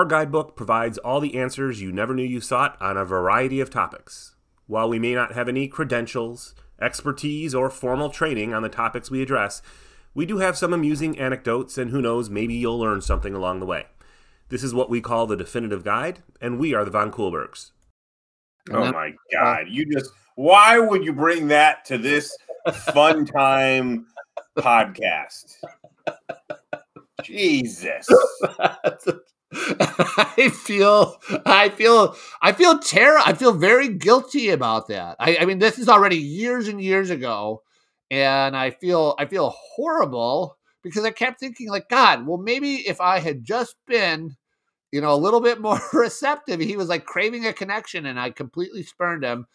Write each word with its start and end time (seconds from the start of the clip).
Our 0.00 0.06
guidebook 0.06 0.56
provides 0.56 0.96
all 0.96 1.20
the 1.20 1.36
answers 1.36 1.82
you 1.82 1.92
never 1.92 2.14
knew 2.14 2.22
you 2.22 2.40
sought 2.40 2.80
on 2.80 2.96
a 2.96 3.04
variety 3.04 3.60
of 3.60 3.68
topics. 3.68 4.34
While 4.66 4.88
we 4.88 4.98
may 4.98 5.14
not 5.14 5.34
have 5.34 5.46
any 5.46 5.68
credentials, 5.68 6.54
expertise, 6.80 7.54
or 7.54 7.68
formal 7.68 8.08
training 8.08 8.54
on 8.54 8.62
the 8.62 8.70
topics 8.70 9.10
we 9.10 9.20
address, 9.20 9.60
we 10.14 10.24
do 10.24 10.38
have 10.38 10.56
some 10.56 10.72
amusing 10.72 11.18
anecdotes, 11.18 11.76
and 11.76 11.90
who 11.90 12.00
knows, 12.00 12.30
maybe 12.30 12.54
you'll 12.54 12.78
learn 12.78 13.02
something 13.02 13.34
along 13.34 13.60
the 13.60 13.66
way. 13.66 13.88
This 14.48 14.64
is 14.64 14.72
what 14.72 14.88
we 14.88 15.02
call 15.02 15.26
the 15.26 15.36
definitive 15.36 15.84
guide, 15.84 16.20
and 16.40 16.58
we 16.58 16.72
are 16.72 16.86
the 16.86 16.90
Von 16.90 17.12
Coolbergs. 17.12 17.72
Oh 18.70 18.90
my 18.92 19.12
God. 19.30 19.66
You 19.68 19.84
just, 19.84 20.12
why 20.34 20.78
would 20.78 21.04
you 21.04 21.12
bring 21.12 21.46
that 21.48 21.84
to 21.84 21.98
this 21.98 22.34
fun 22.72 23.26
time 23.26 24.06
podcast? 24.56 25.56
Jesus. 27.22 28.08
I 29.80 30.50
feel, 30.52 31.20
I 31.44 31.70
feel, 31.70 32.16
I 32.40 32.52
feel 32.52 32.78
terror. 32.78 33.18
I 33.24 33.32
feel 33.32 33.52
very 33.52 33.88
guilty 33.88 34.50
about 34.50 34.88
that. 34.88 35.16
I, 35.18 35.38
I 35.40 35.44
mean, 35.44 35.58
this 35.58 35.78
is 35.78 35.88
already 35.88 36.18
years 36.18 36.68
and 36.68 36.80
years 36.80 37.10
ago, 37.10 37.62
and 38.10 38.56
I 38.56 38.70
feel, 38.70 39.14
I 39.18 39.26
feel 39.26 39.54
horrible 39.74 40.56
because 40.82 41.04
I 41.04 41.10
kept 41.10 41.40
thinking, 41.40 41.68
like, 41.68 41.88
God, 41.88 42.26
well, 42.26 42.38
maybe 42.38 42.76
if 42.76 43.00
I 43.00 43.18
had 43.18 43.44
just 43.44 43.74
been, 43.86 44.36
you 44.92 45.00
know, 45.00 45.12
a 45.12 45.16
little 45.16 45.40
bit 45.40 45.60
more 45.60 45.80
receptive, 45.92 46.60
he 46.60 46.76
was 46.76 46.88
like 46.88 47.04
craving 47.04 47.46
a 47.46 47.52
connection, 47.52 48.06
and 48.06 48.20
I 48.20 48.30
completely 48.30 48.84
spurned 48.84 49.24
him. 49.24 49.46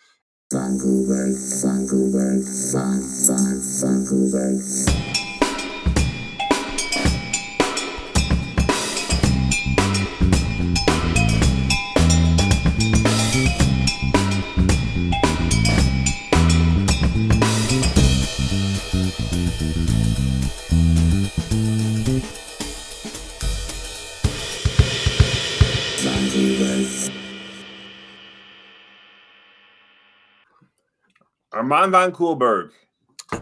Von 0.52 0.78
Coolberg, 0.78 1.34
Von 1.62 1.88
Armand 31.66 31.92
Von 31.92 32.12
Coolberg. 32.12 32.72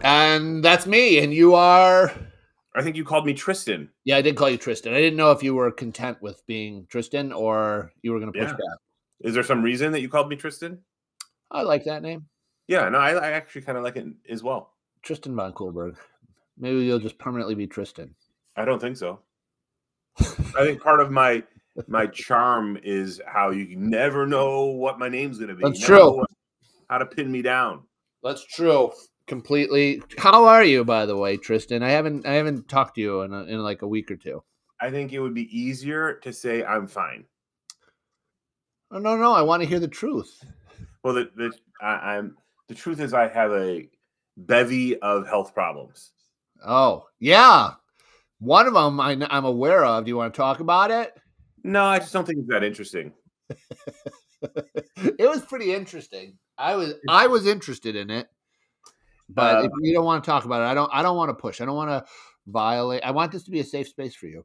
And 0.02 0.64
that's 0.64 0.86
me. 0.86 1.18
And 1.18 1.34
you 1.34 1.54
are. 1.54 2.10
I 2.74 2.82
think 2.82 2.96
you 2.96 3.04
called 3.04 3.26
me 3.26 3.34
Tristan. 3.34 3.90
Yeah, 4.04 4.16
I 4.16 4.22
did 4.22 4.36
call 4.36 4.48
you 4.48 4.56
Tristan. 4.56 4.94
I 4.94 4.98
didn't 4.98 5.18
know 5.18 5.30
if 5.30 5.42
you 5.42 5.54
were 5.54 5.70
content 5.70 6.20
with 6.22 6.44
being 6.46 6.86
Tristan 6.88 7.32
or 7.32 7.92
you 8.02 8.12
were 8.12 8.18
going 8.18 8.32
to 8.32 8.38
push 8.38 8.48
yeah. 8.48 8.54
back. 8.54 8.78
Is 9.20 9.34
there 9.34 9.42
some 9.42 9.62
reason 9.62 9.92
that 9.92 10.00
you 10.00 10.08
called 10.08 10.28
me 10.28 10.36
Tristan? 10.36 10.78
I 11.50 11.62
like 11.62 11.84
that 11.84 12.02
name. 12.02 12.24
Yeah, 12.66 12.88
no, 12.88 12.98
I, 12.98 13.10
I 13.10 13.30
actually 13.32 13.60
kind 13.60 13.76
of 13.76 13.84
like 13.84 13.96
it 13.96 14.06
as 14.30 14.42
well. 14.42 14.72
Tristan 15.02 15.36
Von 15.36 15.52
Coolberg. 15.52 15.96
Maybe 16.56 16.78
you'll 16.78 16.98
just 16.98 17.18
permanently 17.18 17.54
be 17.54 17.66
Tristan. 17.66 18.14
I 18.56 18.64
don't 18.64 18.80
think 18.80 18.96
so. 18.96 19.20
I 20.18 20.64
think 20.64 20.82
part 20.82 21.00
of 21.00 21.10
my 21.10 21.42
my 21.88 22.06
charm 22.06 22.78
is 22.82 23.20
how 23.26 23.50
you 23.50 23.76
never 23.76 24.26
know 24.26 24.64
what 24.64 24.98
my 24.98 25.08
name's 25.08 25.38
going 25.38 25.48
to 25.48 25.56
be. 25.56 25.62
That's 25.62 25.80
true. 25.80 26.24
How 26.88 26.98
to 26.98 27.06
pin 27.06 27.30
me 27.30 27.42
down. 27.42 27.82
That's 28.24 28.44
true. 28.46 28.90
Completely. 29.26 30.02
How 30.18 30.46
are 30.46 30.64
you, 30.64 30.84
by 30.84 31.06
the 31.06 31.16
way, 31.16 31.36
Tristan? 31.36 31.82
I 31.82 31.90
haven't 31.90 32.26
I 32.26 32.32
haven't 32.32 32.68
talked 32.68 32.96
to 32.96 33.00
you 33.00 33.20
in 33.22 33.32
a, 33.32 33.44
in 33.44 33.62
like 33.62 33.82
a 33.82 33.86
week 33.86 34.10
or 34.10 34.16
two. 34.16 34.42
I 34.80 34.90
think 34.90 35.12
it 35.12 35.20
would 35.20 35.34
be 35.34 35.56
easier 35.56 36.14
to 36.14 36.32
say 36.32 36.64
I'm 36.64 36.86
fine. 36.86 37.24
Oh, 38.90 38.98
no, 38.98 39.16
no, 39.16 39.32
I 39.32 39.42
want 39.42 39.62
to 39.62 39.68
hear 39.68 39.78
the 39.78 39.88
truth. 39.88 40.44
Well, 41.02 41.14
the 41.14 41.30
the 41.36 41.52
I, 41.80 42.16
I'm 42.16 42.36
the 42.68 42.74
truth 42.74 43.00
is 43.00 43.12
I 43.12 43.28
have 43.28 43.52
a 43.52 43.88
bevy 44.36 44.98
of 45.00 45.26
health 45.26 45.54
problems. 45.54 46.12
Oh 46.66 47.06
yeah, 47.20 47.72
one 48.40 48.66
of 48.66 48.74
them 48.74 49.00
I, 49.00 49.18
I'm 49.30 49.44
aware 49.44 49.84
of. 49.84 50.04
Do 50.04 50.08
you 50.08 50.16
want 50.16 50.32
to 50.32 50.36
talk 50.36 50.60
about 50.60 50.90
it? 50.90 51.12
No, 51.62 51.84
I 51.84 51.98
just 51.98 52.12
don't 52.12 52.26
think 52.26 52.38
it's 52.40 52.48
that 52.48 52.64
interesting. 52.64 53.12
it 54.96 55.28
was 55.28 55.42
pretty 55.42 55.74
interesting. 55.74 56.38
I 56.58 56.76
was 56.76 56.94
I 57.08 57.26
was 57.26 57.46
interested 57.46 57.96
in 57.96 58.10
it, 58.10 58.28
but 59.28 59.64
if 59.64 59.70
you 59.80 59.94
don't 59.94 60.04
want 60.04 60.22
to 60.22 60.30
talk 60.30 60.44
about 60.44 60.62
it, 60.62 60.66
I 60.66 60.74
don't. 60.74 60.90
I 60.92 61.02
don't 61.02 61.16
want 61.16 61.30
to 61.30 61.34
push. 61.34 61.60
I 61.60 61.64
don't 61.64 61.76
want 61.76 61.90
to 61.90 62.04
violate. 62.46 63.02
I 63.02 63.10
want 63.10 63.32
this 63.32 63.42
to 63.44 63.50
be 63.50 63.60
a 63.60 63.64
safe 63.64 63.88
space 63.88 64.14
for 64.14 64.26
you. 64.26 64.44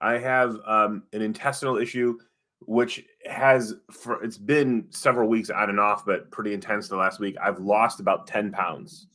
I 0.00 0.18
have 0.18 0.56
um, 0.66 1.04
an 1.12 1.22
intestinal 1.22 1.76
issue, 1.76 2.18
which 2.60 3.04
has 3.24 3.74
for 3.90 4.22
it's 4.22 4.38
been 4.38 4.86
several 4.90 5.28
weeks 5.28 5.50
on 5.50 5.70
and 5.70 5.80
off, 5.80 6.04
but 6.04 6.30
pretty 6.30 6.52
intense 6.52 6.88
the 6.88 6.96
last 6.96 7.20
week. 7.20 7.36
I've 7.42 7.60
lost 7.60 8.00
about 8.00 8.26
ten 8.26 8.52
pounds 8.52 9.06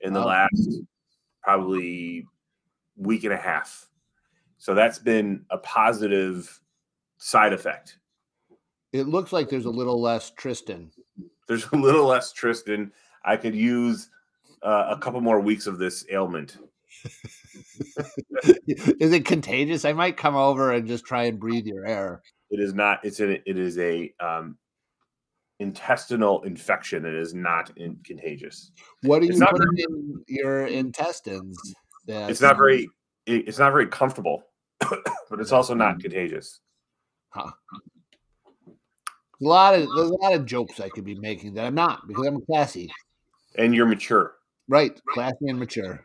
in 0.00 0.12
the 0.12 0.22
oh. 0.22 0.26
last 0.26 0.80
probably 1.42 2.26
week 2.96 3.24
and 3.24 3.32
a 3.32 3.36
half. 3.38 3.88
So 4.58 4.74
that's 4.74 4.98
been 4.98 5.46
a 5.50 5.58
positive 5.58 6.60
side 7.16 7.52
effect. 7.52 7.98
It 8.92 9.08
looks 9.08 9.32
like 9.32 9.48
there's 9.48 9.64
a 9.64 9.70
little 9.70 10.00
less 10.00 10.30
Tristan 10.30 10.90
there's 11.50 11.66
a 11.72 11.76
little 11.76 12.06
less 12.06 12.32
Tristan. 12.32 12.92
I 13.24 13.36
could 13.36 13.56
use 13.56 14.08
uh, 14.62 14.86
a 14.90 14.98
couple 14.98 15.20
more 15.20 15.40
weeks 15.40 15.66
of 15.66 15.78
this 15.78 16.06
ailment. 16.08 16.58
is 18.68 19.12
it 19.12 19.24
contagious? 19.24 19.84
I 19.84 19.92
might 19.92 20.16
come 20.16 20.36
over 20.36 20.70
and 20.70 20.86
just 20.86 21.04
try 21.04 21.24
and 21.24 21.40
breathe 21.40 21.66
your 21.66 21.84
air. 21.86 22.22
It 22.50 22.60
is 22.60 22.72
not. 22.72 23.04
It's 23.04 23.18
an. 23.18 23.38
It 23.46 23.58
is 23.58 23.78
a 23.78 24.14
um, 24.20 24.58
intestinal 25.58 26.42
infection. 26.42 27.04
It 27.04 27.14
is 27.14 27.34
not 27.34 27.76
in, 27.76 27.98
contagious. 28.04 28.70
What 29.02 29.22
are 29.22 29.24
you 29.24 29.32
putting 29.32 29.58
very, 29.58 29.84
in 29.88 30.24
your 30.28 30.66
intestines? 30.68 31.58
It's 32.06 32.40
not 32.40 32.56
very. 32.56 32.88
It, 33.26 33.48
it's 33.48 33.58
not 33.58 33.72
very 33.72 33.88
comfortable, 33.88 34.44
but 34.78 35.40
it's 35.40 35.52
also 35.52 35.74
not 35.74 35.98
contagious. 35.98 36.60
Huh 37.30 37.50
a 39.40 39.44
lot 39.46 39.74
of 39.74 39.88
there's 39.94 40.10
a 40.10 40.14
lot 40.14 40.34
of 40.34 40.44
jokes 40.44 40.80
I 40.80 40.88
could 40.88 41.04
be 41.04 41.14
making 41.14 41.54
that 41.54 41.64
I'm 41.64 41.74
not 41.74 42.06
because 42.06 42.26
I'm 42.26 42.40
classy. 42.44 42.90
And 43.56 43.74
you're 43.74 43.86
mature. 43.86 44.34
Right, 44.68 45.00
classy 45.08 45.48
and 45.48 45.58
mature. 45.58 46.04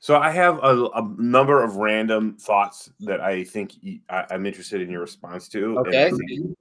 So 0.00 0.16
I 0.16 0.30
have 0.30 0.58
a, 0.62 0.86
a 0.94 1.14
number 1.18 1.62
of 1.64 1.76
random 1.76 2.36
thoughts 2.36 2.90
that 3.00 3.20
I 3.20 3.42
think 3.42 3.72
I, 4.08 4.26
am 4.30 4.46
interested 4.46 4.80
in 4.80 4.90
your 4.90 5.00
response 5.00 5.48
to. 5.48 5.78
Okay. 5.80 6.06
I 6.06 6.10
think, 6.10 6.56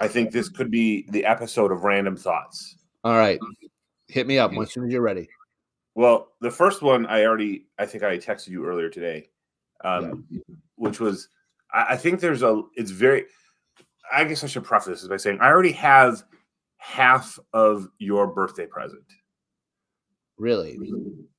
I 0.00 0.08
think, 0.08 0.32
this 0.32 0.48
could 0.48 0.70
be 0.70 1.06
the 1.10 1.26
episode 1.26 1.70
of 1.70 1.84
random 1.84 2.16
thoughts. 2.16 2.76
All 3.04 3.12
right, 3.12 3.38
hit 4.08 4.26
me 4.26 4.38
up 4.38 4.52
as 4.52 4.72
soon 4.72 4.86
as 4.86 4.92
you're 4.92 5.02
ready. 5.02 5.28
Well, 5.94 6.28
the 6.40 6.50
first 6.50 6.80
one 6.80 7.04
I 7.06 7.24
already 7.24 7.66
I 7.78 7.84
think 7.84 8.04
I 8.04 8.16
texted 8.16 8.48
you 8.48 8.64
earlier 8.64 8.88
today, 8.88 9.28
um, 9.84 10.24
yeah. 10.30 10.40
which 10.76 11.00
was 11.00 11.28
I, 11.72 11.88
I 11.90 11.96
think 11.96 12.20
there's 12.20 12.42
a 12.42 12.62
it's 12.76 12.90
very 12.90 13.26
I 14.12 14.24
guess 14.24 14.44
I 14.44 14.46
should 14.46 14.64
preface 14.64 15.00
this 15.00 15.08
by 15.08 15.16
saying 15.16 15.38
I 15.40 15.48
already 15.48 15.72
have 15.72 16.22
half 16.76 17.38
of 17.52 17.88
your 17.98 18.26
birthday 18.26 18.66
present. 18.66 19.04
Really? 20.36 20.78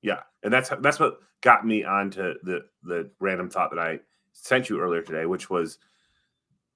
Yeah, 0.01 0.22
and 0.44 0.51
that's 0.51 0.72
that's 0.81 1.00
what 1.00 1.19
got 1.41 1.66
me 1.66 1.84
onto 1.84 2.34
the 2.44 2.61
the 2.84 3.11
random 3.19 3.50
thought 3.50 3.69
that 3.72 3.79
I 3.79 4.00
sent 4.31 4.69
you 4.69 4.79
earlier 4.79 5.01
today, 5.01 5.25
which 5.25 5.50
was 5.50 5.78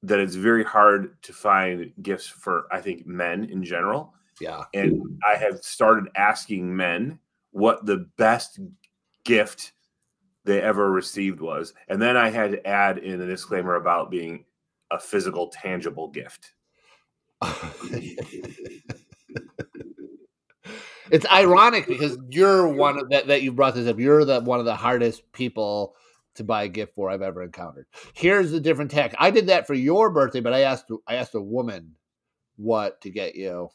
that 0.03 0.19
it's 0.19 0.35
very 0.35 0.63
hard 0.63 1.21
to 1.23 1.33
find 1.33 1.91
gifts 2.01 2.27
for 2.27 2.67
I 2.71 2.81
think 2.81 3.07
men 3.07 3.45
in 3.45 3.63
general. 3.63 4.13
Yeah, 4.39 4.65
and 4.73 5.01
I 5.27 5.35
have 5.35 5.63
started 5.63 6.09
asking 6.15 6.75
men 6.75 7.19
what 7.51 7.85
the 7.85 8.07
best 8.17 8.59
gift 9.23 9.71
they 10.43 10.61
ever 10.61 10.91
received 10.91 11.41
was, 11.41 11.73
and 11.87 12.01
then 12.01 12.17
I 12.17 12.29
had 12.29 12.51
to 12.51 12.67
add 12.67 12.99
in 12.99 13.21
a 13.21 13.25
disclaimer 13.25 13.75
about 13.75 14.11
being 14.11 14.45
a 14.91 14.99
physical, 14.99 15.47
tangible 15.49 16.09
gift. 16.09 16.53
it's 21.11 21.25
ironic 21.31 21.87
because 21.87 22.17
you're 22.29 22.67
one 22.67 22.99
of 22.99 23.09
that 23.09 23.27
that 23.27 23.43
you 23.43 23.51
brought 23.51 23.75
this 23.75 23.87
up. 23.87 23.99
You're 23.99 24.25
the 24.25 24.41
one 24.41 24.59
of 24.59 24.65
the 24.65 24.75
hardest 24.75 25.31
people 25.31 25.95
to 26.35 26.43
buy 26.43 26.63
a 26.63 26.67
gift 26.67 26.95
for 26.95 27.09
I've 27.09 27.21
ever 27.21 27.43
encountered. 27.43 27.87
Here's 28.13 28.51
the 28.51 28.59
different 28.59 28.91
tack. 28.91 29.13
I 29.19 29.31
did 29.31 29.47
that 29.47 29.67
for 29.67 29.73
your 29.73 30.09
birthday, 30.09 30.39
but 30.39 30.53
I 30.53 30.61
asked 30.61 30.89
I 31.07 31.15
asked 31.15 31.35
a 31.35 31.41
woman 31.41 31.95
what 32.55 33.01
to 33.01 33.09
get 33.09 33.35
you, 33.35 33.69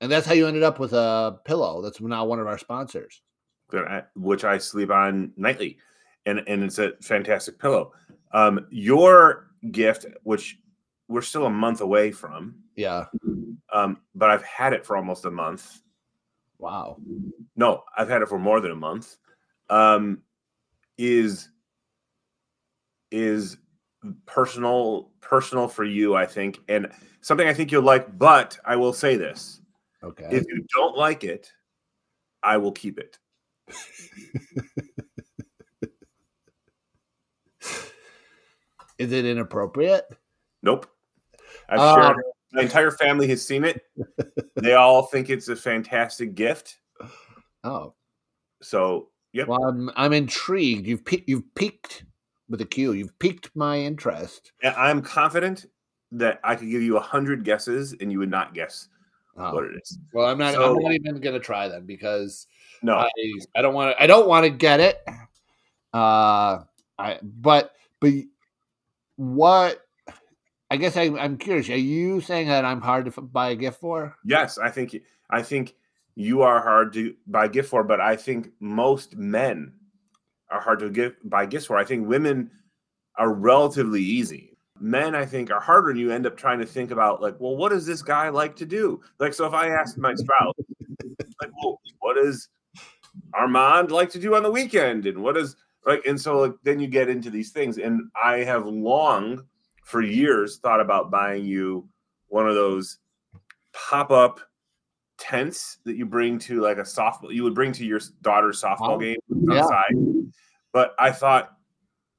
and 0.00 0.10
that's 0.10 0.26
how 0.26 0.34
you 0.34 0.46
ended 0.46 0.62
up 0.62 0.78
with 0.78 0.92
a 0.92 1.38
pillow. 1.44 1.82
That's 1.82 2.00
now 2.00 2.24
one 2.24 2.40
of 2.40 2.46
our 2.46 2.58
sponsors, 2.58 3.22
which 4.14 4.44
I 4.44 4.58
sleep 4.58 4.90
on 4.90 5.32
nightly, 5.36 5.78
and 6.26 6.40
and 6.46 6.62
it's 6.62 6.78
a 6.78 6.92
fantastic 7.02 7.58
pillow. 7.58 7.92
Um, 8.32 8.66
your 8.70 9.48
gift, 9.70 10.06
which 10.22 10.58
we're 11.12 11.22
still 11.22 11.46
a 11.46 11.50
month 11.50 11.80
away 11.80 12.10
from. 12.10 12.56
Yeah. 12.74 13.04
Um, 13.72 13.98
but 14.14 14.30
I've 14.30 14.42
had 14.42 14.72
it 14.72 14.84
for 14.86 14.96
almost 14.96 15.24
a 15.24 15.30
month. 15.30 15.82
Wow. 16.58 16.98
No, 17.56 17.84
I've 17.96 18.08
had 18.08 18.22
it 18.22 18.28
for 18.28 18.38
more 18.38 18.60
than 18.60 18.70
a 18.70 18.76
month. 18.76 19.16
Um, 19.68 20.22
is 20.98 21.48
is 23.10 23.56
personal 24.26 25.10
personal 25.20 25.68
for 25.68 25.84
you, 25.84 26.14
I 26.14 26.26
think, 26.26 26.60
and 26.68 26.90
something 27.20 27.46
I 27.46 27.54
think 27.54 27.70
you'll 27.70 27.82
like. 27.82 28.18
But 28.18 28.58
I 28.64 28.76
will 28.76 28.92
say 28.92 29.16
this: 29.16 29.60
Okay. 30.02 30.28
if 30.30 30.44
you 30.48 30.64
don't 30.74 30.96
like 30.96 31.24
it, 31.24 31.52
I 32.42 32.56
will 32.56 32.72
keep 32.72 32.98
it. 32.98 33.18
Is 38.98 39.10
it 39.10 39.24
inappropriate? 39.24 40.04
Nope. 40.62 40.86
I've 41.68 41.78
Uh, 41.80 41.94
shared 42.02 42.18
it. 42.18 42.24
My 42.54 42.62
entire 42.62 42.90
family 42.90 43.26
has 43.28 43.44
seen 43.44 43.64
it. 43.64 43.82
They 44.56 44.74
all 44.74 45.04
think 45.04 45.30
it's 45.30 45.48
a 45.48 45.56
fantastic 45.56 46.34
gift. 46.34 46.78
Oh, 47.64 47.94
So, 48.60 49.10
yep. 49.32 49.46
well, 49.46 49.62
I'm 49.64 49.88
I'm 49.94 50.12
intrigued. 50.12 50.84
You've 50.84 51.04
pe- 51.04 51.22
you've 51.28 51.54
piqued 51.54 52.04
with 52.48 52.60
a 52.60 52.64
Q. 52.66 52.92
You've 52.92 53.16
piqued 53.20 53.50
my 53.54 53.78
interest. 53.78 54.50
And 54.64 54.74
I'm 54.74 55.00
confident 55.00 55.66
that 56.10 56.40
I 56.42 56.56
could 56.56 56.68
give 56.68 56.82
you 56.82 56.96
a 56.96 57.00
hundred 57.00 57.44
guesses 57.44 57.94
and 58.00 58.10
you 58.10 58.18
would 58.18 58.30
not 58.30 58.52
guess 58.52 58.88
Oh. 59.36 59.54
what 59.54 59.64
it 59.64 59.76
is. 59.80 59.96
Well, 60.12 60.26
I'm 60.26 60.38
not. 60.38 60.54
So- 60.54 60.74
I'm 60.76 60.82
not 60.82 60.92
even 60.92 61.20
gonna 61.20 61.38
try 61.38 61.68
then 61.68 61.86
because 61.86 62.48
No, 62.82 62.96
I 62.96 63.08
I 63.56 63.62
don't 63.62 63.74
want 63.74 63.96
to. 63.96 64.02
I 64.02 64.08
don't 64.08 64.26
want 64.28 64.42
to 64.44 64.50
get 64.50 64.80
it. 64.80 65.00
Uh, 65.94 66.64
I 66.98 67.18
but 67.22 67.76
but 68.00 68.12
what? 69.16 69.80
I 70.72 70.76
guess 70.76 70.96
I, 70.96 71.02
I'm 71.02 71.36
curious. 71.36 71.68
Are 71.68 71.76
you 71.76 72.22
saying 72.22 72.48
that 72.48 72.64
I'm 72.64 72.80
hard 72.80 73.04
to 73.04 73.20
buy 73.20 73.50
a 73.50 73.54
gift 73.54 73.78
for? 73.78 74.16
yes, 74.24 74.56
I 74.56 74.70
think 74.70 74.96
I 75.28 75.42
think 75.42 75.74
you 76.14 76.40
are 76.40 76.62
hard 76.62 76.94
to 76.94 77.14
buy 77.26 77.44
a 77.44 77.48
gift 77.50 77.68
for, 77.68 77.84
but 77.84 78.00
I 78.00 78.16
think 78.16 78.48
most 78.58 79.14
men 79.14 79.74
are 80.50 80.62
hard 80.62 80.78
to 80.78 80.88
give 80.88 81.16
buy 81.24 81.44
gifts 81.44 81.66
for. 81.66 81.76
I 81.76 81.84
think 81.84 82.08
women 82.08 82.50
are 83.18 83.34
relatively 83.34 84.00
easy. 84.00 84.56
Men, 84.80 85.14
I 85.14 85.26
think, 85.26 85.50
are 85.50 85.60
harder, 85.60 85.90
and 85.90 86.00
you 86.00 86.10
end 86.10 86.26
up 86.26 86.38
trying 86.38 86.58
to 86.60 86.66
think 86.66 86.90
about 86.90 87.20
like, 87.20 87.38
well, 87.38 87.54
what 87.54 87.68
does 87.68 87.84
this 87.84 88.00
guy 88.00 88.30
like 88.30 88.56
to 88.56 88.64
do? 88.64 88.98
Like, 89.18 89.34
so 89.34 89.44
if 89.44 89.52
I 89.52 89.68
asked 89.68 89.98
my 89.98 90.14
spouse, 90.14 90.54
like, 91.42 91.50
well, 91.62 91.82
what 92.00 92.14
does 92.16 92.48
Armand 93.34 93.90
like 93.90 94.08
to 94.12 94.18
do 94.18 94.36
on 94.36 94.42
the 94.42 94.50
weekend, 94.50 95.04
and 95.04 95.22
what 95.22 95.36
is 95.36 95.54
like, 95.84 96.06
and 96.06 96.18
so 96.18 96.38
like, 96.38 96.54
then 96.62 96.80
you 96.80 96.86
get 96.86 97.10
into 97.10 97.28
these 97.28 97.50
things, 97.50 97.76
and 97.76 98.00
I 98.24 98.38
have 98.38 98.64
long, 98.64 99.44
for 99.92 100.00
years, 100.02 100.58
thought 100.58 100.80
about 100.80 101.10
buying 101.10 101.44
you 101.44 101.86
one 102.28 102.48
of 102.48 102.54
those 102.54 102.98
pop-up 103.74 104.40
tents 105.18 105.78
that 105.84 105.96
you 105.96 106.06
bring 106.06 106.38
to 106.38 106.60
like 106.60 106.78
a 106.78 106.82
softball 106.82 107.32
you 107.32 107.44
would 107.44 107.54
bring 107.54 107.72
to 107.72 107.84
your 107.84 108.00
daughter's 108.22 108.60
softball 108.60 108.96
Oh, 108.96 108.98
game 108.98 109.18
yeah. 109.48 109.60
outside. 109.60 109.94
But 110.72 110.94
i 110.98 111.12
thought 111.12 111.52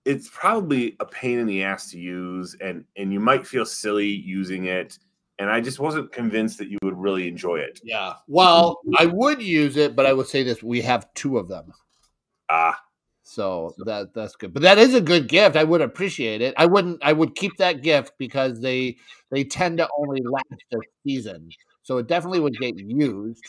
it's 0.06 0.30
probably 0.30 0.96
a 1.00 1.06
pain 1.06 1.40
in 1.40 1.48
the 1.48 1.64
ass 1.64 1.90
to 1.92 2.00
use 2.00 2.56
and 2.62 2.86
and 2.96 3.12
you 3.12 3.20
might 3.20 3.46
feel 3.46 3.66
silly 3.66 4.08
using 4.08 4.66
it. 4.66 5.00
And 5.40 5.50
i 5.50 5.60
just 5.60 5.80
wasn't 5.80 6.12
convinced 6.12 6.60
that 6.60 6.70
you 6.70 6.78
would 6.84 6.96
really 6.98 7.28
enjoy 7.28 7.58
it. 7.58 7.82
Yeah. 7.84 8.14
Well, 8.28 8.80
I 9.00 9.08
would 9.08 9.42
use 9.42 9.78
it, 9.78 9.96
but 9.96 10.06
I 10.06 10.14
would 10.14 10.28
say 10.28 10.44
this: 10.44 10.62
we 10.62 10.80
have 10.82 11.12
two 11.16 11.40
of 11.40 11.48
them, 11.48 11.74
ah 12.50 12.80
so 13.34 13.74
that 13.86 14.14
that's 14.14 14.36
good. 14.36 14.54
But 14.54 14.62
that 14.64 14.78
is 14.78 14.94
a 14.94 15.02
good 15.02 15.28
gift. 15.28 15.56
I 15.56 15.64
would 15.64 15.82
appreciate 15.82 16.42
it. 16.42 16.54
I 16.58 16.66
wouldn't. 16.68 17.00
I 17.04 17.14
would 17.14 17.36
keep 17.36 17.58
that 17.58 17.82
gift 17.82 18.14
because 18.20 18.62
they 18.62 18.98
they 19.32 19.44
tend 19.44 19.80
to 19.80 19.88
only 19.98 20.22
last 20.22 20.64
a 20.74 20.78
season, 21.06 21.50
so 21.82 21.98
it 21.98 22.08
definitely 22.08 22.40
would 22.42 22.58
get 22.60 22.76
used. 22.78 23.44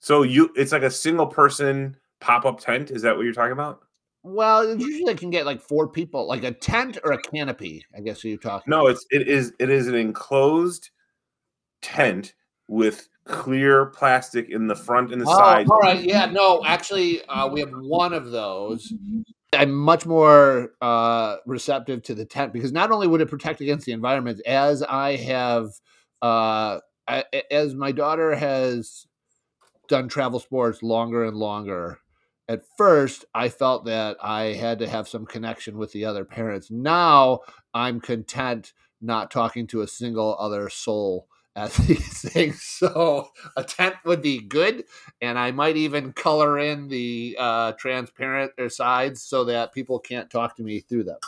so 0.00 0.22
you 0.22 0.50
it's 0.56 0.72
like 0.72 0.82
a 0.82 0.90
single 0.90 1.26
person 1.26 1.96
pop-up 2.20 2.58
tent 2.60 2.90
is 2.90 3.02
that 3.02 3.14
what 3.16 3.24
you're 3.24 3.34
talking 3.34 3.52
about 3.52 3.80
Well, 4.22 4.74
usually 4.78 5.12
I 5.12 5.14
can 5.14 5.28
get 5.30 5.44
like 5.44 5.60
four 5.60 5.88
people, 5.88 6.26
like 6.26 6.44
a 6.44 6.52
tent 6.52 6.96
or 7.04 7.12
a 7.12 7.20
canopy. 7.20 7.84
I 7.94 8.00
guess 8.00 8.24
you're 8.24 8.38
talking. 8.38 8.70
no 8.70 8.86
it's 8.86 9.04
it 9.10 9.28
is 9.28 9.52
it 9.58 9.68
is 9.68 9.86
an 9.86 9.94
enclosed 9.94 10.90
tent 11.82 12.34
with 12.68 13.08
clear 13.26 13.86
plastic 13.86 14.50
in 14.50 14.66
the 14.66 14.74
front 14.74 15.12
and 15.12 15.20
the 15.20 15.26
Oh, 15.26 15.36
sides 15.36 15.70
all 15.70 15.78
right. 15.78 16.02
Yeah. 16.02 16.26
No, 16.26 16.62
actually, 16.64 17.24
uh, 17.24 17.48
we 17.48 17.60
have 17.60 17.72
one 17.72 18.12
of 18.12 18.30
those. 18.30 18.92
I'm 19.52 19.72
much 19.72 20.04
more 20.04 20.72
uh, 20.80 21.36
receptive 21.46 22.02
to 22.04 22.14
the 22.14 22.24
tent 22.24 22.52
because 22.52 22.72
not 22.72 22.90
only 22.90 23.06
would 23.06 23.20
it 23.20 23.30
protect 23.30 23.60
against 23.60 23.86
the 23.86 23.92
environment, 23.92 24.40
as 24.46 24.82
I 24.82 25.16
have, 25.16 25.68
uh, 26.20 26.80
I, 27.06 27.24
as 27.50 27.74
my 27.74 27.92
daughter 27.92 28.34
has 28.34 29.06
done 29.88 30.08
travel 30.08 30.40
sports 30.40 30.82
longer 30.82 31.24
and 31.24 31.36
longer. 31.36 31.98
At 32.48 32.62
first, 32.76 33.24
I 33.34 33.48
felt 33.48 33.86
that 33.86 34.18
I 34.22 34.52
had 34.52 34.78
to 34.80 34.88
have 34.88 35.08
some 35.08 35.24
connection 35.24 35.78
with 35.78 35.92
the 35.92 36.04
other 36.04 36.24
parents. 36.24 36.70
Now, 36.70 37.40
I'm 37.72 38.00
content 38.00 38.74
not 39.00 39.30
talking 39.30 39.66
to 39.68 39.82
a 39.82 39.88
single 39.88 40.36
other 40.38 40.68
soul 40.68 41.26
at 41.56 41.72
these 41.86 42.30
things. 42.30 42.62
So, 42.62 43.30
a 43.56 43.64
tent 43.64 43.96
would 44.04 44.22
be 44.22 44.40
good 44.40 44.84
and 45.20 45.38
I 45.38 45.50
might 45.50 45.76
even 45.76 46.12
color 46.12 46.58
in 46.58 46.88
the 46.88 47.36
uh, 47.38 47.72
transparent 47.72 48.52
or 48.58 48.68
sides 48.68 49.22
so 49.22 49.44
that 49.44 49.72
people 49.72 49.98
can't 49.98 50.30
talk 50.30 50.56
to 50.56 50.62
me 50.62 50.80
through 50.80 51.04
them. 51.04 51.18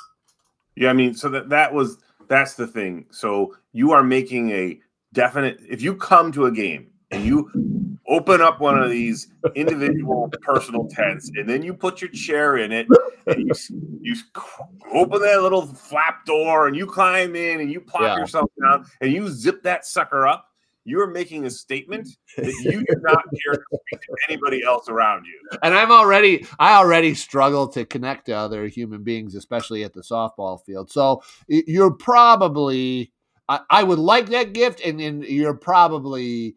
Yeah, 0.74 0.90
I 0.90 0.92
mean, 0.92 1.14
so 1.14 1.28
that 1.30 1.48
that 1.48 1.72
was 1.72 1.98
that's 2.28 2.54
the 2.54 2.66
thing. 2.66 3.06
So 3.10 3.56
you 3.72 3.92
are 3.92 4.02
making 4.02 4.50
a 4.50 4.78
definite. 5.12 5.58
If 5.68 5.80
you 5.82 5.96
come 5.96 6.32
to 6.32 6.46
a 6.46 6.52
game 6.52 6.88
and 7.10 7.24
you 7.24 7.98
open 8.08 8.40
up 8.40 8.60
one 8.60 8.80
of 8.80 8.90
these 8.90 9.28
individual 9.54 10.30
personal 10.42 10.86
tents, 10.88 11.30
and 11.36 11.48
then 11.48 11.62
you 11.62 11.74
put 11.74 12.00
your 12.00 12.10
chair 12.10 12.58
in 12.58 12.72
it, 12.72 12.86
and 13.26 13.40
you 13.40 13.52
you 14.00 14.14
open 14.92 15.20
that 15.20 15.42
little 15.42 15.66
flap 15.66 16.24
door, 16.24 16.66
and 16.68 16.76
you 16.76 16.86
climb 16.86 17.34
in, 17.36 17.60
and 17.60 17.70
you 17.70 17.80
plop 17.80 18.02
Yeah. 18.02 18.18
yourself 18.18 18.50
down, 18.62 18.86
and 19.00 19.12
you 19.12 19.28
zip 19.28 19.62
that 19.62 19.84
sucker 19.86 20.26
up. 20.26 20.48
You 20.84 21.00
are 21.00 21.08
making 21.08 21.46
a 21.46 21.50
statement 21.50 22.08
that 22.36 22.54
you 22.62 22.84
do 22.88 23.00
not 23.00 23.24
care 23.44 23.54
to 23.54 23.60
speak 23.88 24.00
to 24.02 24.16
anybody 24.28 24.62
else 24.62 24.88
around 24.88 25.24
you. 25.24 25.58
And 25.64 25.74
I'm 25.74 25.90
already, 25.90 26.46
I 26.60 26.74
already 26.76 27.12
struggle 27.14 27.66
to 27.70 27.84
connect 27.84 28.26
to 28.26 28.32
other 28.34 28.68
human 28.68 29.02
beings, 29.02 29.34
especially 29.34 29.82
at 29.82 29.94
the 29.94 30.02
softball 30.02 30.64
field. 30.64 30.88
So 30.92 31.22
you're 31.48 31.90
probably, 31.90 33.12
I, 33.48 33.60
I 33.68 33.82
would 33.82 33.98
like 33.98 34.28
that 34.28 34.52
gift, 34.52 34.80
and, 34.84 35.00
and 35.00 35.24
you're 35.24 35.54
probably, 35.54 36.54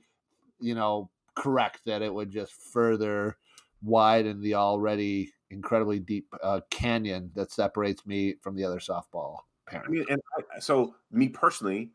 you 0.59 0.75
know, 0.75 1.09
correct 1.35 1.81
that 1.85 2.01
it 2.01 2.13
would 2.13 2.29
just 2.29 2.53
further 2.53 3.38
widen 3.81 4.41
the 4.41 4.56
already 4.56 5.31
incredibly 5.51 6.00
deep 6.00 6.27
uh, 6.44 6.61
canyon 6.69 7.31
that 7.35 7.51
separates 7.51 8.06
me 8.06 8.35
from 8.41 8.56
the 8.56 8.63
other 8.63 8.79
softball 8.79 9.38
I 9.67 9.71
parents. 9.71 9.89
mean, 9.89 10.06
and 10.09 10.21
I, 10.56 10.59
so 10.59 10.95
me 11.11 11.29
personally, 11.29 11.91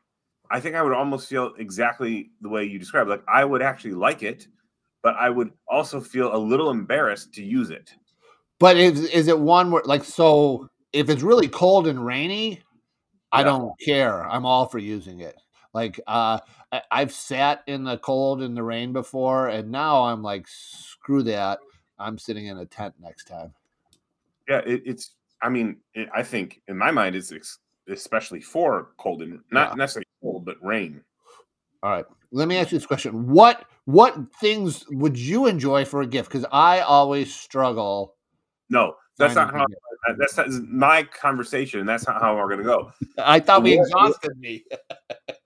I 0.51 0.61
think 0.61 0.77
I 0.77 0.83
would 0.83 0.93
almost 0.93 1.29
feel 1.29 1.53
exactly 1.59 2.31
the 2.41 2.49
way 2.49 2.65
you 2.65 2.79
described. 2.79 3.11
Like 3.11 3.23
I 3.29 3.45
would 3.45 3.63
actually 3.63 3.95
like 3.95 4.23
it, 4.23 4.47
but 5.03 5.15
I 5.17 5.31
would 5.31 5.53
also 5.69 6.01
feel 6.01 6.35
a 6.35 6.39
little 6.39 6.71
embarrassed 6.71 7.33
to 7.35 7.45
use 7.45 7.71
it. 7.71 7.93
But 8.59 8.77
is 8.77 9.01
is 9.11 9.29
it 9.29 9.39
one 9.39 9.71
where 9.71 9.83
like 9.85 10.05
so 10.05 10.69
if 10.93 11.11
it's 11.11 11.23
really 11.23 11.49
cold 11.49 11.87
and 11.87 12.05
rainy, 12.05 12.63
I 13.33 13.43
don't 13.43 13.73
care. 13.85 14.25
I'm 14.25 14.47
all 14.47 14.67
for 14.67 14.79
using 14.79 15.21
it. 15.21 15.37
Like 15.75 16.01
uh 16.07 16.39
I, 16.73 16.83
I've 16.91 17.13
sat 17.13 17.63
in 17.67 17.85
the 17.85 17.99
cold 17.99 18.41
and 18.43 18.57
the 18.57 18.63
rain 18.63 18.93
before 18.93 19.49
and 19.49 19.71
now 19.71 20.05
I'm 20.05 20.23
like 20.23 20.47
screw 20.49 21.23
that. 21.25 21.59
I'm 21.99 22.17
sitting 22.19 22.47
in 22.47 22.59
a 22.59 22.67
tent 22.67 22.95
next 23.01 23.25
time. 23.29 23.53
Yeah, 24.49 24.61
it, 24.67 24.83
it's. 24.85 25.15
I 25.43 25.49
mean, 25.49 25.77
it, 25.95 26.09
I 26.15 26.23
think 26.23 26.61
in 26.69 26.79
my 26.79 26.91
mind, 26.91 27.17
it's 27.17 27.33
ex- 27.33 27.59
especially 27.89 28.41
for 28.41 28.91
cold 28.97 29.23
and 29.23 29.41
not 29.51 29.71
Yeah. 29.71 29.75
necessarily 29.75 30.07
cold, 30.23 30.45
but 30.45 30.57
rain. 30.63 31.03
All 31.83 31.91
right. 31.91 32.05
Let 32.31 32.49
me 32.49 32.57
ask 32.57 32.73
you 32.73 32.79
this 32.79 32.87
question. 32.87 33.29
What 33.29 33.67
what 33.85 34.17
things 34.41 34.87
would 34.89 35.19
you 35.19 35.47
enjoy 35.47 35.85
for 35.85 36.01
a 36.01 36.07
gift? 36.07 36.31
Because 36.31 36.47
I 36.51 36.81
always 36.81 37.35
struggle. 37.35 38.15
No, 38.71 38.97
that's 39.19 39.35
not 39.35 39.53
how. 39.53 39.67
Gift. 40.07 40.35
That's 40.37 40.61
my 40.69 41.03
conversation. 41.05 41.87
That's 41.87 42.07
not 42.07 42.21
how 42.21 42.37
we're 42.37 42.49
going 42.49 42.59
to 42.59 42.65
go. 42.65 42.93
I 43.19 43.41
thought 43.41 43.63
we 43.63 43.77
What- 43.77 43.87
exhausted 43.87 44.39
me. 44.39 44.65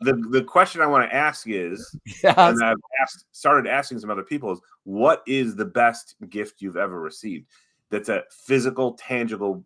The 0.00 0.14
the 0.30 0.44
question 0.44 0.80
I 0.80 0.86
want 0.86 1.10
to 1.10 1.14
ask 1.14 1.48
is, 1.48 1.96
yes. 2.22 2.34
and 2.38 2.62
I've 2.62 2.76
asked, 3.02 3.26
started 3.32 3.68
asking 3.68 3.98
some 3.98 4.10
other 4.10 4.22
people 4.22 4.52
is 4.52 4.60
what 4.84 5.24
is 5.26 5.56
the 5.56 5.64
best 5.64 6.14
gift 6.30 6.62
you've 6.62 6.76
ever 6.76 7.00
received? 7.00 7.48
That's 7.90 8.08
a 8.08 8.22
physical, 8.30 8.92
tangible 8.92 9.64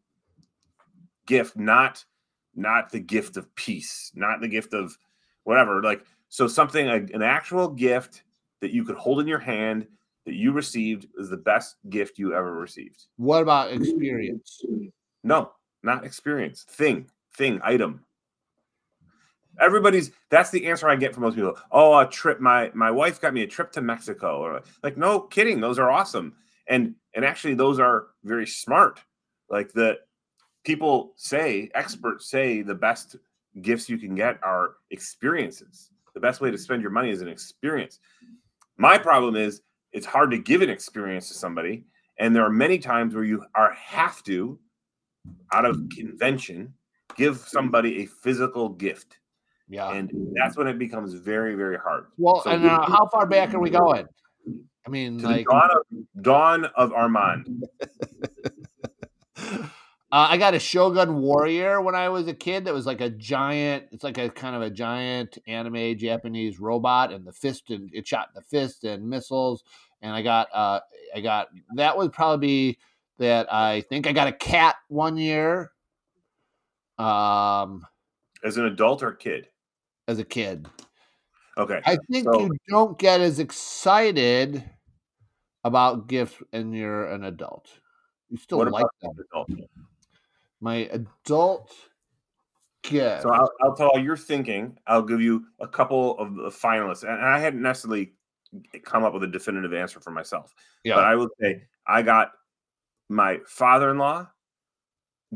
gift, 1.26 1.56
not 1.56 2.02
not 2.54 2.90
the 2.90 2.98
gift 3.00 3.36
of 3.36 3.54
peace, 3.56 4.10
not 4.14 4.40
the 4.40 4.48
gift 4.48 4.72
of 4.72 4.96
whatever. 5.44 5.82
Like 5.82 6.04
so, 6.30 6.48
something 6.48 6.86
like 6.86 7.10
an 7.10 7.22
actual 7.22 7.68
gift 7.68 8.22
that 8.60 8.70
you 8.72 8.84
could 8.84 8.96
hold 8.96 9.20
in 9.20 9.26
your 9.26 9.38
hand 9.38 9.86
that 10.26 10.34
you 10.34 10.52
received 10.52 11.06
is 11.18 11.28
the 11.28 11.36
best 11.36 11.76
gift 11.88 12.18
you 12.18 12.34
ever 12.34 12.52
received. 12.52 13.06
What 13.16 13.42
about 13.42 13.72
experience? 13.72 14.62
No, 15.24 15.52
not 15.82 16.04
experience. 16.04 16.62
Thing, 16.62 17.06
thing, 17.36 17.60
item. 17.62 18.04
Everybody's 19.60 20.10
that's 20.30 20.50
the 20.50 20.66
answer 20.66 20.88
I 20.88 20.96
get 20.96 21.12
from 21.12 21.24
most 21.24 21.34
people. 21.34 21.56
Oh, 21.70 21.98
a 21.98 22.06
trip. 22.06 22.40
My 22.40 22.70
my 22.74 22.90
wife 22.90 23.20
got 23.20 23.34
me 23.34 23.42
a 23.42 23.46
trip 23.46 23.70
to 23.72 23.82
Mexico. 23.82 24.38
Or 24.38 24.62
like, 24.82 24.96
no 24.96 25.20
kidding, 25.20 25.60
those 25.60 25.78
are 25.78 25.90
awesome. 25.90 26.34
And 26.68 26.94
and 27.14 27.24
actually 27.24 27.54
those 27.54 27.78
are 27.78 28.06
very 28.24 28.46
smart. 28.46 29.00
Like 29.50 29.72
the 29.72 29.98
people 30.64 31.12
say, 31.16 31.70
experts 31.74 32.30
say 32.30 32.62
the 32.62 32.74
best 32.74 33.16
gifts 33.60 33.90
you 33.90 33.98
can 33.98 34.14
get 34.14 34.38
are 34.42 34.76
experiences. 34.90 35.90
The 36.14 36.20
best 36.20 36.40
way 36.40 36.50
to 36.50 36.58
spend 36.58 36.80
your 36.80 36.90
money 36.90 37.10
is 37.10 37.20
an 37.20 37.28
experience. 37.28 37.98
My 38.78 38.96
problem 38.96 39.36
is 39.36 39.60
it's 39.92 40.06
hard 40.06 40.30
to 40.30 40.38
give 40.38 40.62
an 40.62 40.70
experience 40.70 41.28
to 41.28 41.34
somebody, 41.34 41.84
and 42.18 42.34
there 42.34 42.44
are 42.44 42.50
many 42.50 42.78
times 42.78 43.14
where 43.14 43.24
you 43.24 43.44
are 43.54 43.72
have 43.74 44.22
to, 44.24 44.58
out 45.52 45.64
of 45.64 45.76
convention, 45.94 46.72
give 47.16 47.38
somebody 47.38 48.02
a 48.02 48.06
physical 48.06 48.70
gift, 48.70 49.18
Yeah. 49.68 49.92
and 49.92 50.10
that's 50.34 50.56
when 50.56 50.66
it 50.66 50.78
becomes 50.78 51.14
very, 51.14 51.54
very 51.54 51.78
hard. 51.78 52.06
Well, 52.16 52.42
So 52.42 52.50
and 52.50 52.64
uh, 52.64 52.82
how 52.88 53.06
far 53.08 53.26
back 53.26 53.54
are 53.54 53.60
we 53.60 53.70
going? 53.70 54.06
I 54.86 54.90
mean, 54.90 55.18
To 55.18 55.26
like, 55.26 55.46
the 55.46 55.52
dawn 55.52 55.70
of, 55.70 56.22
dawn 56.22 56.64
of 56.76 56.92
Armand. 56.92 57.64
uh, 60.12 60.26
I 60.30 60.36
got 60.36 60.54
a 60.54 60.58
Shogun 60.58 61.20
Warrior 61.22 61.80
when 61.80 61.94
I 61.94 62.08
was 62.10 62.28
a 62.28 62.34
kid. 62.34 62.66
That 62.66 62.74
was 62.74 62.84
like 62.86 63.00
a 63.00 63.08
giant. 63.10 63.84
It's 63.92 64.04
like 64.04 64.18
a 64.18 64.28
kind 64.28 64.54
of 64.54 64.60
a 64.62 64.70
giant 64.70 65.38
anime 65.46 65.96
Japanese 65.96 66.60
robot, 66.60 67.12
and 67.12 67.26
the 67.26 67.32
fist 67.32 67.70
and 67.70 67.90
it 67.94 68.06
shot 68.06 68.28
the 68.34 68.42
fist 68.42 68.84
and 68.84 69.08
missiles. 69.08 69.64
And 70.02 70.12
I 70.12 70.20
got, 70.22 70.48
uh, 70.52 70.80
I 71.14 71.20
got 71.20 71.48
that 71.76 71.96
would 71.96 72.12
probably 72.12 72.46
be 72.46 72.78
that. 73.18 73.52
I 73.52 73.80
think 73.82 74.06
I 74.06 74.12
got 74.12 74.28
a 74.28 74.32
cat 74.32 74.76
one 74.88 75.16
year. 75.16 75.72
Um, 76.98 77.86
As 78.44 78.56
an 78.58 78.66
adult 78.66 79.02
or 79.02 79.12
kid? 79.12 79.48
as 80.08 80.18
a 80.18 80.24
kid, 80.24 80.66
Okay. 81.56 81.80
I 81.86 81.96
think 82.10 82.24
So- 82.24 82.40
you 82.40 82.50
don't 82.68 82.98
get 82.98 83.20
as 83.20 83.38
excited 83.38 84.68
about 85.64 86.06
gifts 86.08 86.42
when 86.50 86.72
you're 86.72 87.06
an 87.06 87.24
adult. 87.24 87.68
You 88.28 88.36
still 88.36 88.58
like 88.68 88.84
them. 89.00 89.12
adult? 89.30 89.48
My 90.62 90.88
adult 90.92 91.70
gift. 92.82 93.22
So 93.22 93.30
I'll, 93.30 93.50
I'll 93.60 93.74
tell 93.74 93.90
you, 93.98 94.04
you're 94.04 94.16
thinking. 94.16 94.78
I'll 94.86 95.02
give 95.02 95.20
you 95.20 95.44
a 95.60 95.68
couple 95.68 96.16
of 96.18 96.34
the 96.36 96.48
finalists, 96.50 97.02
and 97.02 97.20
I 97.22 97.38
hadn't 97.38 97.60
necessarily 97.60 98.14
come 98.84 99.02
up 99.04 99.12
with 99.12 99.24
a 99.24 99.26
definitive 99.26 99.74
answer 99.74 99.98
for 100.00 100.12
myself. 100.12 100.54
yeah. 100.84 100.94
But 100.94 101.04
I 101.04 101.16
will 101.16 101.28
say 101.40 101.64
I 101.86 102.02
got 102.02 102.30
my 103.08 103.40
father-in-law 103.46 104.28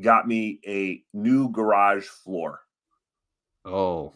got 0.00 0.28
me 0.28 0.60
a 0.66 1.02
new 1.14 1.48
garage 1.50 2.04
floor. 2.06 2.60
oh, 3.64 4.12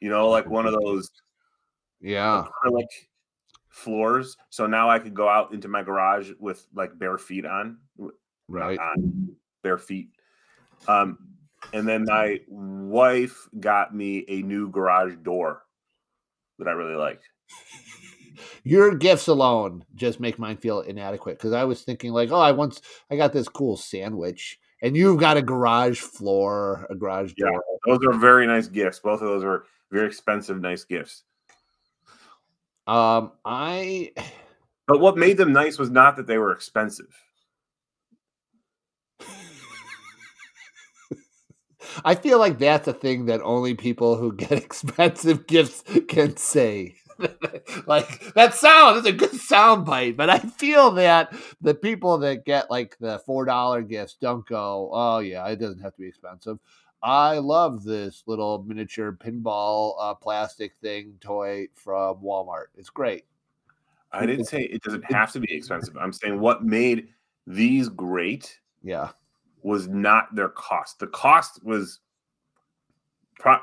You 0.00 0.10
know, 0.10 0.28
like 0.28 0.48
one 0.48 0.66
of 0.66 0.74
those 0.82 1.10
yeah. 2.00 2.44
acrylic 2.64 2.86
floors. 3.68 4.36
So 4.50 4.66
now 4.66 4.90
I 4.90 4.98
could 4.98 5.14
go 5.14 5.28
out 5.28 5.52
into 5.54 5.68
my 5.68 5.82
garage 5.82 6.30
with 6.40 6.66
like 6.74 6.98
bare 6.98 7.18
feet 7.18 7.46
on, 7.46 7.78
Right. 8.48 8.78
on 8.78 9.36
bare 9.62 9.78
feet. 9.78 10.08
Um, 10.88 11.18
and 11.72 11.86
then 11.86 12.04
my 12.04 12.40
wife 12.48 13.48
got 13.58 13.94
me 13.94 14.24
a 14.28 14.42
new 14.42 14.70
garage 14.70 15.14
door 15.22 15.62
that 16.58 16.68
I 16.68 16.72
really 16.72 16.96
liked. 16.96 17.24
Your 18.64 18.94
gifts 18.94 19.28
alone 19.28 19.84
just 19.94 20.20
make 20.20 20.38
mine 20.38 20.56
feel 20.58 20.80
inadequate 20.80 21.38
because 21.38 21.52
I 21.52 21.64
was 21.64 21.82
thinking 21.82 22.12
like, 22.12 22.30
oh, 22.32 22.40
I 22.40 22.52
once 22.52 22.80
I 23.10 23.16
got 23.16 23.32
this 23.32 23.48
cool 23.48 23.76
sandwich, 23.76 24.58
and 24.82 24.96
you've 24.96 25.20
got 25.20 25.36
a 25.36 25.42
garage 25.42 26.00
floor, 26.00 26.86
a 26.90 26.94
garage 26.94 27.32
Yeah. 27.36 27.50
door. 27.50 27.62
Those 27.86 28.06
are 28.06 28.18
very 28.18 28.46
nice 28.46 28.66
gifts. 28.66 28.98
Both 29.00 29.22
of 29.22 29.28
those 29.28 29.44
are 29.44 29.64
very 29.90 30.06
expensive, 30.06 30.60
nice 30.60 30.84
gifts. 30.84 31.22
Um, 32.86 33.32
I 33.44 34.12
But 34.86 35.00
what 35.00 35.16
made 35.16 35.36
them 35.36 35.52
nice 35.52 35.78
was 35.78 35.90
not 35.90 36.16
that 36.16 36.26
they 36.28 36.38
were 36.38 36.52
expensive. 36.52 37.12
I 42.04 42.14
feel 42.14 42.38
like 42.38 42.58
that's 42.58 42.88
a 42.88 42.92
thing 42.92 43.26
that 43.26 43.40
only 43.42 43.74
people 43.74 44.16
who 44.16 44.32
get 44.32 44.52
expensive 44.64 45.46
gifts 45.46 45.82
can 46.08 46.36
say. 46.36 46.96
like 47.86 48.34
that 48.34 48.54
sound 48.54 48.98
is 48.98 49.06
a 49.06 49.12
good 49.12 49.34
sound 49.34 49.86
bite, 49.86 50.16
but 50.16 50.28
I 50.28 50.38
feel 50.38 50.90
that 50.92 51.32
the 51.60 51.74
people 51.74 52.18
that 52.18 52.44
get 52.44 52.70
like 52.70 52.98
the 52.98 53.18
four 53.20 53.44
dollar 53.46 53.82
gifts 53.82 54.16
don't 54.20 54.46
go, 54.46 54.90
oh 54.92 55.18
yeah, 55.20 55.46
it 55.48 55.56
doesn't 55.56 55.80
have 55.80 55.94
to 55.94 56.02
be 56.02 56.08
expensive. 56.08 56.58
I 57.02 57.38
love 57.38 57.84
this 57.84 58.22
little 58.26 58.64
miniature 58.66 59.12
pinball 59.12 59.94
uh, 60.00 60.14
plastic 60.14 60.74
thing 60.82 61.14
toy 61.20 61.68
from 61.74 62.16
Walmart. 62.22 62.66
It's 62.76 62.90
great. 62.90 63.24
I 64.12 64.26
didn't 64.26 64.46
say 64.46 64.62
it 64.62 64.82
doesn't 64.82 65.04
have 65.12 65.32
to 65.32 65.40
be 65.40 65.54
expensive. 65.54 65.96
I'm 65.96 66.12
saying 66.12 66.40
what 66.40 66.64
made 66.64 67.08
these 67.46 67.88
great 67.88 68.60
Yeah, 68.82 69.10
was 69.62 69.88
not 69.88 70.34
their 70.34 70.48
cost. 70.48 70.98
The 70.98 71.06
cost 71.08 71.62
was 71.64 72.00
pro- 73.38 73.58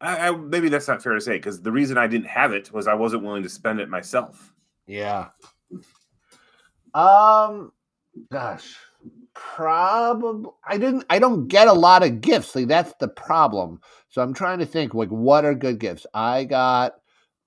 I, 0.00 0.28
I, 0.28 0.30
maybe 0.30 0.68
that's 0.68 0.88
not 0.88 1.02
fair 1.02 1.14
to 1.14 1.20
say 1.20 1.36
because 1.38 1.60
the 1.60 1.72
reason 1.72 1.98
I 1.98 2.06
didn't 2.06 2.28
have 2.28 2.52
it 2.52 2.72
was 2.72 2.86
I 2.86 2.94
wasn't 2.94 3.24
willing 3.24 3.42
to 3.42 3.48
spend 3.48 3.80
it 3.80 3.88
myself. 3.88 4.52
yeah. 4.86 5.28
Um, 6.94 7.72
gosh, 8.32 8.76
probably 9.34 10.50
I 10.66 10.78
didn't. 10.78 11.04
I 11.10 11.18
don't 11.18 11.46
get 11.46 11.68
a 11.68 11.72
lot 11.72 12.02
of 12.02 12.20
gifts. 12.20 12.54
Like 12.54 12.68
that's 12.68 12.94
the 12.98 13.08
problem. 13.08 13.80
So 14.08 14.22
I'm 14.22 14.34
trying 14.34 14.58
to 14.60 14.66
think 14.66 14.94
like 14.94 15.10
what 15.10 15.44
are 15.44 15.54
good 15.54 15.78
gifts. 15.78 16.06
I 16.14 16.44
got 16.44 16.94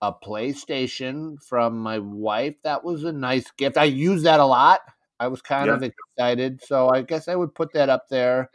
a 0.01 0.13
PlayStation 0.13 1.41
from 1.43 1.79
my 1.79 1.99
wife. 1.99 2.55
That 2.63 2.83
was 2.83 3.03
a 3.03 3.11
nice 3.11 3.49
gift. 3.57 3.77
I 3.77 3.85
use 3.85 4.23
that 4.23 4.39
a 4.39 4.45
lot. 4.45 4.81
I 5.21 5.27
was 5.27 5.41
kind 5.41 5.69
Yeah. 5.69 5.75
of 5.75 5.83
excited, 5.83 6.61
so 6.63 6.89
I 6.89 7.03
guess 7.03 7.27
I 7.27 7.35
would 7.35 7.53
put 7.53 7.71
that 7.73 7.89
up 7.89 8.09
there. 8.09 8.49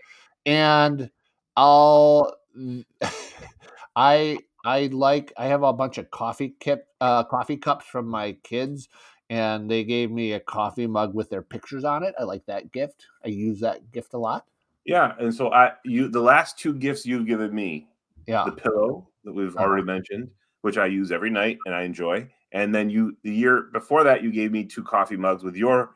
And 0.44 1.11
I'll 1.56 2.35
I 3.96 4.38
I 4.64 4.87
like 4.87 5.32
I 5.38 5.46
have 5.46 5.62
a 5.62 5.73
bunch 5.73 5.96
of 5.99 6.11
coffee 6.11 6.54
kip 6.61 6.88
uh 7.00 7.23
coffee 7.25 7.56
cups 7.56 7.87
from 7.87 8.08
my 8.08 8.32
kids 8.42 8.88
and 9.30 9.70
they 9.70 9.85
gave 9.85 10.11
me 10.11 10.32
a 10.32 10.40
coffee 10.40 10.87
mug 10.87 11.14
with 11.14 11.30
their 11.30 11.42
pictures 11.42 11.85
on 11.85 12.02
it. 12.02 12.14
I 12.18 12.25
like 12.25 12.44
that 12.46 12.73
gift. 12.73 13.06
I 13.25 13.28
use 13.28 13.61
that 13.61 13.90
gift 13.92 14.14
a 14.14 14.18
lot. 14.18 14.44
Yeah, 14.85 15.14
and 15.18 15.35
so 15.35 15.52
I 15.52 15.73
you 15.85 16.08
the 16.08 16.20
last 16.20 16.58
two 16.58 16.75
gifts 16.75 17.06
you've 17.06 17.26
given 17.26 17.54
me, 17.54 17.88
Yeah. 18.26 18.44
the 18.44 18.52
pillow 18.52 19.08
that 19.25 19.32
we've 19.32 19.54
Uh-huh. 19.56 19.64
already 19.64 19.85
mentioned, 19.85 20.30
which 20.62 20.78
I 20.78 20.87
use 20.87 21.12
every 21.12 21.30
night 21.30 21.58
and 21.66 21.75
I 21.75 21.82
enjoy, 21.82 22.28
and 22.52 22.75
then 22.75 22.90
you 22.90 23.16
the 23.23 23.32
year 23.35 23.62
before 23.73 24.04
that 24.04 24.23
you 24.23 24.32
gave 24.32 24.52
me 24.52 24.64
two 24.64 24.82
coffee 24.85 25.16
mugs 25.16 25.42
with 25.44 25.56
your 25.56 25.94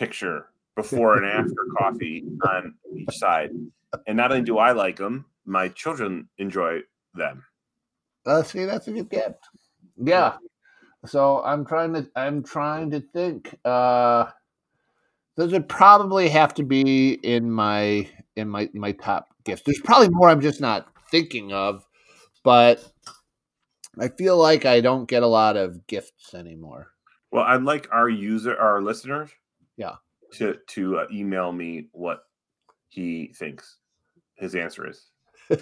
picture 0.00 0.46
before 0.74 1.16
and 1.16 1.26
after 1.26 1.54
coffee 1.78 2.24
on 2.48 2.74
each 2.96 3.16
side. 3.16 3.50
And 4.06 4.16
not 4.16 4.32
only 4.32 4.42
do 4.42 4.58
I 4.58 4.72
like 4.72 4.96
them, 4.96 5.26
my 5.44 5.68
children 5.68 6.28
enjoy 6.38 6.80
them. 7.14 7.44
Uh, 8.26 8.42
see, 8.42 8.64
that's 8.64 8.88
a 8.88 8.92
good 8.92 9.10
gift. 9.10 9.48
Yeah. 9.96 10.36
So 11.06 11.42
I'm 11.42 11.64
trying 11.64 11.94
to 11.94 12.08
I'm 12.16 12.42
trying 12.42 12.90
to 12.90 13.00
think. 13.00 13.54
Uh 13.64 14.26
those 15.36 15.52
would 15.52 15.68
probably 15.68 16.28
have 16.28 16.52
to 16.54 16.62
be 16.62 17.12
in 17.12 17.50
my 17.50 18.08
in 18.36 18.48
my 18.48 18.68
my 18.74 18.92
top 18.92 19.28
gifts. 19.44 19.62
There's 19.64 19.80
probably 19.80 20.08
more 20.10 20.28
I'm 20.28 20.40
just 20.40 20.60
not 20.60 20.88
thinking 21.10 21.52
of, 21.52 21.86
but 22.44 22.86
I 23.98 24.08
feel 24.08 24.36
like 24.36 24.66
I 24.66 24.80
don't 24.80 25.08
get 25.08 25.22
a 25.22 25.26
lot 25.26 25.56
of 25.56 25.86
gifts 25.86 26.34
anymore. 26.34 26.88
Well, 27.32 27.44
I'd 27.44 27.62
like 27.62 27.88
our 27.92 28.08
user, 28.08 28.56
our 28.56 28.82
listeners, 28.82 29.30
Yeah. 29.80 29.94
to 30.34 30.58
to 30.68 30.98
uh, 30.98 31.06
email 31.10 31.52
me 31.52 31.88
what 31.92 32.24
he 32.88 33.32
thinks 33.34 33.78
his 34.34 34.54
answer 34.54 34.86
is. 34.86 35.06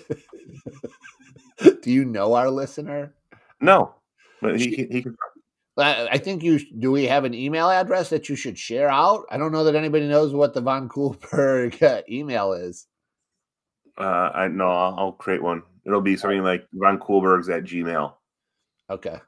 Do 1.62 1.90
you 1.90 2.04
know 2.04 2.34
our 2.34 2.50
listener? 2.50 3.14
No, 3.60 3.94
but 4.42 4.58
he 4.58 4.88
he 4.90 5.02
can. 5.02 5.16
I 5.80 6.18
think 6.18 6.42
you 6.42 6.58
do. 6.58 6.90
We 6.90 7.04
have 7.04 7.24
an 7.24 7.34
email 7.34 7.70
address 7.70 8.10
that 8.10 8.28
you 8.28 8.34
should 8.34 8.58
share 8.58 8.90
out. 8.90 9.24
I 9.30 9.38
don't 9.38 9.52
know 9.52 9.62
that 9.62 9.76
anybody 9.76 10.08
knows 10.08 10.34
what 10.34 10.52
the 10.52 10.60
Von 10.60 10.88
Coolberg 10.88 11.80
uh, 11.80 12.02
email 12.08 12.52
is. 12.52 12.88
Uh, 13.96 14.30
I 14.34 14.48
no, 14.48 14.68
I'll, 14.68 14.94
I'll 14.98 15.12
create 15.12 15.42
one. 15.42 15.62
It'll 15.86 16.00
be 16.00 16.16
something 16.16 16.42
like 16.42 16.66
Von 16.72 16.98
Coolberg's 16.98 17.48
at 17.48 17.62
Gmail. 17.62 18.14
Okay, 18.90 19.18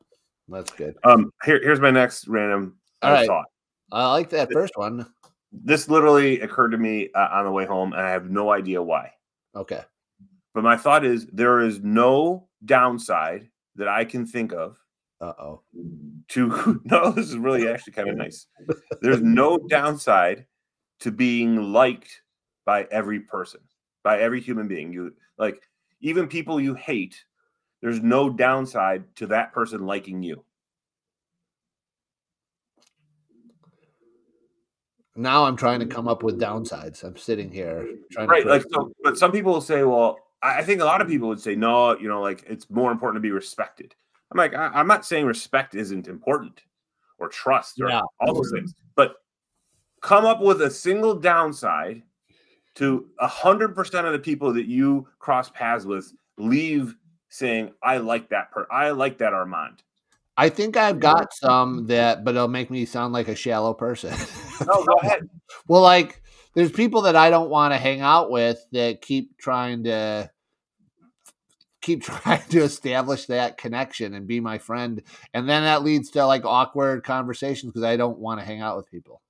that's 0.48 0.72
good. 0.72 0.96
Um, 1.04 1.30
here, 1.44 1.60
here's 1.62 1.80
my 1.80 1.92
next 1.92 2.26
random 2.26 2.76
uh, 3.02 3.06
All 3.06 3.12
right. 3.12 3.26
thought. 3.28 3.46
I 3.92 4.10
like 4.12 4.30
that 4.30 4.52
first 4.52 4.76
one. 4.76 5.06
This 5.52 5.88
literally 5.88 6.40
occurred 6.40 6.70
to 6.70 6.78
me 6.78 7.10
uh, 7.14 7.28
on 7.32 7.44
the 7.44 7.50
way 7.50 7.66
home, 7.66 7.92
and 7.92 8.02
I 8.02 8.10
have 8.10 8.30
no 8.30 8.52
idea 8.52 8.82
why. 8.82 9.12
Okay. 9.54 9.82
But 10.54 10.64
my 10.64 10.76
thought 10.76 11.04
is 11.04 11.26
there 11.26 11.60
is 11.60 11.80
no 11.80 12.48
downside 12.64 13.48
that 13.76 13.88
I 13.88 14.04
can 14.04 14.26
think 14.26 14.52
of 14.52 14.78
Uh 15.20 15.32
oh. 15.38 15.62
to 16.28 16.80
no 16.84 17.10
this 17.12 17.28
is 17.28 17.36
really 17.36 17.68
actually 17.68 17.92
kind 17.92 18.08
of 18.08 18.16
nice 18.24 18.46
there's 19.00 19.22
no 19.22 19.58
downside 19.58 20.46
to 21.00 21.10
being 21.10 21.72
liked 21.72 22.22
by 22.64 22.86
every 22.90 23.20
person 23.20 23.60
by 24.02 24.20
every 24.20 24.40
human 24.40 24.68
being 24.68 24.92
you 24.92 25.14
like 25.38 25.62
even 26.00 26.26
people 26.26 26.60
you 26.60 26.74
hate 26.74 27.24
there's 27.80 28.02
no 28.02 28.28
downside 28.28 29.04
to 29.16 29.26
that 29.26 29.52
person 29.52 29.86
liking 29.86 30.22
you 30.22 30.44
Now 35.16 35.44
I'm 35.44 35.56
trying 35.56 35.80
to 35.80 35.86
come 35.86 36.08
up 36.08 36.22
with 36.22 36.40
downsides. 36.40 37.02
I'm 37.02 37.16
sitting 37.16 37.50
here 37.50 37.86
trying 38.12 38.28
right 38.28 38.44
to. 38.44 38.48
like 38.48 38.64
so 38.70 38.92
but 39.02 39.18
some 39.18 39.32
people 39.32 39.52
will 39.52 39.60
say 39.60 39.82
well 39.82 40.18
I 40.42 40.62
think 40.62 40.80
a 40.80 40.84
lot 40.84 41.00
of 41.02 41.08
people 41.08 41.28
would 41.28 41.40
say, 41.40 41.54
no, 41.54 41.98
you 41.98 42.08
know, 42.08 42.20
like 42.20 42.44
it's 42.48 42.70
more 42.70 42.90
important 42.90 43.16
to 43.16 43.26
be 43.26 43.30
respected. 43.30 43.94
I'm 44.30 44.38
like, 44.38 44.54
I, 44.54 44.80
am 44.80 44.86
not 44.86 45.04
saying 45.04 45.26
respect 45.26 45.74
isn't 45.74 46.08
important 46.08 46.62
or 47.18 47.28
trust 47.28 47.80
or 47.80 47.88
yeah. 47.88 48.00
all 48.20 48.34
those 48.34 48.50
things, 48.50 48.74
but 48.94 49.16
come 50.00 50.24
up 50.24 50.40
with 50.40 50.62
a 50.62 50.70
single 50.70 51.14
downside 51.14 52.02
to 52.76 53.08
a 53.18 53.26
hundred 53.26 53.74
percent 53.74 54.06
of 54.06 54.12
the 54.12 54.18
people 54.18 54.52
that 54.54 54.66
you 54.66 55.06
cross 55.18 55.50
paths 55.50 55.84
with 55.84 56.10
leave 56.38 56.96
saying, 57.28 57.72
I 57.82 57.98
like 57.98 58.30
that 58.30 58.50
per 58.50 58.66
I 58.70 58.90
like 58.90 59.18
that 59.18 59.34
Armand. 59.34 59.82
I 60.40 60.48
think 60.48 60.78
I've 60.78 61.00
got 61.00 61.34
some 61.34 61.88
that, 61.88 62.24
but 62.24 62.34
it'll 62.34 62.48
make 62.48 62.70
me 62.70 62.86
sound 62.86 63.12
like 63.12 63.28
a 63.28 63.34
shallow 63.34 63.74
person. 63.74 64.14
no, 64.66 64.84
go 64.86 64.94
ahead. 65.02 65.28
well, 65.68 65.82
like 65.82 66.22
there's 66.54 66.72
people 66.72 67.02
that 67.02 67.14
I 67.14 67.28
don't 67.28 67.50
want 67.50 67.74
to 67.74 67.78
hang 67.78 68.00
out 68.00 68.30
with 68.30 68.58
that 68.72 69.02
keep 69.02 69.36
trying 69.36 69.84
to 69.84 70.30
keep 71.82 72.02
trying 72.04 72.40
to 72.48 72.60
establish 72.60 73.26
that 73.26 73.58
connection 73.58 74.14
and 74.14 74.26
be 74.26 74.40
my 74.40 74.56
friend. 74.56 75.02
And 75.34 75.46
then 75.46 75.64
that 75.64 75.82
leads 75.82 76.08
to 76.12 76.24
like 76.24 76.46
awkward 76.46 77.04
conversations 77.04 77.72
because 77.72 77.84
I 77.84 77.98
don't 77.98 78.18
want 78.18 78.40
to 78.40 78.46
hang 78.46 78.62
out 78.62 78.78
with 78.78 78.90
people. 78.90 79.20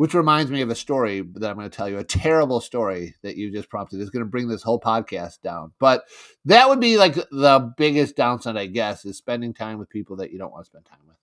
Which 0.00 0.14
reminds 0.14 0.50
me 0.50 0.62
of 0.62 0.70
a 0.70 0.74
story 0.74 1.20
that 1.20 1.50
I'm 1.50 1.58
going 1.58 1.68
to 1.68 1.76
tell 1.76 1.86
you, 1.86 1.98
a 1.98 2.04
terrible 2.04 2.62
story 2.62 3.14
that 3.20 3.36
you 3.36 3.52
just 3.52 3.68
prompted 3.68 4.00
is 4.00 4.08
going 4.08 4.24
to 4.24 4.30
bring 4.30 4.48
this 4.48 4.62
whole 4.62 4.80
podcast 4.80 5.42
down. 5.42 5.72
But 5.78 6.04
that 6.46 6.70
would 6.70 6.80
be 6.80 6.96
like 6.96 7.16
the 7.16 7.74
biggest 7.76 8.16
downside, 8.16 8.56
I 8.56 8.64
guess, 8.64 9.04
is 9.04 9.18
spending 9.18 9.52
time 9.52 9.78
with 9.78 9.90
people 9.90 10.16
that 10.16 10.32
you 10.32 10.38
don't 10.38 10.52
want 10.52 10.64
to 10.64 10.70
spend 10.70 10.86
time 10.86 11.00
with. 11.06 11.18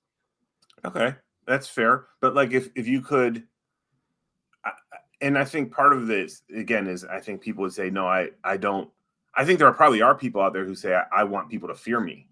Okay, 0.86 1.18
that's 1.48 1.68
fair. 1.68 2.06
But 2.22 2.36
like 2.36 2.52
if 2.52 2.70
if 2.76 2.88
you 2.88 3.02
could 3.02 3.48
and 5.22 5.40
I 5.40 5.44
think 5.44 5.72
part 5.72 5.94
of 5.94 6.06
this 6.06 6.44
again 6.56 6.86
is 6.86 7.04
I 7.04 7.20
think 7.20 7.42
people 7.42 7.64
would 7.64 7.74
say, 7.74 7.90
no, 7.90 8.06
I 8.06 8.30
I 8.44 8.58
don't 8.58 8.92
I 9.34 9.44
think 9.44 9.58
there 9.58 9.68
are 9.68 9.74
probably 9.74 10.04
are 10.04 10.14
people 10.14 10.40
out 10.40 10.54
there 10.54 10.66
who 10.66 10.76
say 10.76 10.94
I, 10.94 11.22
I 11.22 11.24
want 11.24 11.50
people 11.50 11.70
to 11.70 11.74
fear 11.74 12.00
me. 12.00 12.28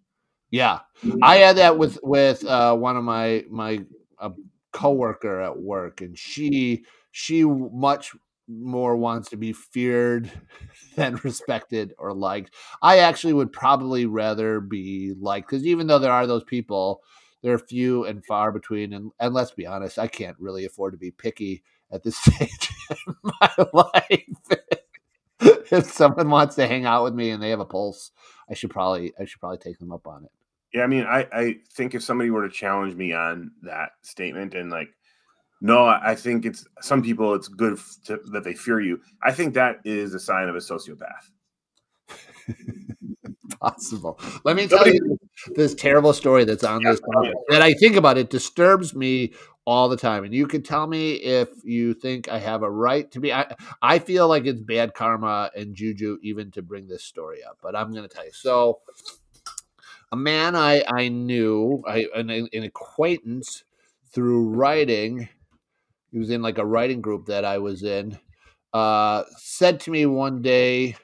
Yeah, 0.52 0.82
I 1.24 1.38
had 1.38 1.58
that 1.58 1.76
with 1.80 1.98
with 2.04 2.46
uh, 2.46 2.76
one 2.76 2.98
of 2.98 3.04
my 3.04 3.46
my 3.50 3.84
uh, 4.20 4.30
coworker 4.76 5.42
at 5.42 5.58
work, 5.58 6.02
and 6.02 6.18
she 6.18 6.84
she 7.12 7.46
much 7.46 8.14
more 8.48 8.96
wants 8.96 9.30
to 9.30 9.38
be 9.38 9.54
feared 9.54 10.30
than 10.96 11.16
respected 11.24 11.94
or 11.98 12.14
liked. 12.14 12.54
I 12.82 13.00
actually 13.00 13.34
would 13.34 13.52
probably 13.52 14.06
rather 14.06 14.60
be 14.60 15.14
liked 15.18 15.50
because 15.50 15.66
even 15.66 15.88
though 15.88 16.00
there 16.00 16.12
are 16.12 16.28
those 16.28 16.44
people, 16.44 17.02
they're 17.42 17.58
few 17.58 18.06
and 18.06 18.26
far 18.26 18.52
between. 18.52 18.94
And, 18.94 19.12
and 19.20 19.34
let's 19.34 19.52
be 19.52 19.66
honest, 19.66 19.98
I 19.98 20.08
can't 20.08 20.38
really 20.40 20.66
afford 20.66 20.94
to 20.94 20.98
be 20.98 21.12
picky 21.12 21.64
at 21.92 22.04
this 22.04 22.18
stage 22.22 22.72
in 22.90 23.16
my 23.24 23.52
life. 23.74 24.60
if 25.72 25.86
someone 25.86 26.30
wants 26.30 26.56
to 26.56 26.68
hang 26.68 26.86
out 26.86 27.04
with 27.04 27.16
me 27.16 27.30
and 27.30 27.42
they 27.42 27.50
have 27.50 27.60
a 27.60 27.66
pulse, 27.66 28.12
I 28.50 28.54
should 28.54 28.70
probably 28.70 29.14
I 29.20 29.26
should 29.26 29.40
probably 29.40 29.58
take 29.58 29.80
them 29.80 29.92
up 29.92 30.06
on 30.06 30.26
it. 30.26 30.32
Yeah, 30.76 30.84
I 30.84 30.88
mean, 30.88 31.06
I 31.06 31.26
I 31.32 31.56
think 31.74 31.96
if 31.96 32.04
somebody 32.04 32.30
were 32.30 32.46
to 32.46 32.54
challenge 32.54 32.96
me 32.96 33.14
on 33.14 33.52
that 33.64 33.92
statement 34.02 34.56
and 34.56 34.70
like, 34.70 34.90
no, 35.62 35.86
I 35.86 36.16
think 36.16 36.46
it's 36.46 36.68
some 36.82 37.02
people 37.02 37.34
it's 37.34 37.48
good 37.48 37.80
to, 38.08 38.20
that 38.34 38.44
they 38.44 38.54
fear 38.54 38.82
you. 38.82 39.00
I 39.24 39.32
think 39.32 39.54
that 39.54 39.78
is 39.86 40.14
a 40.14 40.20
sign 40.20 40.50
of 40.50 40.56
a 40.56 40.60
sociopath. 40.60 41.30
Possible. 43.62 44.20
Let 44.44 44.58
me 44.58 44.68
tell 44.68 44.86
you 44.86 45.18
this 45.56 45.74
terrible 45.74 46.12
story 46.12 46.44
that's 46.44 46.66
on 46.66 46.82
yeah, 46.82 46.92
this 46.92 47.00
topic 47.00 47.34
that 47.48 47.62
I 47.62 47.74
think 47.76 47.96
about. 47.96 48.18
It 48.18 48.30
disturbs 48.30 48.94
me 48.94 49.32
all 49.66 49.88
the 49.88 49.96
time. 49.96 50.26
And 50.26 50.34
you 50.34 50.46
can 50.46 50.62
tell 50.62 50.88
me 50.88 51.14
if 51.14 51.50
you 51.64 51.94
think 51.94 52.28
I 52.28 52.38
have 52.40 52.64
a 52.64 52.70
right 52.70 53.10
to 53.12 53.20
be. 53.22 53.32
I, 53.32 53.56
I 53.82 54.00
feel 54.00 54.28
like 54.28 54.46
it's 54.46 54.62
bad 54.62 54.94
karma 54.94 55.52
and 55.56 55.74
juju 55.74 56.18
even 56.22 56.52
to 56.52 56.62
bring 56.62 56.88
this 56.88 57.04
story 57.04 57.44
up, 57.44 57.60
but 57.62 57.78
I'm 57.78 57.92
going 57.92 58.08
to 58.08 58.14
tell 58.14 58.26
you. 58.26 58.34
So, 58.34 58.80
a 60.16 60.18
man 60.18 60.56
I, 60.56 60.82
I 60.88 61.10
knew, 61.10 61.84
I, 61.86 62.08
an, 62.16 62.30
an 62.30 62.64
acquaintance 62.64 63.66
through 64.14 64.48
writing, 64.50 65.28
he 66.10 66.18
was 66.18 66.30
in 66.30 66.42
like 66.42 66.58
a 66.58 66.66
writing 66.66 67.02
group 67.02 67.26
that 67.26 67.44
I 67.44 67.58
was 67.58 67.84
in, 67.84 68.18
uh, 68.74 69.24
said 69.36 69.82
to 69.82 69.92
me 69.92 70.06
one 70.06 70.42
day, 70.42 70.96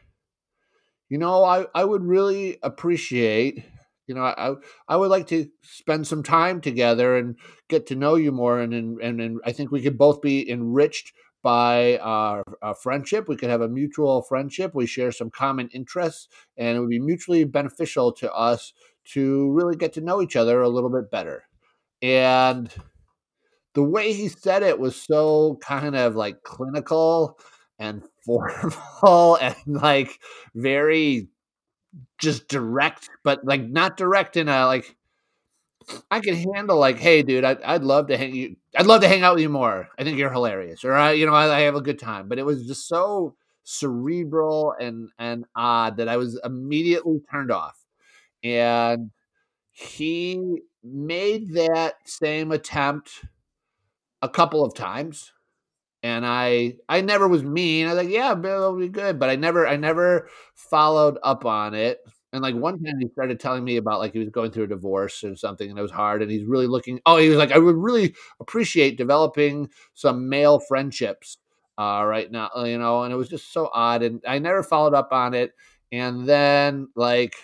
You 1.09 1.17
know, 1.17 1.43
I, 1.43 1.65
I 1.75 1.83
would 1.83 2.03
really 2.03 2.57
appreciate 2.63 3.65
you 4.07 4.15
know, 4.15 4.23
I 4.23 4.55
I 4.89 4.97
would 4.97 5.09
like 5.09 5.27
to 5.27 5.47
spend 5.61 6.05
some 6.05 6.21
time 6.21 6.59
together 6.59 7.15
and 7.15 7.37
get 7.69 7.85
to 7.87 7.95
know 7.95 8.15
you 8.15 8.33
more, 8.33 8.59
and 8.59 8.73
and 8.73 8.99
and, 8.99 9.21
and 9.21 9.39
I 9.45 9.53
think 9.53 9.71
we 9.71 9.81
could 9.81 9.97
both 9.97 10.21
be 10.21 10.49
enriched 10.49 11.13
by 11.41 11.97
our, 11.99 12.43
our, 12.61 12.75
friendship. 12.75 13.27
We 13.27 13.37
could 13.37 13.49
have 13.49 13.61
a 13.61 13.69
mutual 13.69 14.21
friendship. 14.21 14.75
We 14.75 14.85
share 14.85 15.13
some 15.13 15.29
common 15.29 15.69
interests, 15.69 16.27
and 16.57 16.75
it 16.75 16.79
would 16.81 16.89
be 16.89 16.99
mutually 16.99 17.45
beneficial 17.45 18.11
to 18.13 18.33
us 18.33 18.73
to 19.13 19.51
really 19.51 19.75
get 19.75 19.93
to 19.93 20.01
know 20.01 20.21
each 20.21 20.35
other 20.35 20.61
a 20.61 20.69
little 20.69 20.89
bit 20.89 21.11
better. 21.11 21.43
And 22.01 22.71
the 23.73 23.83
way 23.83 24.13
he 24.13 24.27
said 24.27 24.63
it 24.63 24.79
was 24.79 24.95
so 24.95 25.57
kind 25.61 25.95
of 25.95 26.15
like 26.15 26.43
clinical 26.43 27.39
and 27.79 28.03
formal 28.25 29.37
and 29.37 29.55
like 29.67 30.19
very 30.55 31.27
just 32.19 32.47
direct, 32.47 33.09
but 33.23 33.45
like 33.45 33.63
not 33.69 33.97
direct 33.97 34.37
in 34.37 34.49
a 34.49 34.65
like 34.67 34.95
I 36.09 36.19
can 36.19 36.35
handle 36.35 36.77
like, 36.77 36.99
hey, 36.99 37.23
dude, 37.23 37.43
I'd, 37.43 37.61
I'd 37.63 37.83
love 37.83 38.07
to 38.07 38.17
hang 38.17 38.35
you. 38.35 38.55
I'd 38.77 38.85
love 38.85 39.01
to 39.01 39.07
hang 39.07 39.23
out 39.23 39.35
with 39.35 39.41
you 39.41 39.49
more. 39.49 39.89
I 39.97 40.03
think 40.03 40.17
you're 40.17 40.31
hilarious, 40.31 40.85
or 40.85 40.93
I, 40.93 41.11
you 41.13 41.25
know, 41.25 41.33
I, 41.33 41.57
I 41.57 41.59
have 41.61 41.75
a 41.75 41.81
good 41.81 41.99
time. 41.99 42.27
But 42.27 42.39
it 42.39 42.45
was 42.45 42.65
just 42.67 42.87
so 42.87 43.35
cerebral 43.63 44.73
and 44.79 45.09
and 45.19 45.45
odd 45.55 45.97
that 45.97 46.07
I 46.07 46.17
was 46.17 46.39
immediately 46.43 47.19
turned 47.31 47.51
off. 47.51 47.80
And 48.43 49.11
he 49.71 50.61
made 50.83 51.53
that 51.55 51.95
same 52.05 52.51
attempt 52.51 53.25
a 54.21 54.29
couple 54.29 54.63
of 54.63 54.73
times 54.75 55.31
and 56.03 56.25
I 56.25 56.75
I 56.89 57.01
never 57.01 57.27
was 57.27 57.43
mean. 57.43 57.87
I 57.87 57.93
was 57.93 58.05
like, 58.05 58.13
yeah, 58.13 58.33
it'll 58.33 58.77
be 58.77 58.89
good, 58.89 59.19
but 59.19 59.29
I 59.29 59.35
never 59.37 59.67
I 59.67 59.77
never 59.77 60.29
followed 60.55 61.17
up 61.23 61.45
on 61.45 61.75
it. 61.75 61.99
And 62.33 62.43
like 62.43 62.55
one 62.55 62.83
time 62.83 62.99
he 62.99 63.09
started 63.09 63.39
telling 63.39 63.63
me 63.65 63.77
about 63.77 63.99
like 63.99 64.13
he 64.13 64.19
was 64.19 64.29
going 64.29 64.51
through 64.51 64.65
a 64.65 64.69
divorce 64.69 65.23
or 65.23 65.35
something 65.35 65.69
and 65.69 65.79
it 65.79 65.83
was 65.83 65.91
hard 65.91 66.21
and 66.21 66.31
he's 66.31 66.45
really 66.45 66.67
looking 66.67 67.01
oh 67.05 67.17
he 67.17 67.29
was 67.29 67.37
like 67.39 67.51
I 67.53 67.59
would 67.59 67.75
really 67.77 68.15
appreciate 68.41 68.97
developing 68.97 69.69
some 69.95 70.29
male 70.29 70.59
friendships 70.59 71.37
uh, 71.79 72.03
right 72.05 72.31
now 72.31 72.49
you 72.65 72.77
know 72.77 73.03
and 73.03 73.13
it 73.13 73.17
was 73.17 73.29
just 73.29 73.53
so 73.53 73.69
odd 73.73 74.03
and 74.03 74.21
I 74.27 74.39
never 74.39 74.63
followed 74.63 74.93
up 74.93 75.11
on 75.11 75.33
it 75.33 75.53
and 75.91 76.27
then 76.27 76.89
like 76.95 77.35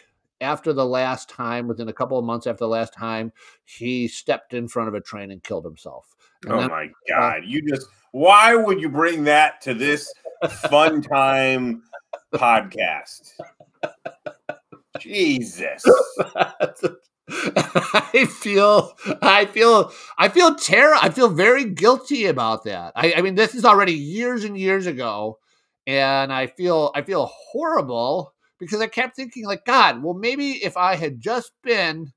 after 0.42 0.74
the 0.74 0.86
last 0.86 1.30
time 1.30 1.68
within 1.68 1.90
a 1.90 1.94
couple 1.94 2.18
of 2.18 2.26
months 2.26 2.48
after 2.48 2.66
the 2.66 2.68
last 2.68 2.94
time 2.94 3.32
he 3.66 4.08
stepped 4.08 4.54
in 4.54 4.68
front 4.68 4.88
of 4.88 4.94
a 4.94 5.02
train 5.02 5.32
and 5.32 5.44
killed 5.44 5.66
himself 5.66 6.16
and 6.44 6.54
oh 6.54 6.60
then, 6.60 6.70
my 6.70 6.90
god 7.10 7.42
you 7.46 7.62
just 7.68 7.88
why 8.12 8.56
would 8.56 8.82
you 8.82 8.90
bring 8.90 9.26
that 9.26 9.62
to 9.62 9.74
this 9.74 10.12
fun 10.50 11.02
time 11.04 11.84
podcast? 12.34 13.34
Jesus. 15.00 15.84
I 17.30 18.26
feel, 18.26 18.94
I 19.22 19.46
feel, 19.46 19.92
I 20.18 20.30
feel 20.30 20.56
terror. 20.56 20.96
I 21.00 21.10
feel 21.10 21.30
very 21.30 21.66
guilty 21.66 22.26
about 22.26 22.64
that. 22.64 22.94
I, 22.96 23.14
I 23.18 23.22
mean, 23.22 23.36
this 23.36 23.54
is 23.54 23.66
already 23.66 23.94
years 23.94 24.44
and 24.44 24.58
years 24.58 24.88
ago, 24.88 25.40
and 25.86 26.32
I 26.32 26.48
feel, 26.48 26.92
I 26.96 27.02
feel 27.02 27.30
horrible 27.52 28.34
because 28.60 28.82
I 28.82 28.88
kept 28.88 29.16
thinking, 29.16 29.46
like, 29.46 29.66
God, 29.66 30.04
well, 30.04 30.14
maybe 30.14 30.64
if 30.64 30.78
I 30.78 30.96
had 30.96 31.20
just 31.20 31.52
been, 31.64 32.12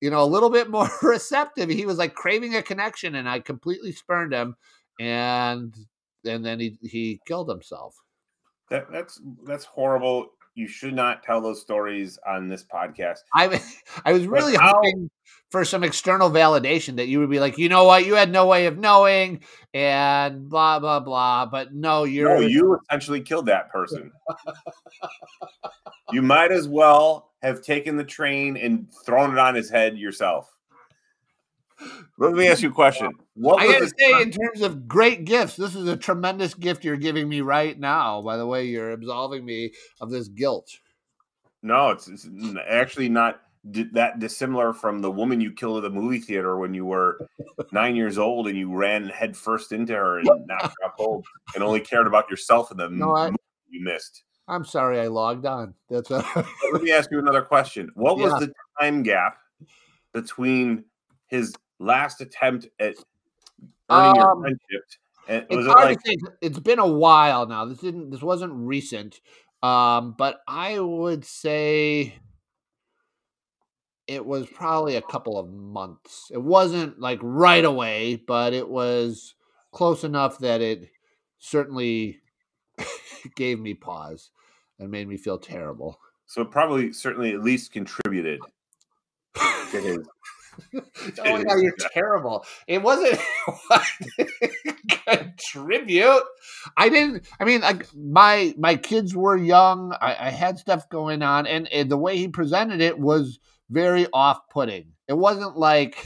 you 0.00 0.10
know, 0.10 0.22
a 0.22 0.26
little 0.26 0.50
bit 0.50 0.70
more 0.70 0.90
receptive, 1.02 1.68
he 1.68 1.86
was 1.86 1.98
like 1.98 2.14
craving 2.14 2.54
a 2.54 2.62
connection, 2.62 3.14
and 3.14 3.28
I 3.28 3.40
completely 3.40 3.92
spurned 3.92 4.32
him 4.32 4.56
and 5.00 5.74
and 6.26 6.44
then 6.44 6.60
he 6.60 6.78
he 6.82 7.20
killed 7.26 7.48
himself. 7.48 7.96
That 8.68 8.92
that's 8.92 9.20
that's 9.44 9.64
horrible. 9.64 10.28
You 10.54 10.68
should 10.68 10.94
not 10.94 11.22
tell 11.22 11.40
those 11.40 11.60
stories 11.60 12.18
on 12.26 12.48
this 12.48 12.64
podcast. 12.64 13.20
I 13.34 13.60
I 14.04 14.12
was 14.12 14.26
really 14.26 14.56
how, 14.56 14.74
hoping 14.74 15.10
for 15.50 15.64
some 15.64 15.82
external 15.82 16.30
validation 16.30 16.96
that 16.96 17.08
you 17.08 17.18
would 17.20 17.30
be 17.30 17.40
like, 17.40 17.56
you 17.56 17.68
know 17.68 17.84
what, 17.84 18.04
you 18.04 18.14
had 18.14 18.30
no 18.30 18.46
way 18.46 18.66
of 18.66 18.78
knowing, 18.78 19.40
and 19.72 20.48
blah 20.48 20.78
blah 20.78 21.00
blah. 21.00 21.46
But 21.46 21.72
no, 21.72 22.04
you're 22.04 22.40
no, 22.40 22.40
you 22.40 22.78
essentially 22.82 23.22
killed 23.22 23.46
that 23.46 23.70
person. 23.70 24.12
you 26.12 26.22
might 26.22 26.52
as 26.52 26.68
well 26.68 27.30
have 27.42 27.62
taken 27.62 27.96
the 27.96 28.04
train 28.04 28.56
and 28.56 28.86
thrown 29.04 29.32
it 29.32 29.38
on 29.38 29.54
his 29.54 29.70
head 29.70 29.96
yourself. 29.98 30.54
Let 32.18 32.34
me 32.34 32.48
ask 32.48 32.62
you 32.62 32.68
a 32.68 32.72
question. 32.72 33.10
What 33.34 33.62
I 33.62 33.66
got 33.66 33.78
to 33.78 33.92
say, 33.98 34.20
in 34.20 34.30
terms 34.30 34.60
of 34.60 34.86
great 34.86 35.24
gifts, 35.24 35.56
this 35.56 35.74
is 35.74 35.88
a 35.88 35.96
tremendous 35.96 36.52
gift 36.52 36.84
you're 36.84 36.96
giving 36.96 37.28
me 37.28 37.40
right 37.40 37.78
now. 37.78 38.20
By 38.20 38.36
the 38.36 38.46
way, 38.46 38.66
you're 38.66 38.90
absolving 38.90 39.44
me 39.44 39.72
of 40.00 40.10
this 40.10 40.28
guilt. 40.28 40.70
No, 41.62 41.90
it's, 41.90 42.08
it's 42.08 42.28
actually 42.68 43.08
not 43.08 43.40
that 43.64 44.18
dissimilar 44.18 44.72
from 44.72 45.00
the 45.00 45.10
woman 45.10 45.40
you 45.40 45.52
killed 45.52 45.78
at 45.78 45.82
the 45.82 45.90
movie 45.90 46.18
theater 46.18 46.56
when 46.56 46.72
you 46.72 46.86
were 46.86 47.26
nine 47.72 47.94
years 47.94 48.16
old 48.16 48.48
and 48.48 48.56
you 48.56 48.74
ran 48.74 49.08
headfirst 49.08 49.72
into 49.72 49.94
her 49.94 50.18
and 50.18 50.28
knocked 50.46 50.74
her 50.80 50.86
out 50.86 50.96
cold 50.96 51.24
and 51.54 51.62
only 51.62 51.80
cared 51.80 52.06
about 52.06 52.30
yourself 52.30 52.70
and 52.70 52.80
the 52.80 52.88
no, 52.88 53.14
I, 53.14 53.30
you 53.68 53.84
missed. 53.84 54.22
I'm 54.48 54.64
sorry 54.64 55.00
I 55.00 55.06
logged 55.06 55.46
on. 55.46 55.74
That's 55.88 56.10
a 56.10 56.24
Let 56.72 56.82
me 56.82 56.90
ask 56.92 57.10
you 57.10 57.18
another 57.18 57.42
question. 57.42 57.90
What 57.94 58.18
was 58.18 58.32
Yeah. 58.32 58.46
the 58.46 58.52
time 58.80 59.02
gap 59.02 59.38
between 60.12 60.84
his 61.28 61.54
last 61.78 62.20
attempt 62.20 62.66
at 62.80 62.96
earning 63.90 64.16
your 64.16 64.30
Um, 64.32 64.40
friendship? 64.40 64.84
And 65.28 65.46
it's 65.48 65.56
was 65.56 65.66
it 65.66 65.70
hard 65.70 65.84
like 65.84 66.02
to 66.02 66.10
say. 66.10 66.16
It's 66.40 66.58
been 66.58 66.78
a 66.80 66.86
while 66.86 67.46
now. 67.46 67.64
This 67.64 67.78
didn't. 67.78 68.10
This 68.10 68.22
wasn't 68.22 68.52
recent. 68.54 69.20
Um, 69.62 70.14
but 70.18 70.40
I 70.48 70.80
would 70.80 71.24
say 71.24 72.14
it 74.06 74.24
was 74.26 74.46
probably 74.48 74.96
a 74.96 75.02
couple 75.02 75.38
of 75.38 75.48
months. 75.50 76.30
It 76.32 76.42
wasn't 76.42 76.98
like 76.98 77.20
right 77.22 77.64
away, 77.64 78.16
but 78.16 78.52
it 78.52 78.68
was 78.68 79.34
close 79.72 80.02
enough 80.02 80.38
that 80.38 80.60
it 80.60 80.90
certainly 81.38 82.20
gave 83.36 83.58
me 83.60 83.74
pause 83.74 84.30
and 84.78 84.90
made 84.90 85.08
me 85.08 85.16
feel 85.16 85.38
terrible. 85.38 85.98
so? 86.26 86.42
it 86.42 86.50
Probably, 86.50 86.92
certainly, 86.92 87.32
at 87.32 87.42
least 87.42 87.72
contributed 87.72 88.40
to 89.34 89.80
his. 89.80 89.98
Oh 91.20 91.56
you're 91.56 91.74
terrible. 91.92 92.44
It 92.66 92.82
wasn't 92.82 93.18
contribute. 95.06 96.22
I 96.76 96.88
didn't. 96.88 97.26
I 97.38 97.44
mean, 97.44 97.62
like 97.62 97.86
my 97.94 98.54
my 98.58 98.76
kids 98.76 99.14
were 99.14 99.36
young. 99.36 99.96
I, 100.00 100.26
I 100.26 100.30
had 100.30 100.58
stuff 100.58 100.88
going 100.90 101.22
on, 101.22 101.46
and, 101.46 101.66
and 101.68 101.90
the 101.90 101.96
way 101.96 102.16
he 102.16 102.28
presented 102.28 102.80
it 102.80 102.98
was 102.98 103.38
very 103.70 104.06
off-putting. 104.12 104.92
It 105.08 105.16
wasn't 105.16 105.56
like 105.56 105.96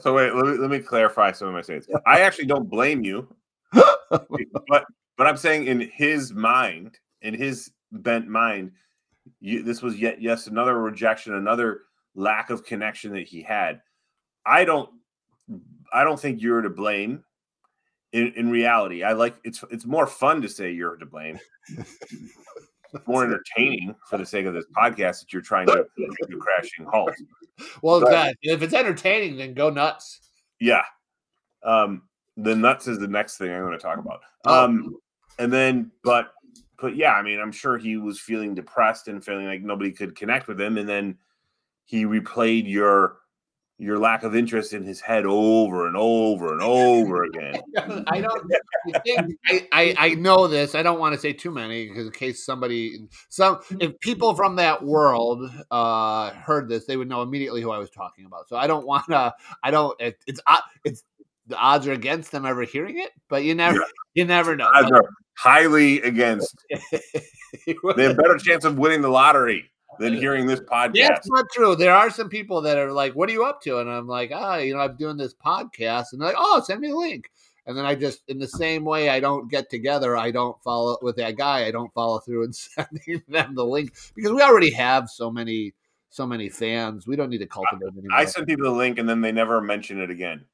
So 0.00 0.14
wait, 0.14 0.34
let 0.34 0.46
me, 0.46 0.52
let 0.58 0.70
me 0.70 0.78
clarify 0.78 1.32
some 1.32 1.48
of 1.48 1.54
my 1.54 1.60
statements. 1.60 1.88
I 2.06 2.20
actually 2.20 2.46
don't 2.46 2.68
blame 2.68 3.04
you, 3.04 3.28
but 3.72 4.84
but 5.22 5.28
I'm 5.28 5.36
saying 5.36 5.68
in 5.68 5.88
his 5.94 6.32
mind, 6.32 6.98
in 7.20 7.32
his 7.32 7.70
bent 7.92 8.26
mind, 8.26 8.72
you, 9.38 9.62
this 9.62 9.80
was 9.80 9.96
yet 9.96 10.20
yes 10.20 10.48
another 10.48 10.76
rejection, 10.76 11.34
another 11.34 11.82
lack 12.16 12.50
of 12.50 12.66
connection 12.66 13.12
that 13.12 13.28
he 13.28 13.40
had. 13.40 13.82
I 14.44 14.64
don't 14.64 14.90
I 15.92 16.02
don't 16.02 16.18
think 16.18 16.42
you're 16.42 16.60
to 16.60 16.70
blame. 16.70 17.22
In, 18.12 18.32
in 18.34 18.50
reality, 18.50 19.04
I 19.04 19.12
like 19.12 19.36
it's 19.44 19.62
it's 19.70 19.86
more 19.86 20.08
fun 20.08 20.42
to 20.42 20.48
say 20.48 20.72
you're 20.72 20.96
to 20.96 21.06
blame. 21.06 21.38
It's 21.68 23.06
more 23.06 23.22
entertaining 23.22 23.94
for 24.10 24.18
the 24.18 24.26
sake 24.26 24.46
of 24.46 24.54
this 24.54 24.66
podcast 24.76 25.20
that 25.20 25.32
you're 25.32 25.40
trying 25.40 25.68
to 25.68 25.86
make 25.96 26.34
a 26.34 26.36
crashing 26.36 26.84
halt. 26.84 27.12
well. 27.80 28.00
God, 28.00 28.34
if 28.42 28.60
it's 28.60 28.74
entertaining, 28.74 29.36
then 29.36 29.54
go 29.54 29.70
nuts. 29.70 30.18
Yeah. 30.58 30.82
Um, 31.62 32.02
the 32.36 32.56
nuts 32.56 32.88
is 32.88 32.98
the 32.98 33.06
next 33.06 33.36
thing 33.36 33.52
I'm 33.52 33.60
going 33.60 33.70
to 33.70 33.78
talk 33.78 33.98
about. 33.98 34.22
Oh. 34.46 34.64
Um, 34.64 34.96
and 35.38 35.52
then, 35.52 35.90
but, 36.02 36.32
but 36.80 36.96
yeah, 36.96 37.12
I 37.12 37.22
mean, 37.22 37.40
I'm 37.40 37.52
sure 37.52 37.78
he 37.78 37.96
was 37.96 38.20
feeling 38.20 38.54
depressed 38.54 39.08
and 39.08 39.24
feeling 39.24 39.46
like 39.46 39.62
nobody 39.62 39.92
could 39.92 40.16
connect 40.16 40.48
with 40.48 40.60
him. 40.60 40.78
And 40.78 40.88
then 40.88 41.18
he 41.84 42.04
replayed 42.04 42.70
your, 42.70 43.18
your 43.78 43.98
lack 43.98 44.22
of 44.22 44.36
interest 44.36 44.72
in 44.72 44.84
his 44.84 45.00
head 45.00 45.24
over 45.26 45.88
and 45.88 45.96
over 45.96 46.52
and 46.52 46.62
over 46.62 47.24
again. 47.24 47.54
I 48.06 48.20
don't. 48.20 48.52
I, 49.50 49.66
I 49.72 49.94
I 49.98 50.14
know 50.14 50.46
this. 50.46 50.76
I 50.76 50.84
don't 50.84 51.00
want 51.00 51.14
to 51.14 51.20
say 51.20 51.32
too 51.32 51.50
many 51.50 51.88
because 51.88 52.06
in 52.06 52.12
case 52.12 52.46
somebody, 52.46 53.00
some 53.28 53.58
if 53.80 53.98
people 53.98 54.36
from 54.36 54.54
that 54.56 54.84
world 54.84 55.50
uh 55.72 56.30
heard 56.30 56.68
this, 56.68 56.84
they 56.84 56.96
would 56.96 57.08
know 57.08 57.22
immediately 57.22 57.60
who 57.60 57.72
I 57.72 57.78
was 57.78 57.90
talking 57.90 58.24
about. 58.24 58.48
So 58.48 58.56
I 58.56 58.68
don't 58.68 58.86
want 58.86 59.06
to. 59.08 59.34
I 59.64 59.72
don't. 59.72 60.00
It, 60.00 60.16
it's 60.28 60.40
it's 60.84 61.02
the 61.48 61.56
odds 61.56 61.88
are 61.88 61.92
against 61.92 62.30
them 62.30 62.46
ever 62.46 62.62
hearing 62.62 63.00
it, 63.00 63.10
but 63.28 63.42
you 63.42 63.56
never 63.56 63.78
Yeah. 63.78 63.84
you 64.14 64.24
never 64.26 64.54
know. 64.54 64.70
Odds 64.72 64.92
are 64.92 65.08
highly 65.34 66.00
against. 66.02 66.56
They 67.66 68.04
have 68.04 68.16
better 68.16 68.38
chance 68.38 68.64
of 68.64 68.78
winning 68.78 69.02
the 69.02 69.10
lottery 69.10 69.70
than 69.98 70.14
hearing 70.14 70.46
this 70.46 70.60
podcast. 70.60 71.08
That's 71.08 71.28
not 71.28 71.44
true. 71.52 71.76
There 71.76 71.94
are 71.94 72.10
some 72.10 72.30
people 72.30 72.62
that 72.62 72.78
are 72.78 72.90
like, 72.90 73.14
"What 73.14 73.28
are 73.28 73.32
you 73.32 73.44
up 73.44 73.60
to?" 73.62 73.78
And 73.78 73.90
I'm 73.90 74.06
like, 74.06 74.30
"Ah, 74.34 74.56
you 74.56 74.72
know, 74.74 74.80
I'm 74.80 74.96
doing 74.96 75.18
this 75.18 75.34
podcast." 75.34 76.12
And 76.12 76.20
they're 76.20 76.28
like, 76.28 76.36
"Oh, 76.38 76.62
send 76.64 76.80
me 76.80 76.90
a 76.90 76.96
link." 76.96 77.30
And 77.66 77.76
then 77.76 77.84
I 77.84 77.94
just, 77.94 78.22
in 78.26 78.38
the 78.38 78.48
same 78.48 78.84
way, 78.84 79.08
I 79.08 79.20
don't 79.20 79.48
get 79.50 79.70
together. 79.70 80.16
I 80.16 80.32
don't 80.32 80.60
follow 80.62 80.98
with 81.00 81.16
that 81.16 81.36
guy. 81.36 81.64
I 81.66 81.70
don't 81.70 81.92
follow 81.94 82.18
through 82.18 82.44
and 82.44 82.54
sending 82.56 83.22
them 83.28 83.54
the 83.54 83.64
link 83.64 83.94
because 84.14 84.32
we 84.32 84.42
already 84.42 84.70
have 84.72 85.08
so 85.08 85.30
many, 85.30 85.72
so 86.10 86.26
many 86.26 86.48
fans. 86.48 87.06
We 87.06 87.14
don't 87.14 87.30
need 87.30 87.38
to 87.38 87.46
cultivate 87.46 87.92
anymore. 87.92 88.18
I 88.18 88.24
send 88.24 88.46
people 88.48 88.64
the 88.64 88.76
link 88.76 88.98
and 88.98 89.08
then 89.08 89.20
they 89.20 89.32
never 89.32 89.60
mention 89.60 90.00
it 90.00 90.10
again. 90.10 90.44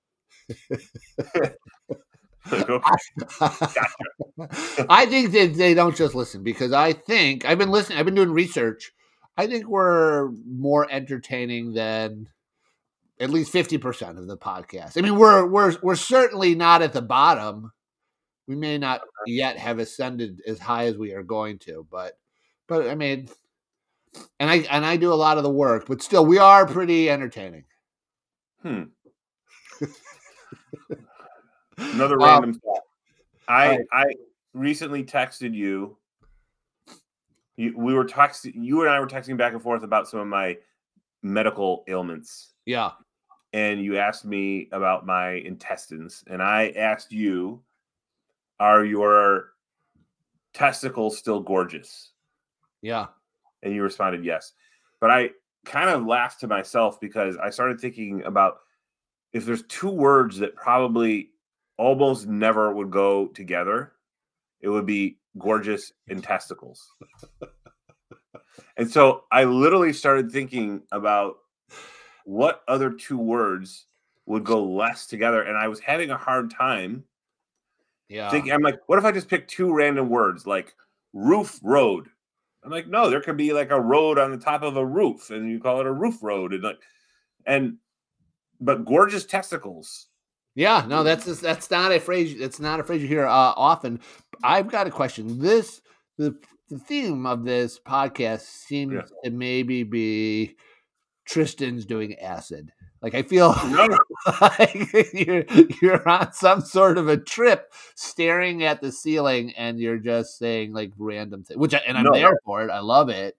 I 4.90 5.06
think 5.06 5.32
that 5.32 5.54
they 5.56 5.74
don't 5.74 5.96
just 5.96 6.14
listen 6.14 6.42
because 6.42 6.72
I 6.72 6.92
think 6.92 7.44
I've 7.44 7.58
been 7.58 7.70
listening. 7.70 7.98
I've 7.98 8.04
been 8.04 8.14
doing 8.14 8.32
research. 8.32 8.92
I 9.37 9.46
think 9.46 9.66
we're 9.66 10.30
more 10.46 10.87
entertaining 10.90 11.72
than 11.74 12.28
at 13.20 13.30
least 13.30 13.52
fifty 13.52 13.78
percent 13.78 14.18
of 14.18 14.26
the 14.26 14.37
podcast. 14.37 14.96
I 14.96 15.02
mean, 15.02 15.16
we're 15.16 15.46
we're 15.46 15.76
we're 15.82 15.96
certainly 15.96 16.54
not 16.54 16.82
at 16.82 16.92
the 16.92 17.02
bottom. 17.02 17.72
We 18.46 18.56
may 18.56 18.78
not 18.78 19.02
yet 19.26 19.58
have 19.58 19.78
ascended 19.78 20.40
as 20.46 20.58
high 20.58 20.87
as 20.87 20.96
we 20.96 21.12
are 21.12 21.22
going 21.22 21.58
to, 21.61 21.87
but 21.90 22.18
but 22.66 22.88
I 22.88 22.94
mean, 22.94 23.28
and 24.40 24.50
I 24.50 24.56
and 24.70 24.87
I 24.87 24.96
do 24.96 25.12
a 25.12 25.14
lot 25.14 25.37
of 25.37 25.42
the 25.42 25.50
work, 25.50 25.87
but 25.87 26.02
still, 26.02 26.24
we 26.24 26.38
are 26.38 26.66
pretty 26.66 27.11
entertaining. 27.11 27.64
Hmm. 28.62 28.84
Another 31.79 32.21
Um, 32.21 32.29
random 32.29 32.55
thought. 32.61 32.83
I 33.49 33.69
right. 33.69 33.87
I 33.93 34.05
recently 34.53 35.05
texted 35.05 35.55
you. 35.55 35.97
you. 37.57 37.75
We 37.77 37.95
were 37.95 38.05
texting. 38.05 38.53
You 38.55 38.83
and 38.83 38.91
I 38.91 39.01
were 39.01 39.07
texting 39.07 39.37
back 39.37 39.53
and 39.53 39.62
forth 39.62 39.83
about 39.83 40.09
some 40.09 40.21
of 40.21 40.27
my 40.27 40.59
medical 41.23 41.85
ailments, 41.88 42.55
Yeah, 42.67 42.93
and 43.53 43.83
you 43.83 43.97
asked 43.97 44.25
me 44.25 44.69
about 44.73 45.07
my 45.07 45.31
intestines, 45.31 46.25
and 46.27 46.43
I 46.43 46.71
asked 46.77 47.11
you, 47.12 47.62
"Are 48.61 48.85
your 48.85 49.55
testicles 50.53 51.19
still 51.19 51.41
gorgeous?" 51.41 52.12
yeah, 52.83 53.07
and 53.62 53.75
you 53.75 53.83
responded 53.83 54.25
yes. 54.25 54.53
But 55.01 55.11
I 55.11 55.31
kind 55.64 55.91
of 55.91 56.07
laughed 56.07 56.41
to 56.41 56.49
myself 56.49 57.01
because 57.01 57.37
I 57.37 57.51
started 57.51 57.81
thinking 57.81 58.23
about 58.25 58.61
if 59.33 59.45
there's 59.45 59.62
two 59.64 59.91
words 59.91 60.38
that 60.38 60.55
probably 60.55 61.31
almost 61.79 62.27
never 62.27 62.73
would 62.73 62.91
go 62.91 63.29
together, 63.29 63.93
it 64.61 64.69
would 64.69 64.87
be 64.87 65.19
gorgeous 65.38 65.93
and 66.09 66.23
testicles. 66.23 66.93
and 68.77 68.91
so 68.91 69.25
I 69.31 69.45
literally 69.45 69.93
started 69.93 70.31
thinking 70.31 70.83
about 70.93 71.37
what 72.25 72.62
other 72.69 72.91
two 72.91 73.17
words 73.17 73.87
would 74.27 74.45
go 74.45 74.62
less 74.62 75.07
together. 75.07 75.43
And 75.43 75.57
I 75.57 75.69
was 75.69 75.81
having 75.81 76.11
a 76.11 76.17
hard 76.17 76.51
time 76.51 77.05
yeah. 78.09 78.31
thinking, 78.31 78.53
I'm 78.53 78.62
like, 78.62 78.81
what 78.87 78.99
if 78.99 79.05
I 79.05 79.12
just 79.12 79.29
pick 79.29 79.49
two 79.49 79.73
random 79.73 80.09
words 80.09 80.47
like 80.47 80.75
roof 81.12 81.59
road? 81.62 82.09
I'm 82.64 82.71
like, 82.71 82.88
no, 82.88 83.09
there 83.09 83.21
could 83.21 83.37
be 83.37 83.53
like 83.53 83.71
a 83.71 83.81
road 83.81 84.19
on 84.19 84.31
the 84.31 84.37
top 84.37 84.62
of 84.62 84.77
a 84.77 84.85
roof, 84.85 85.31
and 85.31 85.51
you 85.51 85.61
call 85.61 85.81
it 85.81 85.87
a 85.87 85.93
roof 85.93 86.23
road, 86.23 86.53
and 86.53 86.62
like, 86.62 86.79
and 87.47 87.77
but 88.61 88.85
gorgeous 88.85 89.25
testicles. 89.25 90.08
Yeah, 90.59 90.85
no, 90.88 91.05
that's 91.05 91.25
just, 91.25 91.40
that's 91.40 91.71
not 91.71 91.92
a 91.92 92.01
phrase. 92.01 92.35
It's 92.38 92.59
not 92.59 92.81
a 92.81 92.83
phrase 92.83 93.01
you 93.01 93.07
hear 93.07 93.25
uh, 93.27 93.31
often. 93.57 94.01
I've 94.42 94.68
got 94.68 94.88
a 94.88 94.90
question. 94.90 95.38
This 95.38 95.81
the 96.16 96.37
the 96.68 96.79
theme 96.81 97.27
of 97.27 97.44
this 97.44 97.79
podcast 97.79 98.40
seems 98.40 98.92
Yeah. 98.94 99.03
to 99.25 99.31
maybe 99.31 99.85
be 99.85 100.57
Tristan's 101.27 101.87
doing 101.87 102.18
acid. 102.18 102.73
Like 103.01 103.14
I 103.14 103.23
feel 103.23 103.55
No, 103.68 103.87
like 104.40 104.92
you're 105.14 105.44
you're 105.81 106.09
on 106.09 106.33
some 106.33 106.61
sort 106.62 106.99
of 106.99 107.07
a 107.07 107.16
trip, 107.16 107.73
staring 107.94 108.64
at 108.64 108.81
the 108.81 108.90
ceiling, 108.90 109.53
and 109.57 109.79
you're 109.79 109.99
just 109.99 110.38
saying 110.38 110.73
like 110.73 110.90
random 110.99 111.44
things. 111.44 111.57
Which 111.57 111.75
I, 111.75 111.79
and 111.87 111.97
I'm 111.97 112.03
No. 112.07 112.12
there 112.12 112.37
for 112.44 112.64
it. 112.64 112.71
I 112.73 112.81
love 112.81 113.11
it. 113.11 113.37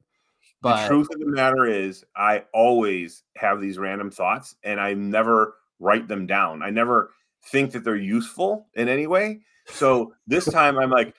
But 0.61 0.83
the 0.83 0.87
truth 0.87 1.07
of 1.13 1.19
the 1.19 1.27
matter 1.27 1.65
is, 1.65 2.05
I 2.15 2.45
always 2.53 3.23
have 3.35 3.59
these 3.59 3.77
random 3.77 4.09
thoughts, 4.09 4.55
and 4.63 4.79
I 4.79 4.93
never 4.93 5.55
write 5.79 6.07
them 6.07 6.25
down. 6.27 6.61
I 6.61 6.69
never 6.69 7.11
think 7.51 7.71
that 7.71 7.83
they're 7.83 7.95
useful 7.95 8.67
in 8.75 8.87
any 8.89 9.07
way. 9.07 9.41
So 9.67 10.13
this 10.27 10.45
time, 10.45 10.77
I'm 10.77 10.89
like, 10.89 11.15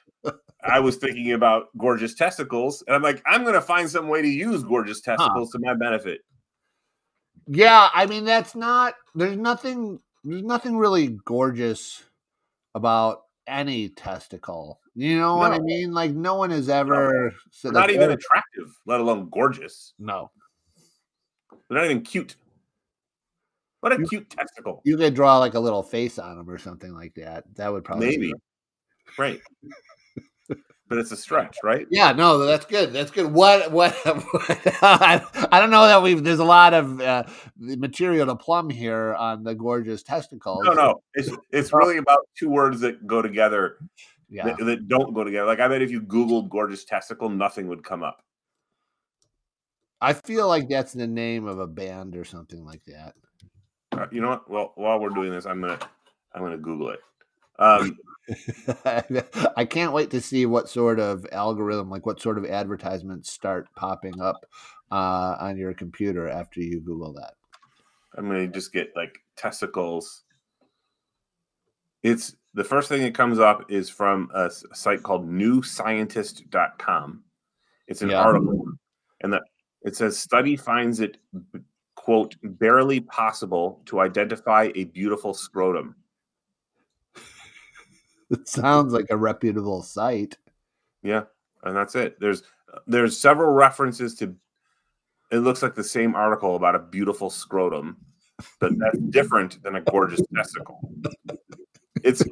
I 0.63 0.81
was 0.81 0.97
thinking 0.97 1.33
about 1.33 1.69
gorgeous 1.79 2.15
testicles, 2.15 2.83
and 2.87 2.95
I'm 2.95 3.03
like, 3.03 3.23
I'm 3.27 3.43
going 3.43 3.55
to 3.55 3.61
find 3.61 3.89
some 3.89 4.09
way 4.09 4.23
to 4.23 4.29
use 4.29 4.63
gorgeous 4.63 5.01
testicles 5.01 5.51
to 5.53 5.59
my 5.61 5.75
benefit. 5.75 6.21
Yeah, 7.47 7.89
I 7.93 8.07
mean 8.07 8.25
that's 8.25 8.55
not 8.55 8.95
there's 9.15 9.37
nothing 9.37 9.99
there's 10.23 10.43
nothing 10.43 10.77
really 10.77 11.19
gorgeous 11.25 12.05
about 12.75 13.23
any 13.49 13.89
testicle. 13.89 14.79
You 14.95 15.19
know 15.19 15.37
what 15.37 15.53
I 15.53 15.59
mean? 15.59 15.93
Like 15.93 16.13
no 16.13 16.35
one 16.37 16.51
has 16.51 16.69
ever 16.69 17.35
said 17.51 17.73
They're 17.73 17.81
not 17.81 17.91
even 17.91 18.11
"Oh, 18.11 18.13
attractive, 18.13 18.73
let 18.87 19.01
alone 19.01 19.29
gorgeous. 19.31 19.95
no. 19.99 20.31
They're 21.69 21.79
not 21.79 21.85
even 21.87 22.03
cute. 22.03 22.37
What 23.81 23.93
a 23.93 24.05
cute 24.05 24.29
testicle. 24.29 24.83
You 24.85 24.97
could 24.97 25.15
draw 25.15 25.39
like 25.39 25.55
a 25.55 25.61
little 25.61 25.83
face 25.83 26.19
on 26.19 26.37
them 26.37 26.49
or 26.49 26.59
something 26.59 26.93
like 26.93 27.15
that. 27.15 27.45
That 27.57 27.73
would 27.73 27.85
probably 27.85 28.09
Maybe. 28.09 28.35
Right. 29.19 29.41
but 30.89 30.99
it's 30.99 31.13
a 31.13 31.17
stretch, 31.17 31.57
right? 31.65 31.87
Yeah, 31.91 32.13
no, 32.13 32.39
that's 32.39 32.67
good. 32.67 32.93
That's 32.93 33.11
good. 33.11 33.33
What? 33.33 33.73
What? 33.73 33.95
what 34.05 34.61
I, 34.83 35.25
I 35.51 35.61
don't 35.61 35.71
know 35.71 35.87
that 35.87 36.03
we've. 36.03 36.23
There's 36.23 36.41
a 36.41 36.45
lot 36.45 36.75
of 36.75 37.01
uh, 37.01 37.25
material 37.57 38.27
to 38.27 38.37
plumb 38.37 38.69
here 38.69 39.15
on 39.15 39.45
the 39.45 39.55
gorgeous 39.55 40.03
testicles. 40.03 40.65
No, 40.65 40.73
no, 40.73 41.03
it's 41.15 41.31
it's 41.51 41.73
really 41.73 41.97
about 41.97 42.29
two 42.39 42.51
words 42.51 42.81
that 42.81 43.07
go 43.07 43.23
together 43.23 43.79
Yeah. 44.29 44.45
that, 44.45 44.59
that 44.65 44.89
don't 44.89 45.15
go 45.15 45.25
together. 45.25 45.47
Like 45.47 45.61
I 45.61 45.69
bet 45.69 45.81
if 45.81 45.91
you 45.91 46.03
Googled 46.03 46.51
gorgeous 46.51 46.85
testicle, 46.85 47.31
nothing 47.31 47.67
would 47.69 47.83
come 47.83 48.03
up. 48.03 48.23
I 50.03 50.13
feel 50.15 50.49
like 50.49 50.69
that's 50.69 50.93
the 50.93 51.07
name 51.07 51.47
of 51.47 51.59
a 51.59 51.67
band 51.67 52.17
or 52.17 52.25
something 52.25 52.65
like 52.65 52.85
that. 52.87 53.15
Uh, 54.01 54.07
you 54.11 54.21
know 54.21 54.31
what? 54.31 54.51
Well, 54.51 54.73
while 54.77 54.99
we're 54.99 55.11
doing 55.11 55.31
this, 55.31 55.47
I'm 55.47 55.61
gonna 55.61 55.79
I'm 56.35 56.43
gonna 56.43 56.57
Google 56.59 56.91
it. 56.91 57.01
Um, 57.59 57.99
I 59.57 59.65
can't 59.65 59.93
wait 59.93 60.11
to 60.13 60.21
see 60.21 60.47
what 60.47 60.69
sort 60.69 60.99
of 61.01 61.27
algorithm, 61.33 61.91
like 61.91 62.07
what 62.07 62.21
sort 62.21 62.39
of 62.39 62.47
advertisements 62.47 63.31
start 63.31 63.67
popping 63.77 64.21
up 64.21 64.47
uh, 64.91 65.37
on 65.41 65.57
your 65.59 65.75
computer 65.75 66.29
after 66.29 66.61
you 66.61 66.81
Google 66.81 67.13
that. 67.15 67.35
I'm 68.17 68.27
gonna 68.27 68.49
just 68.49 68.73
get 68.73 68.93
like 68.97 69.19
testicles. 69.37 70.25
It's 72.03 72.35
the 72.55 72.65
first 72.65 72.89
thing 72.89 73.03
that 73.03 73.15
comes 73.15 73.39
up 73.39 73.71
is 73.71 73.91
from 73.91 74.31
a 74.35 74.51
site 74.51 75.03
called 75.03 75.29
newscientist.com. 75.29 77.23
It's 77.87 78.03
an 78.03 78.11
Yeah. 78.11 78.23
article, 78.23 78.65
and 79.21 79.33
the, 79.33 79.41
it 79.83 79.97
says 79.97 80.19
study 80.19 80.57
finds 80.57 81.01
it 81.01 81.19
quote 82.11 82.35
barely 82.43 82.99
possible 82.99 83.81
to 83.87 84.01
identify 84.01 84.69
a 84.75 84.83
beautiful 84.83 85.33
scrotum. 85.33 85.95
It 88.33 88.49
sounds 88.49 88.93
like 88.93 89.07
a 89.11 89.17
reputable 89.17 89.83
site. 89.83 90.37
Yeah, 91.05 91.25
and 91.65 91.77
that's 91.77 91.95
it. 91.97 92.19
There's 92.21 92.43
there's 92.89 93.17
several 93.17 93.53
references 93.53 94.15
to. 94.17 94.35
It 95.33 95.39
looks 95.39 95.63
like 95.63 95.75
the 95.77 95.85
same 95.85 96.15
article 96.17 96.55
about 96.57 96.75
a 96.77 96.81
beautiful 96.81 97.29
scrotum, 97.31 97.97
but 98.61 98.73
that's 98.79 98.99
different 99.11 99.61
than 99.65 99.77
a 99.77 99.81
gorgeous 99.81 100.23
testicle. 100.35 100.81
It's 102.05 102.23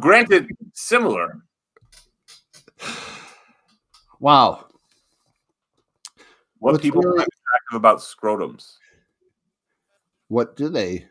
granted 0.00 0.50
similar. 0.74 1.42
Wow. 4.20 4.66
What 6.58 6.72
What's 6.72 6.82
people 6.82 7.02
really- 7.02 7.24
attractive 7.24 7.76
about 7.76 7.98
scrotums? 8.00 8.76
What 10.28 10.56
do 10.56 10.68
they? 10.68 11.06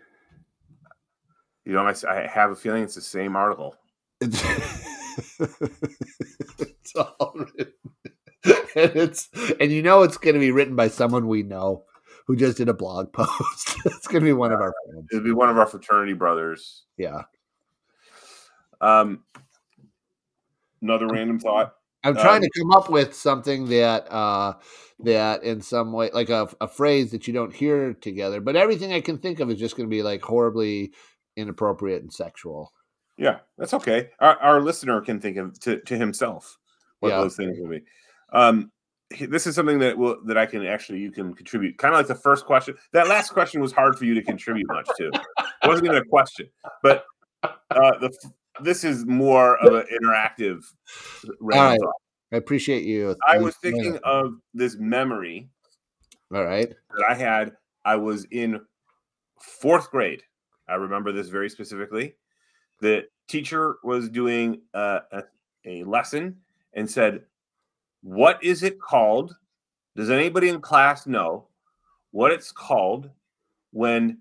You 1.66 1.74
know, 1.74 1.92
I 2.08 2.28
have 2.28 2.52
a 2.52 2.56
feeling 2.56 2.84
it's 2.84 2.96
the 2.96 3.02
same 3.02 3.36
article. 3.36 3.76
It's, 4.22 4.44
it's 6.60 6.96
all 6.96 7.34
written. 7.36 7.74
And 8.76 8.92
it's 8.96 9.30
and 9.60 9.72
you 9.72 9.82
know 9.82 10.04
it's 10.04 10.18
going 10.18 10.36
to 10.36 10.40
be 10.40 10.52
written 10.52 10.76
by 10.76 10.90
someone 10.90 11.28
we 11.28 11.42
know 11.44 11.86
who 12.28 12.36
just 12.36 12.58
did 12.58 12.70
a 12.70 12.74
blog 12.74 13.12
post. 13.14 13.76
it's 13.86 14.08
going 14.08 14.22
to 14.22 14.28
be 14.28 14.34
one 14.34 14.52
of 14.52 14.60
our 14.60 14.74
friends. 14.86 15.08
It'd 15.12 15.24
be 15.24 15.32
one 15.32 15.50
of 15.50 15.58
our 15.58 15.66
fraternity 15.66 16.14
brothers. 16.14 16.84
Yeah. 16.98 17.24
Um, 18.82 19.24
another 20.82 21.08
random 21.08 21.40
thought. 21.40 21.75
I'm 22.06 22.16
trying 22.16 22.38
Um, 22.38 22.44
to 22.44 22.60
come 22.60 22.72
up 22.72 22.90
with 22.90 23.14
something 23.16 23.68
that 23.70 24.12
uh 24.12 24.54
that 25.00 25.44
in 25.44 25.62
some 25.62 25.92
way 25.92 26.10
like 26.14 26.30
a, 26.30 26.48
a 26.62 26.68
phrase 26.68 27.12
that 27.12 27.28
you 27.28 27.34
don't 27.34 27.54
hear 27.54 27.94
together, 27.96 28.40
but 28.40 28.56
everything 28.56 28.94
I 28.94 29.02
can 29.02 29.18
think 29.18 29.40
of 29.42 29.50
is 29.52 29.60
just 29.60 29.76
going 29.76 29.90
to 29.90 29.94
be 29.94 30.04
like 30.04 30.22
horribly 30.22 30.94
inappropriate 31.36 32.02
and 32.02 32.14
sexual. 32.14 32.72
Yeah, 33.18 33.40
that's 33.58 33.74
okay. 33.74 34.10
Our, 34.20 34.38
our 34.38 34.62
listener 34.62 35.02
can 35.02 35.20
think 35.20 35.38
of 35.38 35.60
to, 35.62 35.82
to 35.82 35.98
himself 35.98 36.58
what 37.00 37.10
Yeah. 37.10 37.22
those 37.22 37.36
things 37.36 37.58
will 37.60 37.70
be. 37.70 37.82
Um, 38.32 38.72
this 39.20 39.46
is 39.48 39.56
something 39.56 39.80
that 39.80 39.98
will 39.98 40.18
that 40.26 40.38
I 40.38 40.46
can 40.46 40.66
actually 40.66 41.00
you 41.00 41.12
can 41.12 41.34
contribute. 41.34 41.78
Kind 41.78 41.94
of 41.94 42.00
like 42.00 42.08
the 42.08 42.16
first 42.16 42.46
question. 42.46 42.76
That 42.94 43.08
last 43.08 43.32
question 43.32 43.62
was 43.62 43.72
hard 43.72 43.98
for 43.98 44.06
you 44.06 44.14
to 44.16 44.22
contribute 44.22 44.68
much 44.68 44.88
to. 44.98 45.08
It 45.08 45.68
wasn't 45.68 45.88
even 45.88 45.98
a 45.98 46.06
question, 46.06 46.48
but 46.82 47.06
uh, 47.44 47.98
the 48.00 48.10
this 48.62 48.84
is 48.84 49.06
more 49.06 49.58
of 49.58 49.74
an 49.74 49.86
interactive. 49.92 50.64
random 51.40 51.72
right. 51.72 51.80
thought. 51.80 51.94
I 52.32 52.38
appreciate 52.38 52.84
you. 52.84 53.16
I 53.28 53.38
was 53.38 53.56
thinking 53.58 53.98
of 54.04 54.36
this 54.54 54.78
memory 54.78 55.50
All 56.34 56.44
right. 56.44 56.70
that 56.98 57.06
I 57.10 57.14
had. 57.14 57.54
I 57.86 57.96
was 57.96 58.26
in 58.32 58.62
fourth 59.40 59.92
grade. 59.92 60.24
I 60.68 60.76
remember 60.76 61.12
this 61.12 61.30
very 61.30 61.50
specifically. 61.50 62.16
The 62.82 63.06
teacher 63.28 63.78
was 63.84 64.10
doing 64.10 64.62
uh, 64.74 65.00
a, 65.12 65.24
a 65.66 65.84
lesson 65.84 66.38
and 66.74 66.90
said, 66.90 67.22
What 68.02 68.44
is 68.44 68.64
it 68.64 68.80
called? 68.80 69.36
Does 69.96 70.10
anybody 70.10 70.50
in 70.50 70.60
class 70.60 71.08
know 71.08 71.48
what 72.12 72.32
it's 72.32 72.52
called 72.52 73.10
when 73.72 74.18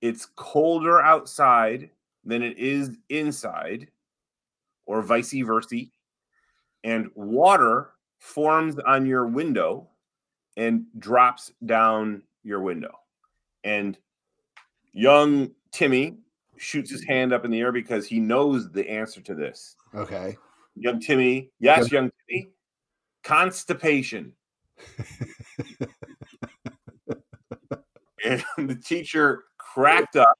it's 0.00 0.26
colder 0.36 1.02
outside 1.02 1.90
than 2.28 2.42
it 2.42 2.58
is 2.58 2.90
inside, 3.08 3.88
or 4.86 5.02
vice 5.02 5.32
versa? 5.32 5.80
And 6.84 7.08
water 7.14 7.90
forms 8.18 8.78
on 8.78 9.06
your 9.06 9.26
window 9.26 9.88
and 10.56 10.84
drops 10.98 11.52
down 11.64 12.22
your 12.42 12.60
window. 12.60 12.94
And 13.64 13.98
young 14.92 15.50
Timmy 15.72 16.18
shoots 16.58 16.90
his 16.90 17.04
hand 17.04 17.32
up 17.32 17.44
in 17.44 17.50
the 17.50 17.60
air 17.60 17.72
because 17.72 18.06
he 18.06 18.20
knows 18.20 18.70
the 18.70 18.88
answer 18.88 19.20
to 19.22 19.34
this. 19.34 19.74
Okay. 19.94 20.36
Young 20.76 21.00
Timmy, 21.00 21.50
yes, 21.60 21.90
young 21.90 22.10
Timmy, 22.28 22.50
constipation. 23.24 24.32
and 28.24 28.44
the 28.56 28.80
teacher 28.84 29.44
cracked 29.56 30.16
up 30.16 30.38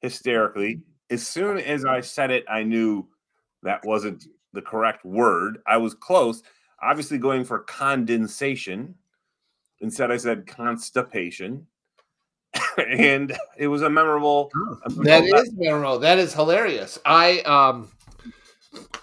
hysterically. 0.00 0.82
As 1.10 1.26
soon 1.26 1.58
as 1.58 1.84
I 1.84 2.00
said 2.00 2.30
it, 2.30 2.44
I 2.48 2.62
knew 2.62 3.08
that 3.62 3.84
wasn't 3.84 4.24
the 4.52 4.62
correct 4.62 5.04
word. 5.04 5.58
I 5.66 5.76
was 5.76 5.94
close, 5.94 6.42
obviously 6.82 7.18
going 7.18 7.44
for 7.44 7.60
condensation. 7.60 8.96
Instead, 9.80 10.10
I 10.10 10.16
said 10.16 10.46
constipation. 10.46 11.66
and 12.78 13.36
it 13.58 13.68
was 13.68 13.82
a 13.82 13.90
memorable. 13.90 14.50
That 14.86 14.96
memorable- 14.96 15.38
is 15.38 15.52
memorable. 15.54 15.98
That 16.00 16.18
is 16.18 16.32
hilarious. 16.32 16.98
I 17.04 17.40
um 17.40 17.90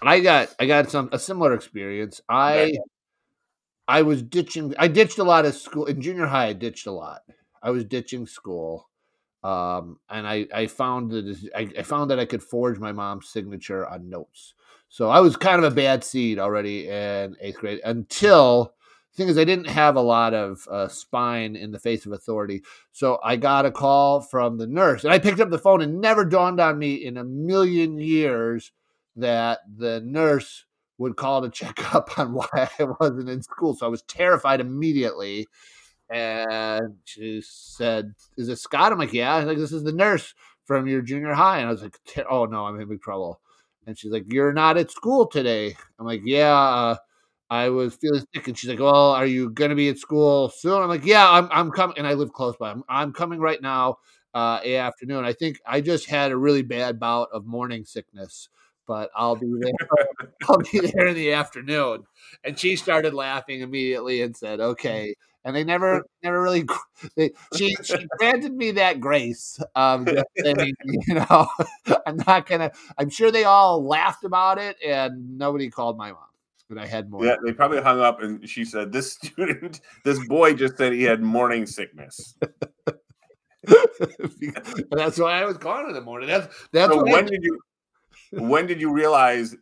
I 0.01 0.19
got 0.19 0.49
I 0.59 0.65
got 0.65 0.89
some 0.89 1.09
a 1.11 1.19
similar 1.19 1.53
experience. 1.53 2.21
I 2.27 2.61
Okay. 2.61 2.79
I 3.87 4.01
was 4.01 4.23
ditching 4.23 4.73
I 4.77 4.87
ditched 4.87 5.19
a 5.19 5.23
lot 5.23 5.45
of 5.45 5.55
school 5.55 5.85
in 5.85 6.01
junior 6.01 6.25
high 6.25 6.47
I 6.47 6.53
ditched 6.53 6.87
a 6.87 6.91
lot. 6.91 7.21
I 7.61 7.71
was 7.71 7.85
ditching 7.85 8.25
school. 8.25 8.89
Um 9.43 9.99
and 10.09 10.27
I 10.27 10.47
I 10.53 10.67
found 10.67 11.11
that 11.11 11.49
I, 11.55 11.69
I 11.77 11.83
found 11.83 12.11
that 12.11 12.19
I 12.19 12.25
could 12.25 12.43
forge 12.43 12.79
my 12.79 12.91
mom's 12.91 13.29
signature 13.29 13.87
on 13.87 14.09
notes. 14.09 14.53
So 14.89 15.09
I 15.09 15.19
was 15.21 15.35
kind 15.35 15.63
of 15.63 15.71
a 15.71 15.75
bad 15.75 16.03
seed 16.03 16.37
already 16.39 16.87
in 16.87 17.35
8th 17.43 17.55
grade 17.55 17.81
until 17.83 18.73
thing 19.15 19.27
is 19.27 19.37
I 19.37 19.43
didn't 19.43 19.69
have 19.69 19.95
a 19.95 20.01
lot 20.01 20.33
of 20.33 20.67
uh, 20.69 20.87
spine 20.87 21.55
in 21.55 21.71
the 21.71 21.79
face 21.79 22.05
of 22.05 22.11
authority. 22.11 22.63
So 22.91 23.19
I 23.23 23.35
got 23.35 23.65
a 23.65 23.71
call 23.71 24.21
from 24.21 24.57
the 24.57 24.67
nurse, 24.67 25.03
and 25.03 25.13
I 25.13 25.19
picked 25.19 25.39
up 25.39 25.49
the 25.49 25.59
phone, 25.59 25.81
and 25.81 26.01
never 26.01 26.25
dawned 26.25 26.59
on 26.59 26.79
me 26.79 26.95
in 26.95 27.17
a 27.17 27.23
million 27.23 27.99
years 27.99 28.71
that 29.15 29.59
the 29.77 30.01
nurse 30.03 30.65
would 30.97 31.15
call 31.15 31.41
to 31.41 31.49
check 31.49 31.93
up 31.95 32.17
on 32.17 32.33
why 32.33 32.69
I 32.79 32.83
wasn't 32.99 33.29
in 33.29 33.41
school. 33.43 33.75
So 33.75 33.85
I 33.85 33.89
was 33.89 34.01
terrified 34.03 34.61
immediately. 34.61 35.47
And 36.13 36.95
she 37.05 37.41
said, 37.43 38.13
"Is 38.37 38.49
it 38.49 38.57
Scott?" 38.59 38.91
I'm 38.91 38.99
like, 38.99 39.13
"Yeah." 39.13 39.39
She's 39.39 39.47
like, 39.47 39.57
"This 39.57 39.71
is 39.71 39.83
the 39.83 39.91
nurse 39.91 40.33
from 40.65 40.87
your 40.87 41.01
junior 41.01 41.33
high," 41.33 41.59
and 41.59 41.67
I 41.67 41.71
was 41.71 41.81
like, 41.81 41.97
"Oh 42.29 42.45
no, 42.45 42.65
I'm 42.65 42.79
in 42.79 42.87
big 42.87 43.01
trouble." 43.01 43.41
And 43.87 43.97
she's 43.97 44.11
like, 44.11 44.25
"You're 44.31 44.53
not 44.53 44.77
at 44.77 44.91
school 44.91 45.27
today." 45.27 45.75
I'm 45.99 46.05
like, 46.05 46.21
"Yeah." 46.25 46.53
Uh, 46.55 46.97
I 47.49 47.69
was 47.69 47.95
feeling 47.95 48.23
sick, 48.33 48.47
and 48.47 48.57
she's 48.57 48.69
like, 48.69 48.79
"Well, 48.79 49.11
are 49.11 49.25
you 49.25 49.49
going 49.51 49.69
to 49.69 49.75
be 49.75 49.89
at 49.89 49.97
school 49.99 50.49
soon?" 50.49 50.81
I'm 50.81 50.89
like, 50.89 51.05
"Yeah, 51.05 51.29
I'm. 51.29 51.47
I'm 51.51 51.71
coming." 51.71 51.97
And 51.97 52.07
I 52.07 52.13
live 52.13 52.33
close 52.33 52.55
by. 52.57 52.71
I'm, 52.71 52.83
I'm 52.89 53.13
coming 53.13 53.39
right 53.39 53.61
now, 53.61 53.97
uh, 54.33 54.59
afternoon. 54.65 55.25
I 55.25 55.33
think 55.33 55.59
I 55.65 55.81
just 55.81 56.07
had 56.07 56.31
a 56.31 56.37
really 56.37 56.63
bad 56.63 56.99
bout 56.99 57.29
of 57.33 57.45
morning 57.45 57.85
sickness, 57.85 58.49
but 58.87 59.09
I'll 59.15 59.35
be 59.35 59.51
there. 59.59 60.29
I'll 60.49 60.57
be 60.71 60.79
there 60.79 61.07
in 61.07 61.15
the 61.15 61.33
afternoon. 61.33 62.05
And 62.43 62.57
she 62.57 62.75
started 62.75 63.13
laughing 63.13 63.61
immediately 63.61 64.21
and 64.21 64.35
said, 64.35 64.59
"Okay." 64.59 65.15
And 65.45 65.55
they 65.55 65.63
never, 65.63 66.05
never 66.23 66.41
really. 66.41 66.65
They, 67.15 67.31
she 67.55 67.75
she 67.83 68.07
granted 68.17 68.53
me 68.53 68.71
that 68.71 68.99
grace. 69.01 69.59
Um, 69.75 70.05
just 70.05 70.25
saying, 70.37 70.73
you 71.07 71.15
know, 71.15 71.47
I'm 72.07 72.17
not 72.25 72.47
gonna. 72.47 72.71
I'm 72.97 73.09
sure 73.09 73.29
they 73.31 73.43
all 73.43 73.85
laughed 73.85 74.23
about 74.23 74.57
it, 74.57 74.77
and 74.85 75.37
nobody 75.37 75.69
called 75.69 75.97
my 75.97 76.11
mom. 76.11 76.21
But 76.69 76.77
I 76.77 76.85
had 76.85 77.09
more. 77.09 77.25
Yeah, 77.25 77.35
they 77.43 77.51
probably 77.51 77.81
hung 77.81 77.99
up 77.99 78.21
and 78.21 78.47
she 78.49 78.63
said, 78.63 78.91
This 78.91 79.13
student, 79.13 79.81
this 80.03 80.25
boy 80.27 80.53
just 80.53 80.77
said 80.77 80.93
he 80.93 81.03
had 81.03 81.21
morning 81.21 81.65
sickness. 81.65 82.35
that's 84.91 85.19
why 85.19 85.41
I 85.41 85.45
was 85.45 85.57
gone 85.57 85.87
in 85.89 85.93
the 85.93 86.01
morning. 86.01 86.29
That's 86.29 86.47
that's 86.71 86.91
So 86.93 87.03
when 87.03 87.25
did. 87.25 87.31
did 87.31 87.43
you 87.43 87.59
when 88.31 88.65
did 88.65 88.81
you 88.81 88.91
realize 88.91 89.55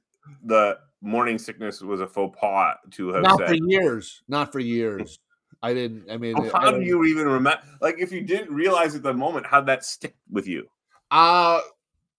the 0.43 0.77
morning 1.01 1.37
sickness 1.37 1.81
was 1.81 1.99
a 1.99 2.07
faux 2.07 2.37
pas 2.39 2.75
to 2.91 3.09
have 3.09 3.23
Not 3.23 3.37
said. 3.39 3.47
for 3.47 3.55
years. 3.55 4.21
Not 4.27 4.51
for 4.51 4.59
years. 4.59 5.19
I 5.63 5.73
didn't. 5.73 6.09
I 6.09 6.17
mean, 6.17 6.35
How, 6.35 6.69
I 6.69 6.71
do 6.71 6.81
you 6.81 7.05
even 7.05 7.27
remember? 7.27 7.61
Like, 7.81 7.99
if 7.99 8.11
you 8.11 8.21
didn't 8.21 8.53
realize 8.53 8.95
at 8.95 9.03
the 9.03 9.13
moment, 9.13 9.45
how'd 9.45 9.67
that 9.67 9.85
stick 9.85 10.15
with 10.29 10.47
you? 10.47 10.67
Uh, 11.11 11.61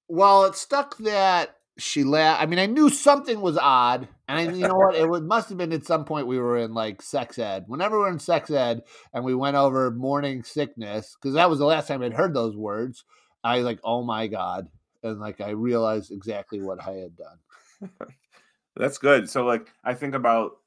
well, 0.08 0.44
it 0.44 0.54
stuck 0.54 0.96
that 0.98 1.56
she 1.78 2.04
laughed. 2.04 2.42
I 2.42 2.46
mean, 2.46 2.58
I 2.58 2.66
knew 2.66 2.90
something 2.90 3.40
was 3.40 3.58
odd, 3.58 4.06
and 4.28 4.38
I, 4.38 4.52
you 4.52 4.68
know 4.68 4.76
what? 4.76 4.94
It 4.94 5.08
was, 5.08 5.22
must 5.22 5.48
have 5.48 5.58
been 5.58 5.72
at 5.72 5.86
some 5.86 6.04
point 6.04 6.26
we 6.26 6.38
were 6.38 6.58
in 6.58 6.74
like 6.74 7.02
sex 7.02 7.38
ed. 7.38 7.64
Whenever 7.66 7.98
we 7.98 8.04
are 8.04 8.10
in 8.10 8.18
sex 8.18 8.50
ed 8.50 8.82
and 9.12 9.24
we 9.24 9.34
went 9.34 9.56
over 9.56 9.90
morning 9.90 10.44
sickness, 10.44 11.16
because 11.20 11.34
that 11.34 11.50
was 11.50 11.58
the 11.58 11.66
last 11.66 11.88
time 11.88 12.02
I'd 12.02 12.12
heard 12.12 12.34
those 12.34 12.56
words. 12.56 13.04
I 13.42 13.56
was 13.56 13.64
like, 13.64 13.80
oh 13.82 14.02
my 14.02 14.28
god, 14.28 14.68
and 15.02 15.18
like 15.18 15.40
I 15.40 15.50
realized 15.50 16.12
exactly 16.12 16.60
what 16.60 16.80
I 16.86 16.92
had 16.92 17.16
done. 17.16 17.90
That's 18.76 18.98
good. 18.98 19.28
So, 19.28 19.44
like, 19.44 19.72
I 19.84 19.94
think 19.94 20.14
about. 20.14 20.58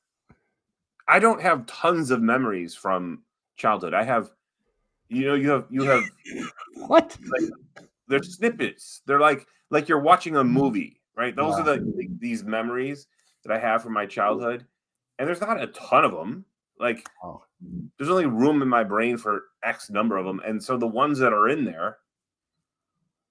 I 1.08 1.20
don't 1.20 1.42
have 1.42 1.66
tons 1.66 2.12
of 2.12 2.22
memories 2.22 2.76
from 2.76 3.24
childhood. 3.58 3.94
I 3.94 4.04
have, 4.04 4.32
you 5.10 5.28
know, 5.28 5.36
you 5.36 5.50
have 5.50 5.66
you 5.70 5.84
have 5.84 6.04
What? 6.88 7.18
they're 8.08 8.24
snippets. 8.24 9.02
They're 9.06 9.20
like 9.20 9.48
like 9.70 9.88
you're 9.88 10.00
watching 10.00 10.36
a 10.36 10.44
movie, 10.44 11.02
right? 11.16 11.36
Those 11.36 11.56
are 11.56 11.64
the 11.64 11.94
like, 11.96 12.20
these 12.20 12.44
memories 12.44 13.08
that 13.44 13.54
I 13.54 13.60
have 13.60 13.84
from 13.84 13.94
my 13.94 14.06
childhood, 14.06 14.66
and 15.20 15.28
there's 15.28 15.42
not 15.42 15.62
a 15.62 15.68
ton 15.68 16.06
of 16.06 16.12
them. 16.12 16.46
Like 16.80 17.08
there's 17.98 18.10
only 18.10 18.26
room 18.26 18.62
in 18.62 18.68
my 18.68 18.84
brain 18.84 19.18
for 19.18 19.46
X 19.64 19.90
number 19.90 20.18
of 20.18 20.26
them, 20.26 20.42
and 20.46 20.62
so 20.62 20.78
the 20.78 20.88
ones 20.88 21.20
that 21.20 21.34
are 21.34 21.50
in 21.50 21.66
there, 21.66 21.98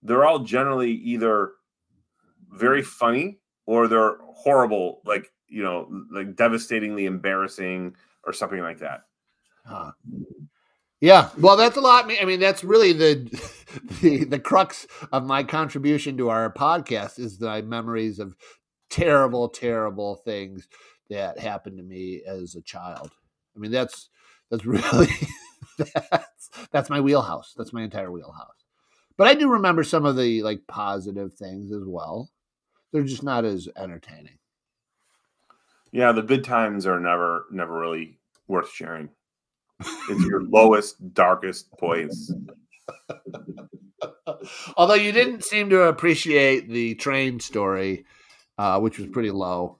they're 0.03 0.25
all 0.25 0.41
generally 0.41 0.93
either 0.93 1.53
very 2.51 2.83
funny 2.83 3.39
or 3.67 3.89
they're 3.89 4.19
horrible, 4.35 5.01
like 5.05 5.33
you 5.49 5.63
know, 5.63 5.89
like 6.11 6.37
devastatingly 6.37 7.07
embarrassing 7.07 7.97
or 8.25 8.33
something 8.33 8.61
like 8.61 8.79
that. 8.79 9.05
Huh. 9.65 9.93
Yeah, 11.01 11.31
well, 11.39 11.57
that's 11.57 11.77
a 11.77 11.81
lot. 11.81 12.11
I 12.21 12.25
mean, 12.25 12.41
that's 12.41 12.65
really 12.65 12.93
the, 12.93 13.15
the 14.01 14.25
the 14.25 14.39
crux 14.39 14.87
of 15.13 15.25
my 15.25 15.43
contribution 15.43 16.17
to 16.17 16.31
our 16.31 16.53
podcast 16.53 17.19
is 17.19 17.41
my 17.41 17.63
memories 17.63 18.19
of 18.19 18.35
terrible, 18.91 19.49
terrible 19.49 20.17
things 20.17 20.69
that 21.11 21.39
happened 21.39 21.77
to 21.79 21.83
me 21.83 22.23
as 22.27 22.55
a 22.55 22.63
child. 22.63 23.11
I 23.55 23.59
mean, 23.59 23.71
that's 23.71 24.09
that's 24.51 24.65
really 24.67 25.09
that's 25.79 26.51
that's 26.71 26.91
my 26.91 27.01
wheelhouse. 27.01 27.55
That's 27.57 27.73
my 27.73 27.83
entire 27.83 28.11
wheelhouse. 28.11 28.65
But 29.17 29.27
I 29.29 29.35
do 29.35 29.49
remember 29.49 29.85
some 29.85 30.07
of 30.07 30.17
the 30.17 30.43
like 30.43 30.61
positive 30.67 31.35
things 31.35 31.71
as 31.73 31.85
well. 31.85 32.31
They're 32.93 33.03
just 33.03 33.23
not 33.23 33.45
as 33.45 33.69
entertaining. 33.77 34.39
Yeah, 35.95 36.11
the 36.11 36.23
good 36.23 36.43
times 36.43 36.87
are 36.89 36.99
never 36.99 37.47
never 37.53 37.79
really 37.79 38.19
worth 38.49 38.69
sharing. 38.69 39.11
It's 39.81 40.25
your 40.25 40.43
lowest, 40.49 41.15
darkest 41.15 41.71
points. 41.79 42.33
Although 44.77 44.95
you 44.95 45.13
didn't 45.13 45.45
seem 45.45 45.71
to 45.71 45.83
appreciate 45.83 46.69
the 46.69 46.97
train 46.97 47.39
story, 47.39 48.07
uh, 48.59 48.81
which 48.81 48.99
was 48.99 49.07
pretty 49.07 49.31
low. 49.31 49.79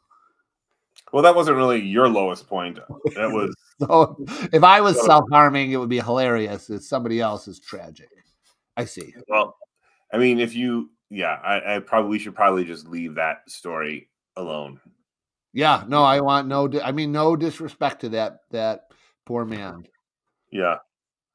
Well, 1.13 1.25
that 1.25 1.35
wasn't 1.35 1.57
really 1.57 1.81
your 1.81 2.09
lowest 2.09 2.47
point. 2.47 2.79
That 3.17 3.33
was 3.33 3.53
So 3.81 4.25
if 4.53 4.63
I 4.63 4.81
was 4.83 5.05
self 5.05 5.25
harming, 5.33 5.73
it 5.73 5.79
would 5.79 5.89
be 5.89 5.99
hilarious. 5.99 6.71
If 6.71 6.85
somebody 6.85 7.21
else 7.21 7.49
is 7.49 7.59
tragic. 7.59 8.09
I 8.77 8.85
see. 8.85 9.13
well. 9.27 9.57
I 10.13 10.19
mean, 10.19 10.39
if 10.39 10.55
you, 10.55 10.91
yeah, 11.11 11.41
I, 11.43 11.75
I 11.75 11.79
probably 11.81 12.21
should 12.21 12.37
probably 12.37 12.65
just 12.65 12.87
leave 12.87 13.17
that 13.17 13.51
story 13.51 14.11
alone. 14.37 14.81
Yeah, 15.55 15.85
no, 15.87 16.03
I 16.03 16.21
want 16.21 16.49
no. 16.49 16.69
I 16.83 16.91
mean, 16.93 17.13
no 17.13 17.37
disrespect 17.37 18.01
to 18.01 18.09
that 18.11 18.41
that 18.51 18.89
poor 19.25 19.45
man. 19.45 19.87
Yeah, 20.51 20.79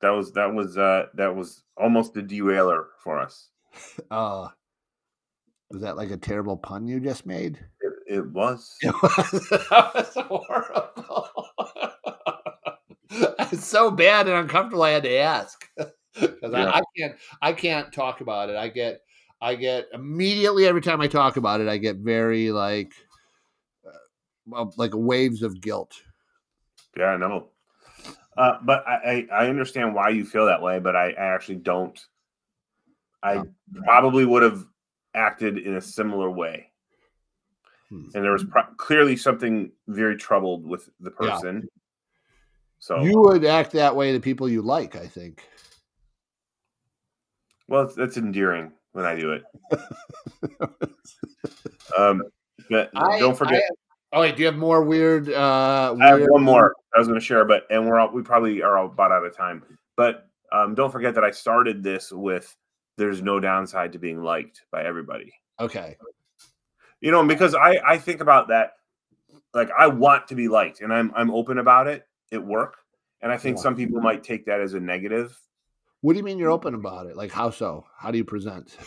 that 0.02 0.10
was 0.10 0.34
that 0.34 0.54
was 0.54 0.78
uh 0.78 1.06
that 1.16 1.34
was 1.36 1.64
almost 1.78 2.18
a 2.18 2.22
derailer 2.22 2.88
for 3.02 3.18
us. 3.18 3.50
Uh, 4.12 4.50
was 5.72 5.82
that 5.82 5.96
like 5.96 6.12
a 6.12 6.18
terrible 6.18 6.58
pun 6.58 6.86
you 6.88 7.00
just 7.00 7.26
made? 7.26 7.60
It, 7.80 7.94
it 8.18 8.32
was. 8.32 8.76
It 8.82 8.94
was, 9.02 9.48
that 9.50 9.92
was 9.96 10.14
horrible. 10.16 11.30
it's 13.52 13.66
so 13.66 13.90
bad 13.92 14.28
and 14.28 14.36
uncomfortable. 14.38 14.84
I 14.84 14.92
had 14.92 15.04
to 15.04 15.16
ask 15.18 15.66
because 16.20 16.52
Yeah. 16.52 16.72
I, 16.72 16.80
I 16.80 16.82
can't. 16.98 17.16
I 17.42 17.54
can't 17.54 17.94
talk 17.94 18.20
about 18.22 18.50
it. 18.50 18.58
I 18.58 18.68
get. 18.68 19.02
I 19.42 19.56
get 19.56 19.86
immediately 19.94 20.68
every 20.68 20.82
time 20.82 21.00
I 21.00 21.08
talk 21.08 21.38
about 21.38 21.62
it. 21.62 21.70
I 21.70 21.78
get 21.78 21.96
very 21.96 22.52
like, 22.52 22.92
well, 24.50 24.74
like 24.78 24.92
waves 24.94 25.44
of 25.44 25.62
guilt. 25.62 25.96
Yeah, 26.98 27.08
I 27.08 27.18
know. 27.18 27.50
Uh, 28.38 28.58
but 28.64 28.88
I, 28.88 29.28
I 29.32 29.44
I 29.44 29.50
understand 29.50 29.94
why 29.94 30.10
you 30.10 30.26
feel 30.26 30.46
that 30.46 30.62
way, 30.62 30.80
but 30.80 30.96
I, 30.96 31.12
I 31.12 31.34
actually 31.34 31.58
don't. 31.58 32.00
I 33.22 33.34
Yeah. 33.36 33.44
probably 33.84 34.26
would 34.26 34.44
have 34.44 34.66
acted 35.14 35.58
in 35.58 35.76
a 35.76 35.82
similar 35.82 36.30
way. 36.30 36.72
Hmm. 37.90 38.06
And 38.14 38.24
there 38.24 38.32
was 38.32 38.46
pro- 38.46 38.64
clearly 38.78 39.18
something 39.18 39.72
very 39.88 40.16
troubled 40.16 40.66
with 40.66 40.90
the 41.00 41.12
Yeah. 41.22 41.32
person. 41.32 41.68
So, 42.80 43.02
You 43.02 43.20
would 43.20 43.44
act 43.44 43.72
that 43.74 43.94
way 43.96 44.14
to 44.14 44.20
people 44.22 44.48
you 44.48 44.62
like. 44.62 44.96
I 44.96 45.06
think. 45.06 45.44
well, 47.68 47.84
it's, 47.84 47.98
it's 47.98 48.16
endearing 48.18 48.72
when 48.94 49.06
I 49.06 49.16
do 49.16 49.34
it. 49.34 49.44
um, 51.98 52.24
but 52.70 52.90
I- 52.96 53.20
don't 53.20 53.36
forget, 53.38 53.62
Oh 54.12 54.22
wait, 54.22 54.36
do 54.36 54.42
you 54.42 54.48
have 54.48 54.58
more 54.58 54.84
weird? 54.84 55.30
Uh, 55.30 55.96
I, 56.02 56.08
have 56.08 56.22
one 56.30 56.44
more 56.44 56.76
I 56.96 57.00
was 57.00 57.08
going 57.08 57.20
to 57.20 57.26
share, 57.26 57.46
but 57.46 57.64
and 57.70 57.88
we're 57.88 58.00
all, 58.00 58.12
we 58.12 58.24
probably 58.24 58.62
are 58.62 58.78
all 58.78 58.88
about 58.88 59.12
out 59.12 59.24
of 59.26 59.36
time. 59.36 59.64
But 59.96 60.28
um, 60.52 60.74
don't 60.74 60.92
forget 60.92 61.14
that 61.16 61.24
I 61.24 61.32
started 61.32 61.84
this 61.84 62.12
with 62.12 62.56
"There's 62.98 63.22
no 63.22 63.40
downside 63.40 63.92
to 63.94 64.00
being 64.00 64.24
liked 64.24 64.64
by 64.72 64.84
everybody." 64.84 65.34
Okay. 65.60 65.98
you 67.02 67.12
know 67.12 67.26
because 67.26 67.54
i 67.54 67.78
i 67.86 67.98
think 67.98 68.22
about 68.22 68.48
that 68.48 68.74
like 69.54 69.70
i 69.78 69.86
want 69.88 70.26
to 70.28 70.36
be 70.36 70.48
liked 70.48 70.80
and 70.80 70.94
i'm 70.94 71.12
i'm 71.16 71.30
open 71.32 71.58
about 71.58 71.86
it 71.88 72.06
at 72.32 72.42
work 72.46 72.78
and 73.22 73.30
i 73.32 73.38
think 73.38 73.58
Yeah. 73.58 73.64
some 73.64 73.76
people 73.76 74.00
might 74.02 74.24
take 74.24 74.46
that 74.46 74.62
as 74.62 74.74
a 74.74 74.80
negative 74.80 75.38
What 76.02 76.14
do 76.14 76.18
you 76.20 76.24
mean 76.24 76.40
you're 76.40 76.50
open 76.50 76.76
about 76.76 77.08
it? 77.08 77.18
Like 77.18 77.30
how 77.32 77.50
so? 77.50 77.86
How 77.98 78.10
do 78.10 78.18
you 78.18 78.24
present? 78.24 78.78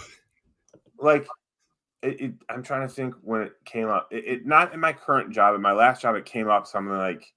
like 0.99 1.27
it, 2.03 2.21
it 2.21 2.33
i'm 2.49 2.63
trying 2.63 2.87
to 2.87 2.93
think 2.93 3.15
when 3.23 3.43
it 3.43 3.53
came 3.65 3.89
up 3.89 4.09
it, 4.11 4.25
it 4.27 4.47
not 4.47 4.75
in 4.75 4.81
my 4.81 4.93
current 4.93 5.31
job 5.31 5.55
in 5.55 5.63
my 5.63 5.73
last 5.73 6.03
job 6.03 6.15
it 6.17 6.25
came 6.25 6.49
up 6.49 6.67
something 6.67 6.97
like 6.97 7.33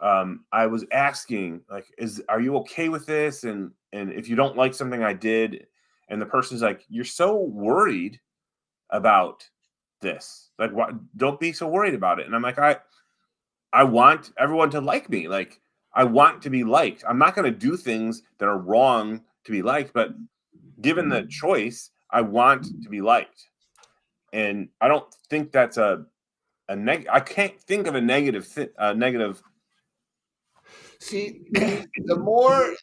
um 0.00 0.44
i 0.52 0.66
was 0.66 0.84
asking 0.92 1.60
like 1.70 1.86
is 1.98 2.22
are 2.28 2.40
you 2.40 2.56
okay 2.56 2.88
with 2.88 3.06
this? 3.06 3.44
And 3.44 3.70
and 3.92 4.12
if 4.12 4.28
you 4.28 4.36
don't 4.36 4.56
like 4.56 4.74
something 4.74 5.02
i 5.02 5.12
did 5.12 5.66
and 6.08 6.20
the 6.20 6.26
person's 6.26 6.62
like 6.62 6.84
you're 6.88 7.04
so 7.04 7.36
worried 7.36 8.20
about 8.90 9.48
this. 10.00 10.50
Like 10.58 10.72
what 10.72 10.90
don't 11.16 11.40
be 11.40 11.52
so 11.52 11.66
worried 11.66 11.94
about 11.94 12.20
it. 12.20 12.26
And 12.26 12.34
i'm 12.34 12.42
like 12.42 12.58
i 12.58 12.76
i 13.72 13.84
want 13.84 14.32
everyone 14.38 14.70
to 14.70 14.80
like 14.80 15.08
me. 15.08 15.28
Like 15.28 15.60
i 15.94 16.04
want 16.04 16.42
to 16.42 16.50
be 16.50 16.62
liked. 16.62 17.04
I'm 17.08 17.18
not 17.18 17.34
going 17.34 17.50
to 17.50 17.58
do 17.58 17.76
things 17.76 18.22
that 18.38 18.48
are 18.48 18.58
wrong 18.58 19.22
to 19.44 19.52
be 19.52 19.62
liked 19.62 19.94
but 19.94 20.10
given 20.82 21.08
the 21.08 21.26
choice 21.30 21.90
i 22.10 22.20
want 22.20 22.66
to 22.82 22.88
be 22.88 23.00
liked 23.00 23.48
and 24.32 24.68
i 24.80 24.88
don't 24.88 25.12
think 25.28 25.52
that's 25.52 25.76
a 25.76 26.04
a 26.68 26.76
neg 26.76 27.06
i 27.10 27.20
can't 27.20 27.60
think 27.60 27.86
of 27.86 27.94
a 27.94 28.00
negative 28.00 28.46
thi- 28.46 28.68
a 28.78 28.94
negative 28.94 29.42
See, 30.98 31.42
the 31.52 32.16
more 32.16 32.74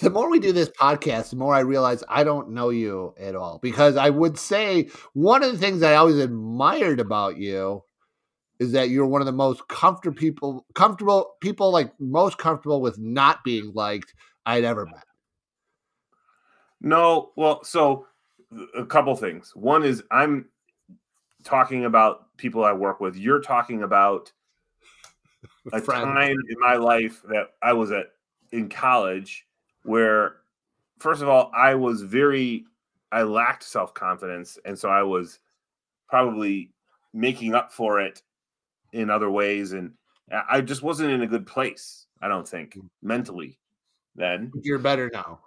the 0.00 0.10
more 0.10 0.30
we 0.30 0.38
do 0.38 0.52
this 0.52 0.68
podcast, 0.68 1.30
the 1.30 1.36
more 1.36 1.54
I 1.54 1.60
realize 1.60 2.04
I 2.08 2.24
don't 2.24 2.50
know 2.50 2.70
you 2.70 3.14
at 3.18 3.34
all. 3.34 3.58
Because 3.60 3.96
I 3.96 4.10
would 4.10 4.38
say 4.38 4.88
one 5.12 5.42
of 5.42 5.52
the 5.52 5.58
things 5.58 5.82
I 5.82 5.94
always 5.94 6.16
admired 6.16 7.00
about 7.00 7.38
you 7.38 7.82
is 8.58 8.72
that 8.72 8.90
you're 8.90 9.06
one 9.06 9.22
of 9.22 9.26
the 9.26 9.32
most 9.32 9.66
comfortable 9.68 10.16
people 10.16 10.66
comfortable 10.74 11.34
people 11.40 11.72
like 11.72 11.92
most 11.98 12.38
comfortable 12.38 12.80
with 12.80 12.98
not 12.98 13.42
being 13.42 13.72
liked 13.74 14.14
I'd 14.46 14.64
ever 14.64 14.86
met. 14.86 15.04
No, 16.80 17.32
well, 17.36 17.62
so 17.64 18.06
a 18.76 18.84
couple 18.84 19.14
things. 19.16 19.54
One 19.54 19.84
is 19.84 20.02
I'm 20.10 20.46
talking 21.44 21.84
about 21.84 22.36
people 22.36 22.64
I 22.64 22.72
work 22.72 23.00
with. 23.00 23.16
You're 23.16 23.40
talking 23.40 23.82
about 23.82 24.32
a 25.72 25.80
Friends. 25.80 26.04
time 26.04 26.36
in 26.48 26.60
my 26.60 26.76
life 26.76 27.22
that 27.28 27.48
I 27.62 27.72
was 27.72 27.92
at 27.92 28.06
in 28.52 28.68
college 28.68 29.46
where 29.84 30.36
first 30.98 31.22
of 31.22 31.28
all, 31.28 31.50
I 31.54 31.74
was 31.74 32.02
very 32.02 32.64
I 33.12 33.22
lacked 33.22 33.64
self-confidence 33.64 34.58
and 34.64 34.78
so 34.78 34.88
I 34.88 35.02
was 35.02 35.38
probably 36.08 36.70
making 37.12 37.54
up 37.54 37.72
for 37.72 38.00
it 38.00 38.22
in 38.92 39.10
other 39.10 39.30
ways 39.30 39.72
and 39.72 39.92
I 40.30 40.42
I 40.50 40.60
just 40.60 40.82
wasn't 40.82 41.10
in 41.10 41.22
a 41.22 41.26
good 41.26 41.46
place, 41.46 42.06
I 42.20 42.28
don't 42.28 42.46
think, 42.46 42.74
mm. 42.74 42.88
mentally 43.02 43.58
then. 44.14 44.52
You're 44.62 44.78
better 44.78 45.10
now. 45.12 45.40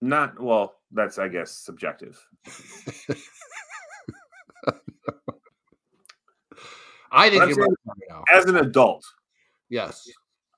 Not 0.00 0.40
well, 0.40 0.74
that's 0.92 1.18
I 1.18 1.28
guess 1.28 1.50
subjective. 1.50 2.18
I 7.10 7.30
think 7.30 7.42
I'm 7.42 7.54
saying- 7.54 7.66
much 7.86 7.98
better 7.98 8.00
now. 8.10 8.24
As 8.32 8.44
an 8.46 8.56
adult, 8.56 9.04
Yes. 9.70 10.08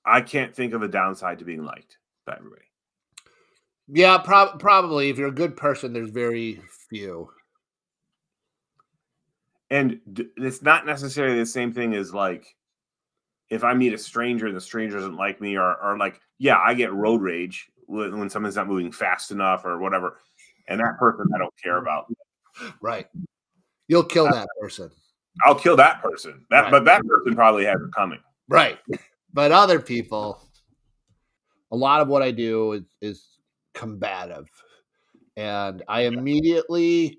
I 0.05 0.20
can't 0.20 0.55
think 0.55 0.72
of 0.72 0.82
a 0.82 0.88
downside 0.88 1.38
to 1.41 1.45
being 1.45 1.64
liked 1.64 1.99
by 2.26 2.36
everybody. 2.36 2.62
Yeah, 3.88 4.18
prob- 4.18 4.59
probably. 4.61 5.11
If 5.11 5.18
you're 5.18 5.28
a 5.28 5.32
good 5.32 5.57
person, 5.57 5.93
there's 5.93 6.11
very 6.11 6.61
few. 6.88 7.28
And 9.68 10.01
d- 10.12 10.28
it's 10.36 10.62
not 10.62 10.86
necessarily 10.86 11.38
the 11.38 11.47
same 11.47 11.72
thing 11.72 11.95
as 11.95 12.14
like 12.14 12.47
if 13.51 13.62
I 13.64 13.74
meet 13.74 13.93
a 13.93 13.99
stranger 13.99 14.47
and 14.47 14.57
the 14.57 14.61
stranger 14.61 14.97
doesn't 14.97 15.16
like 15.16 15.41
me, 15.41 15.57
or, 15.57 15.74
or 15.82 15.99
like, 15.99 16.20
yeah, 16.38 16.59
I 16.59 16.74
get 16.74 16.93
road 16.93 17.20
rage 17.20 17.68
when, 17.91 18.30
someone's 18.30 18.57
not 18.57 18.68
moving 18.68 18.93
fast 18.93 19.30
enough 19.30 19.64
or 19.64 19.78
whatever. 19.78 20.18
And 20.68 20.80
that 20.80 20.99
person 20.99 21.26
I 21.34 21.38
don't 21.38 21.55
care 21.62 21.78
about. 21.78 22.07
Right. 22.80 23.07
You'll 23.88 24.05
kill 24.05 24.30
that 24.30 24.47
person. 24.61 24.91
I'll 25.45 25.55
kill 25.55 25.76
that 25.76 26.03
person. 26.03 26.45
That, 26.51 26.62
Right. 26.62 26.70
but 26.70 26.84
that 26.84 27.03
person 27.05 27.34
probably 27.34 27.64
has 27.64 27.80
it 27.80 27.93
coming. 27.95 28.20
Right. 28.49 28.78
But 29.32 29.53
other 29.53 29.80
people, 29.80 30.41
a 31.72 31.76
lot 31.76 32.01
of 32.01 32.09
what 32.09 32.22
I 32.22 32.30
do 32.30 32.72
is, 32.72 32.82
is 33.01 33.28
combative. 33.74 34.49
And 35.36 35.82
I 35.88 36.03
immediately, 36.03 37.18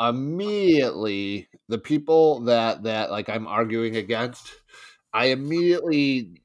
immediately, 0.00 1.48
the 1.68 1.78
people 1.78 2.40
that, 2.40 2.82
that 2.84 3.10
like 3.10 3.28
I'm 3.28 3.46
arguing 3.46 3.96
against, 3.96 4.50
I 5.12 5.26
immediately 5.26 6.39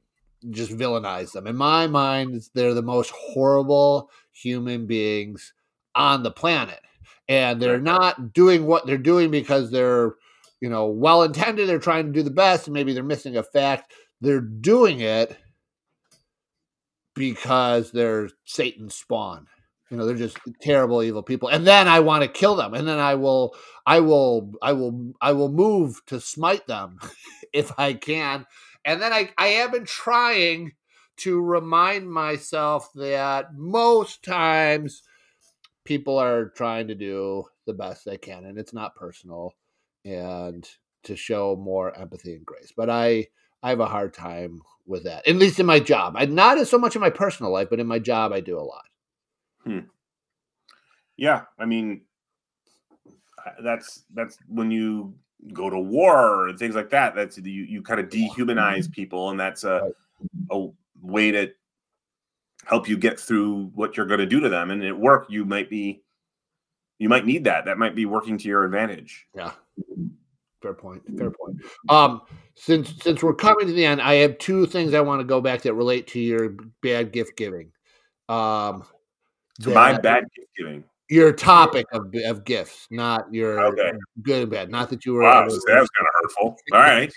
just 0.50 0.72
villainize 0.72 1.32
them. 1.32 1.46
In 1.46 1.56
my 1.56 1.86
mind, 1.86 2.42
they're 2.54 2.74
the 2.74 2.82
most 2.82 3.10
horrible 3.10 4.10
human 4.32 4.86
beings 4.86 5.52
on 5.94 6.22
the 6.22 6.30
planet. 6.30 6.80
And 7.28 7.60
they're 7.60 7.80
not 7.80 8.32
doing 8.32 8.66
what 8.66 8.86
they're 8.86 8.98
doing 8.98 9.30
because 9.30 9.70
they're, 9.70 10.14
you 10.60 10.68
know, 10.68 10.86
well 10.86 11.22
intended. 11.22 11.68
They're 11.68 11.78
trying 11.78 12.06
to 12.06 12.12
do 12.12 12.22
the 12.22 12.30
best, 12.30 12.66
and 12.66 12.74
maybe 12.74 12.92
they're 12.92 13.02
missing 13.02 13.36
a 13.36 13.42
fact. 13.42 13.92
They're 14.20 14.40
doing 14.40 15.00
it 15.00 15.36
because 17.14 17.90
they're 17.90 18.28
Satan's 18.44 18.94
spawn. 18.94 19.46
You 19.90 19.96
know, 19.96 20.06
they're 20.06 20.16
just 20.16 20.38
terrible, 20.60 21.02
evil 21.02 21.22
people. 21.22 21.48
And 21.48 21.66
then 21.66 21.86
I 21.86 22.00
want 22.00 22.22
to 22.22 22.28
kill 22.28 22.56
them. 22.56 22.74
And 22.74 22.86
then 22.88 22.98
I 22.98 23.14
will, 23.14 23.54
I 23.86 24.00
will, 24.00 24.52
I 24.60 24.72
will, 24.72 25.14
I 25.20 25.32
will 25.32 25.50
move 25.50 26.04
to 26.06 26.20
smite 26.20 26.66
them 26.66 26.98
if 27.52 27.72
I 27.78 27.94
can. 27.94 28.46
And 28.86 29.02
then 29.02 29.12
I, 29.12 29.30
I 29.36 29.48
have 29.48 29.72
been 29.72 29.84
trying 29.84 30.72
to 31.18 31.40
remind 31.40 32.10
myself 32.10 32.88
that 32.94 33.54
most 33.54 34.22
times 34.22 35.02
people 35.84 36.16
are 36.18 36.50
trying 36.50 36.88
to 36.88 36.94
do 36.94 37.44
the 37.66 37.74
best 37.74 38.04
they 38.04 38.16
can 38.16 38.44
and 38.44 38.58
it's 38.58 38.72
not 38.72 38.94
personal 38.94 39.54
and 40.04 40.68
to 41.02 41.16
show 41.16 41.56
more 41.56 41.96
empathy 41.98 42.34
and 42.34 42.46
grace. 42.46 42.72
But 42.76 42.88
I, 42.88 43.26
I 43.62 43.70
have 43.70 43.80
a 43.80 43.86
hard 43.86 44.14
time 44.14 44.62
with 44.86 45.04
that, 45.04 45.26
at 45.26 45.34
least 45.34 45.58
in 45.58 45.66
my 45.66 45.80
job. 45.80 46.14
I 46.16 46.26
not 46.26 46.58
as 46.58 46.70
so 46.70 46.78
much 46.78 46.94
in 46.94 47.00
my 47.00 47.10
personal 47.10 47.52
life, 47.52 47.68
but 47.68 47.80
in 47.80 47.86
my 47.88 47.98
job, 47.98 48.32
I 48.32 48.40
do 48.40 48.58
a 48.58 48.62
lot. 48.62 48.84
Hmm. 49.64 49.80
Yeah, 51.16 51.42
I 51.58 51.64
mean, 51.64 52.02
that's 53.62 54.04
that's 54.14 54.38
when 54.48 54.70
you 54.70 55.14
go 55.52 55.70
to 55.70 55.78
war 55.78 56.48
and 56.48 56.58
things 56.58 56.74
like 56.74 56.90
that. 56.90 57.14
That's 57.14 57.38
you 57.38 57.64
you 57.64 57.82
kind 57.82 58.00
of 58.00 58.08
dehumanize 58.08 58.90
people, 58.90 59.30
and 59.30 59.38
that's 59.38 59.64
a 59.64 59.92
a 60.50 60.68
way 61.00 61.30
to 61.30 61.52
help 62.64 62.88
you 62.88 62.96
get 62.96 63.20
through 63.20 63.70
what 63.74 63.96
you're 63.96 64.06
going 64.06 64.20
to 64.20 64.26
do 64.26 64.40
to 64.40 64.48
them. 64.48 64.70
And 64.70 64.82
at 64.82 64.98
work, 64.98 65.26
you 65.28 65.44
might 65.44 65.70
be 65.70 66.02
you 66.98 67.08
might 67.08 67.26
need 67.26 67.44
that. 67.44 67.64
That 67.66 67.78
might 67.78 67.94
be 67.94 68.06
working 68.06 68.38
to 68.38 68.48
your 68.48 68.64
advantage. 68.64 69.26
Yeah. 69.34 69.52
Fair 70.62 70.74
point. 70.74 71.02
Fair 71.16 71.30
point. 71.30 71.60
Um, 71.88 72.22
since 72.54 72.94
since 73.02 73.22
we're 73.22 73.34
coming 73.34 73.66
to 73.66 73.72
the 73.72 73.84
end, 73.84 74.00
I 74.00 74.14
have 74.14 74.38
two 74.38 74.66
things 74.66 74.94
I 74.94 75.00
want 75.00 75.20
to 75.20 75.24
go 75.24 75.40
back 75.40 75.62
that 75.62 75.74
relate 75.74 76.06
to 76.08 76.20
your 76.20 76.56
bad 76.82 77.12
gift 77.12 77.36
giving. 77.36 77.70
Um, 78.28 78.84
So 79.60 79.70
my 79.70 79.96
bad 79.98 80.24
gift 80.34 80.48
giving. 80.56 80.84
Your 81.08 81.32
topic 81.32 81.86
of, 81.92 82.12
of 82.26 82.44
gifts, 82.44 82.86
not 82.90 83.32
your 83.32 83.60
Okay. 83.66 83.92
good 84.22 84.42
and 84.42 84.50
bad. 84.50 84.70
Not 84.70 84.90
that 84.90 85.04
you 85.04 85.14
were. 85.14 85.22
Wow, 85.22 85.44
that 85.44 85.50
was 85.50 85.64
kind 85.66 86.08
of 86.08 86.14
hurtful. 86.22 86.56
All 86.72 86.80
right. 86.80 87.12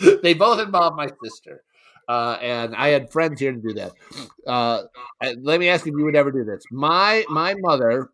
they 0.22 0.34
both 0.34 0.60
involve 0.60 0.94
my 0.96 1.08
sister. 1.22 1.62
Uh, 2.08 2.38
and 2.40 2.74
I 2.76 2.88
had 2.88 3.10
friends 3.10 3.40
here 3.40 3.52
to 3.52 3.58
do 3.58 3.74
that. 3.74 3.92
Uh, 4.46 4.82
let 5.40 5.58
me 5.58 5.68
ask 5.68 5.86
if 5.86 5.94
you 5.96 6.04
would 6.04 6.16
ever 6.16 6.30
do 6.30 6.44
this. 6.44 6.62
My 6.70 7.24
my 7.28 7.54
mother, 7.58 8.10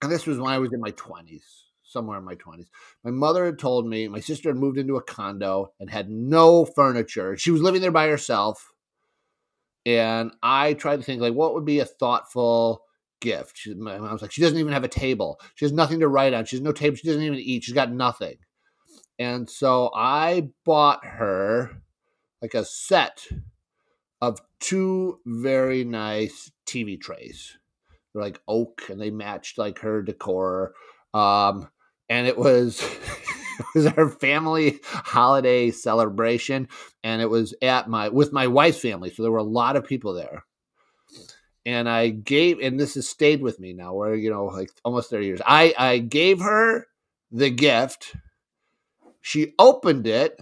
and 0.00 0.10
this 0.10 0.26
was 0.26 0.38
when 0.38 0.52
I 0.52 0.58
was 0.58 0.72
in 0.72 0.80
my 0.80 0.92
twenties, 0.92 1.44
somewhere 1.82 2.18
in 2.18 2.24
my 2.24 2.36
twenties. 2.36 2.70
My 3.04 3.10
mother 3.10 3.44
had 3.44 3.58
told 3.58 3.86
me 3.86 4.08
my 4.08 4.20
sister 4.20 4.48
had 4.48 4.56
moved 4.56 4.78
into 4.78 4.96
a 4.96 5.02
condo 5.02 5.72
and 5.78 5.90
had 5.90 6.08
no 6.08 6.64
furniture. 6.64 7.36
She 7.36 7.50
was 7.50 7.60
living 7.60 7.82
there 7.82 7.90
by 7.90 8.08
herself, 8.08 8.72
and 9.84 10.32
I 10.42 10.72
tried 10.72 10.96
to 10.96 11.02
think 11.02 11.20
like, 11.20 11.34
what 11.34 11.52
would 11.52 11.66
be 11.66 11.80
a 11.80 11.84
thoughtful 11.84 12.82
gift? 13.20 13.58
She, 13.58 13.74
my 13.74 13.98
mom's 13.98 14.22
like, 14.22 14.32
she 14.32 14.42
doesn't 14.42 14.58
even 14.58 14.72
have 14.72 14.84
a 14.84 14.88
table. 14.88 15.40
She 15.54 15.64
has 15.64 15.72
nothing 15.72 16.00
to 16.00 16.08
write 16.08 16.34
on. 16.34 16.44
She 16.44 16.56
has 16.56 16.62
no 16.62 16.72
table. 16.72 16.96
She 16.96 17.06
doesn't 17.06 17.22
even 17.22 17.38
eat. 17.38 17.64
She's 17.64 17.74
got 17.74 17.92
nothing. 17.92 18.36
And 19.18 19.48
so 19.48 19.90
I 19.94 20.50
bought 20.64 21.04
her 21.04 21.82
like 22.42 22.54
a 22.54 22.64
set 22.64 23.26
of 24.20 24.40
two 24.60 25.20
very 25.26 25.84
nice 25.84 26.50
TV 26.66 27.00
trays. 27.00 27.56
They're 28.12 28.22
like 28.22 28.40
oak 28.48 28.82
and 28.88 29.00
they 29.00 29.10
matched 29.10 29.58
like 29.58 29.80
her 29.80 30.02
decor. 30.02 30.74
Um, 31.14 31.68
and 32.08 32.26
it 32.26 32.36
was 32.38 32.82
it 33.58 33.66
was 33.74 33.86
our 33.86 34.08
family 34.08 34.80
holiday 34.84 35.70
celebration 35.70 36.68
and 37.02 37.22
it 37.22 37.30
was 37.30 37.54
at 37.62 37.88
my 37.88 38.08
with 38.08 38.32
my 38.32 38.46
wife's 38.46 38.80
family. 38.80 39.10
So 39.10 39.22
there 39.22 39.32
were 39.32 39.38
a 39.38 39.42
lot 39.42 39.76
of 39.76 39.86
people 39.86 40.14
there. 40.14 40.44
And 41.66 41.88
I 41.88 42.08
gave 42.08 42.60
and 42.60 42.80
this 42.80 42.94
has 42.94 43.06
stayed 43.08 43.42
with 43.42 43.60
me 43.60 43.74
now, 43.74 43.92
where 43.92 44.14
you 44.14 44.30
know, 44.30 44.46
like 44.46 44.70
almost 44.84 45.10
30 45.10 45.26
years. 45.26 45.40
I 45.44 45.74
I 45.76 45.98
gave 45.98 46.40
her 46.40 46.86
the 47.30 47.50
gift. 47.50 48.16
She 49.20 49.52
opened 49.58 50.06
it 50.06 50.40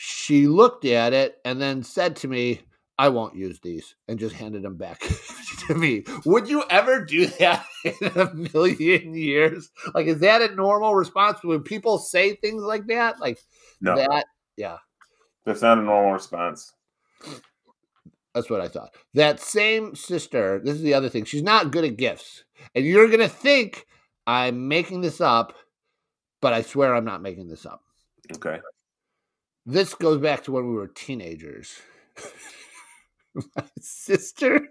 she 0.00 0.46
looked 0.46 0.84
at 0.84 1.12
it 1.12 1.38
and 1.44 1.60
then 1.60 1.82
said 1.82 2.14
to 2.16 2.28
me, 2.28 2.60
I 3.00 3.08
won't 3.08 3.34
use 3.34 3.58
these, 3.58 3.96
and 4.06 4.16
just 4.18 4.34
handed 4.34 4.62
them 4.62 4.76
back 4.76 5.00
to 5.66 5.74
me. 5.74 6.04
Would 6.24 6.48
you 6.48 6.62
ever 6.70 7.04
do 7.04 7.26
that 7.26 7.66
in 7.84 8.12
a 8.14 8.32
million 8.54 9.12
years? 9.12 9.70
Like, 9.94 10.06
is 10.06 10.20
that 10.20 10.40
a 10.40 10.54
normal 10.54 10.94
response 10.94 11.42
when 11.42 11.64
people 11.64 11.98
say 11.98 12.36
things 12.36 12.62
like 12.62 12.86
that? 12.86 13.18
Like 13.18 13.40
No, 13.80 13.96
that? 13.96 14.26
Yeah, 14.56 14.78
that's 15.44 15.62
not 15.62 15.78
a 15.78 15.82
normal 15.82 16.12
response. 16.12 16.72
That's 18.38 18.50
what 18.50 18.60
I 18.60 18.68
thought. 18.68 18.94
That 19.14 19.40
same 19.40 19.94
sister, 19.94 20.60
this 20.62 20.74
is 20.74 20.82
the 20.82 20.94
other 20.94 21.08
thing, 21.08 21.24
she's 21.24 21.42
not 21.42 21.72
good 21.72 21.84
at 21.84 21.96
gifts. 21.96 22.44
And 22.74 22.84
you're 22.84 23.08
going 23.08 23.18
to 23.18 23.28
think 23.28 23.86
I'm 24.26 24.68
making 24.68 25.00
this 25.00 25.20
up, 25.20 25.54
but 26.40 26.52
I 26.52 26.62
swear 26.62 26.94
I'm 26.94 27.04
not 27.04 27.22
making 27.22 27.48
this 27.48 27.66
up. 27.66 27.82
Okay. 28.34 28.60
this 29.66 29.94
goes 29.94 30.20
back 30.20 30.44
to 30.44 30.52
when 30.52 30.68
we 30.68 30.74
were 30.74 30.86
teenagers. 30.88 31.80
my 33.56 33.64
sister, 33.80 34.68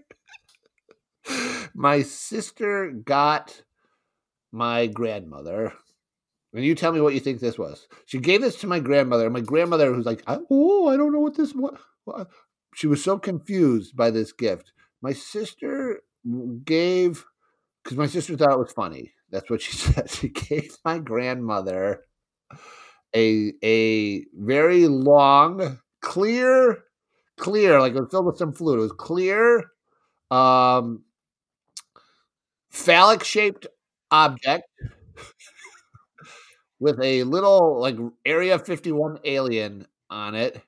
my 1.73 2.03
sister 2.03 2.91
got 2.91 3.61
my 4.51 4.87
grandmother. 4.87 5.73
And 6.53 6.63
you 6.63 6.75
tell 6.75 6.91
me 6.91 7.01
what 7.01 7.13
you 7.13 7.19
think 7.19 7.39
this 7.39 7.57
was. 7.57 7.87
She 8.05 8.19
gave 8.19 8.41
this 8.41 8.55
to 8.57 8.67
my 8.67 8.79
grandmother. 8.79 9.29
My 9.29 9.41
grandmother 9.41 9.91
was 9.91 10.05
like, 10.05 10.23
"Oh, 10.27 10.87
I 10.87 10.95
don't 10.95 11.11
know 11.11 11.19
what 11.19 11.35
this 11.35 11.51
what." 11.51 11.77
What?" 12.71 12.77
She 12.79 12.87
was 12.87 13.03
so 13.03 13.17
confused 13.19 13.95
by 13.95 14.11
this 14.11 14.31
gift. 14.33 14.71
My 15.01 15.13
sister 15.13 16.01
gave 16.65 17.25
because 17.83 17.97
my 17.97 18.07
sister 18.07 18.37
thought 18.37 18.53
it 18.53 18.59
was 18.59 18.73
funny. 18.73 19.13
That's 19.31 19.49
what 19.49 19.61
she 19.61 19.73
said. 19.77 20.09
She 20.11 20.29
gave 20.29 20.77
my 20.85 20.99
grandmother 20.99 22.05
a 23.15 23.53
a 23.63 24.25
very 24.35 24.87
long, 24.87 25.79
clear, 26.01 26.83
clear, 27.37 27.79
like 27.79 27.93
it 27.93 27.99
was 28.01 28.09
filled 28.11 28.25
with 28.25 28.37
some 28.37 28.53
fluid. 28.53 28.79
It 28.79 28.83
was 28.83 28.91
clear, 28.93 29.65
um, 30.31 31.03
phallic 32.69 33.23
shaped 33.23 33.67
object 34.11 34.63
with 36.79 36.99
a 37.01 37.23
little 37.23 37.79
like 37.79 37.95
Area 38.25 38.59
51 38.59 39.19
alien 39.23 39.87
on 40.09 40.35
it. 40.35 40.61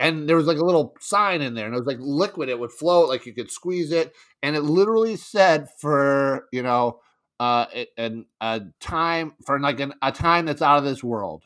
And 0.00 0.28
there 0.28 0.36
was 0.36 0.46
like 0.46 0.58
a 0.58 0.64
little 0.64 0.96
sign 1.00 1.42
in 1.42 1.54
there, 1.54 1.66
and 1.66 1.74
it 1.74 1.78
was 1.78 1.86
like 1.86 1.98
liquid. 2.00 2.48
It 2.48 2.58
would 2.58 2.72
float, 2.72 3.08
like 3.10 3.26
you 3.26 3.34
could 3.34 3.52
squeeze 3.52 3.92
it. 3.92 4.14
And 4.42 4.56
it 4.56 4.62
literally 4.62 5.16
said 5.16 5.68
for, 5.78 6.48
you 6.52 6.62
know, 6.64 7.00
uh, 7.38 7.66
a- 7.98 8.24
a 8.40 8.62
time, 8.80 9.34
for 9.46 9.60
like 9.60 9.80
an, 9.80 9.94
a 10.02 10.10
time 10.12 10.46
that's 10.46 10.62
out 10.62 10.78
of 10.78 10.84
this 10.84 11.04
world. 11.04 11.44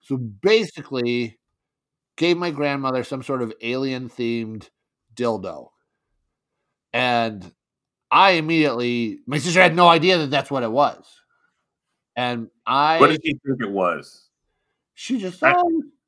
So 0.00 0.16
basically, 0.16 1.38
gave 2.16 2.36
my 2.38 2.50
grandmother 2.50 3.04
some 3.04 3.22
sort 3.22 3.42
of 3.42 3.52
alien 3.62 4.08
themed 4.10 4.70
dildo. 5.14 5.70
And 6.92 7.52
I 8.10 8.32
immediately, 8.32 9.20
my 9.26 9.38
sister 9.38 9.60
had 9.62 9.76
no 9.76 9.88
idea 9.88 10.18
that 10.18 10.30
that's 10.30 10.50
what 10.50 10.62
it 10.62 10.72
was. 10.72 11.04
And 12.16 12.48
I, 12.66 12.98
What 13.00 13.08
did 13.08 13.20
she 13.24 13.32
think 13.46 13.60
it 13.60 13.70
was? 13.70 14.28
She 14.94 15.18
just 15.18 15.40
thought 15.40 15.56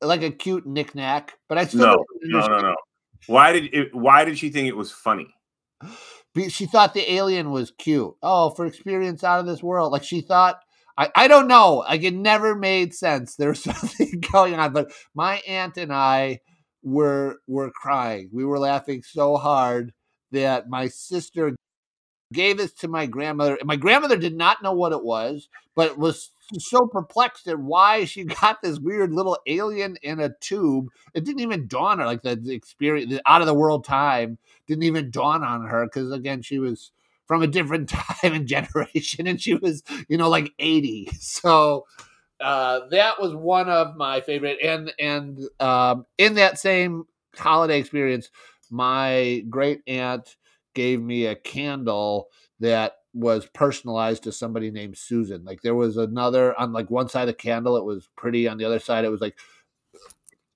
like 0.01 0.21
a 0.21 0.31
cute 0.31 0.65
knickknack, 0.65 1.33
but 1.47 1.57
I 1.57 1.65
still 1.65 1.79
No, 1.79 2.05
no, 2.23 2.47
no, 2.47 2.59
no. 2.59 2.75
Why 3.27 3.53
did 3.53 3.73
it? 3.73 3.95
Why 3.95 4.25
did 4.25 4.37
she 4.37 4.49
think 4.49 4.67
it 4.67 4.77
was 4.77 4.91
funny? 4.91 5.33
She 6.49 6.67
thought 6.67 6.93
the 6.93 7.11
alien 7.11 7.49
was 7.49 7.71
cute. 7.79 8.13
Oh, 8.21 8.51
for 8.51 8.67
experience 8.67 9.23
out 9.23 9.39
of 9.39 9.47
this 9.47 9.63
world. 9.63 9.91
Like 9.91 10.03
she 10.03 10.21
thought. 10.21 10.59
I, 10.95 11.09
I 11.15 11.27
don't 11.27 11.47
know. 11.47 11.77
Like 11.77 12.03
it 12.03 12.13
never 12.13 12.53
made 12.53 12.93
sense. 12.93 13.35
There 13.37 13.49
was 13.49 13.63
something 13.63 14.21
going 14.31 14.53
on, 14.53 14.71
but 14.71 14.91
my 15.15 15.41
aunt 15.47 15.77
and 15.77 15.91
I 15.91 16.41
were 16.83 17.37
were 17.47 17.71
crying. 17.71 18.29
We 18.31 18.45
were 18.45 18.59
laughing 18.59 19.01
so 19.01 19.37
hard 19.37 19.93
that 20.31 20.69
my 20.69 20.89
sister 20.89 21.55
gave 22.33 22.57
this 22.57 22.73
to 22.73 22.87
my 22.87 23.05
grandmother. 23.05 23.57
My 23.63 23.75
grandmother 23.75 24.17
did 24.17 24.35
not 24.35 24.61
know 24.61 24.73
what 24.73 24.91
it 24.91 25.03
was, 25.03 25.49
but 25.75 25.97
was 25.97 26.31
so 26.57 26.87
perplexed 26.87 27.47
at 27.47 27.59
why 27.59 28.05
she 28.05 28.23
got 28.41 28.61
this 28.61 28.79
weird 28.79 29.13
little 29.13 29.37
alien 29.47 29.97
in 30.01 30.19
a 30.19 30.33
tube. 30.41 30.87
It 31.13 31.25
didn't 31.25 31.41
even 31.41 31.67
dawn 31.67 31.93
on 31.93 31.99
her, 31.99 32.05
like 32.05 32.21
the, 32.21 32.35
the 32.35 32.53
experience, 32.53 33.11
the 33.11 33.21
out 33.25 33.41
of 33.41 33.47
the 33.47 33.53
world 33.53 33.85
time 33.85 34.37
didn't 34.67 34.83
even 34.83 35.11
dawn 35.11 35.43
on 35.43 35.65
her 35.65 35.85
because 35.85 36.11
again, 36.11 36.41
she 36.41 36.59
was 36.59 36.91
from 37.25 37.41
a 37.41 37.47
different 37.47 37.89
time 37.89 38.33
and 38.33 38.47
generation, 38.47 39.27
and 39.27 39.41
she 39.41 39.55
was, 39.55 39.83
you 40.07 40.17
know, 40.17 40.29
like 40.29 40.53
eighty. 40.59 41.09
So 41.19 41.85
uh, 42.39 42.81
that 42.91 43.19
was 43.19 43.33
one 43.33 43.69
of 43.69 43.95
my 43.95 44.21
favorite, 44.21 44.59
and 44.63 44.93
and 44.99 45.39
um, 45.59 46.05
in 46.17 46.35
that 46.35 46.59
same 46.59 47.05
holiday 47.35 47.79
experience, 47.79 48.29
my 48.69 49.43
great 49.49 49.81
aunt 49.87 50.35
gave 50.75 51.01
me 51.01 51.25
a 51.25 51.35
candle 51.35 52.27
that 52.59 52.93
was 53.17 53.47
personalized 53.47 54.23
to 54.23 54.31
somebody 54.31 54.71
named 54.71 54.97
Susan. 54.97 55.43
Like 55.43 55.61
there 55.61 55.75
was 55.75 55.97
another 55.97 56.59
on 56.59 56.73
like 56.73 56.89
one 56.89 57.09
side 57.09 57.23
of 57.23 57.27
the 57.27 57.33
candle, 57.33 57.77
it 57.77 57.85
was 57.85 58.09
pretty. 58.15 58.47
On 58.47 58.57
the 58.57 58.65
other 58.65 58.79
side, 58.79 59.05
it 59.05 59.09
was 59.09 59.21
like 59.21 59.35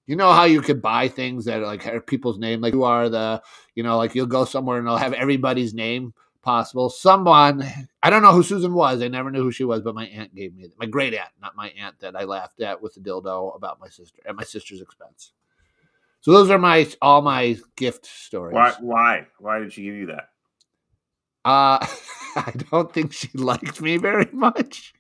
you 0.08 0.16
know 0.16 0.34
how 0.34 0.44
you 0.44 0.62
could 0.62 0.82
buy 0.82 1.08
things 1.08 1.46
that 1.46 1.62
like 1.62 1.84
have 1.84 2.06
people's 2.06 2.38
name, 2.38 2.60
like 2.60 2.74
you 2.74 2.84
are 2.84 3.08
the, 3.08 3.42
you 3.76 3.84
know, 3.84 3.98
like 3.98 4.16
you'll 4.16 4.26
go 4.26 4.46
somewhere 4.46 4.78
and 4.78 4.86
they'll 4.86 4.98
have 4.98 5.14
everybody's 5.14 5.74
name 5.74 6.14
possible. 6.42 6.90
Someone, 6.90 7.64
I 8.04 8.10
don't 8.10 8.22
know 8.22 8.34
who 8.34 8.44
Susan 8.44 8.74
was. 8.74 9.02
I 9.02 9.08
never 9.08 9.32
knew 9.32 9.44
who 9.44 9.52
she 9.52 9.64
was, 9.64 9.82
but 9.82 9.96
my 9.96 10.08
aunt 10.08 10.36
gave 10.36 10.56
me 10.56 10.68
my 10.78 10.86
great 10.86 11.14
aunt, 11.14 11.30
not 11.42 11.56
my 11.56 11.70
aunt 11.80 12.00
that 12.00 12.16
I 12.16 12.26
laughed 12.26 12.62
at 12.62 12.82
with 12.82 12.96
the 12.96 13.00
dildo 13.00 13.56
about 13.56 13.80
my 13.80 13.88
sister 13.88 14.22
at 14.26 14.36
my 14.36 14.44
sister's 14.44 14.82
expense. 14.82 15.34
So 16.20 16.32
those 16.32 16.50
are 16.50 16.60
my 16.60 16.88
all 17.02 17.22
my 17.22 17.58
gift 17.76 18.06
stories. 18.06 18.54
Why? 18.54 18.74
Why? 18.80 19.28
Why 19.40 19.60
did 19.60 19.72
she 19.72 19.84
give 19.84 19.96
you 19.96 20.08
that? 20.08 20.31
Uh, 21.44 21.86
I 22.36 22.54
don't 22.72 22.92
think 22.94 23.14
she 23.14 23.30
liked 23.34 23.82
me 23.82 23.98
very 23.98 24.30
much. 24.32 24.94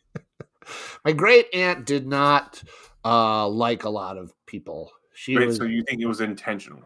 My 1.06 1.12
great 1.12 1.48
aunt 1.54 1.86
did 1.86 2.08
not 2.08 2.62
uh, 3.04 3.48
like 3.48 3.84
a 3.84 3.90
lot 3.90 4.18
of 4.18 4.34
people. 4.46 4.92
She 5.14 5.36
Wait, 5.36 5.48
was. 5.48 5.58
so 5.58 5.66
you 5.66 5.84
think 5.84 6.02
it 6.02 6.08
was 6.08 6.22
intentional? 6.22 6.82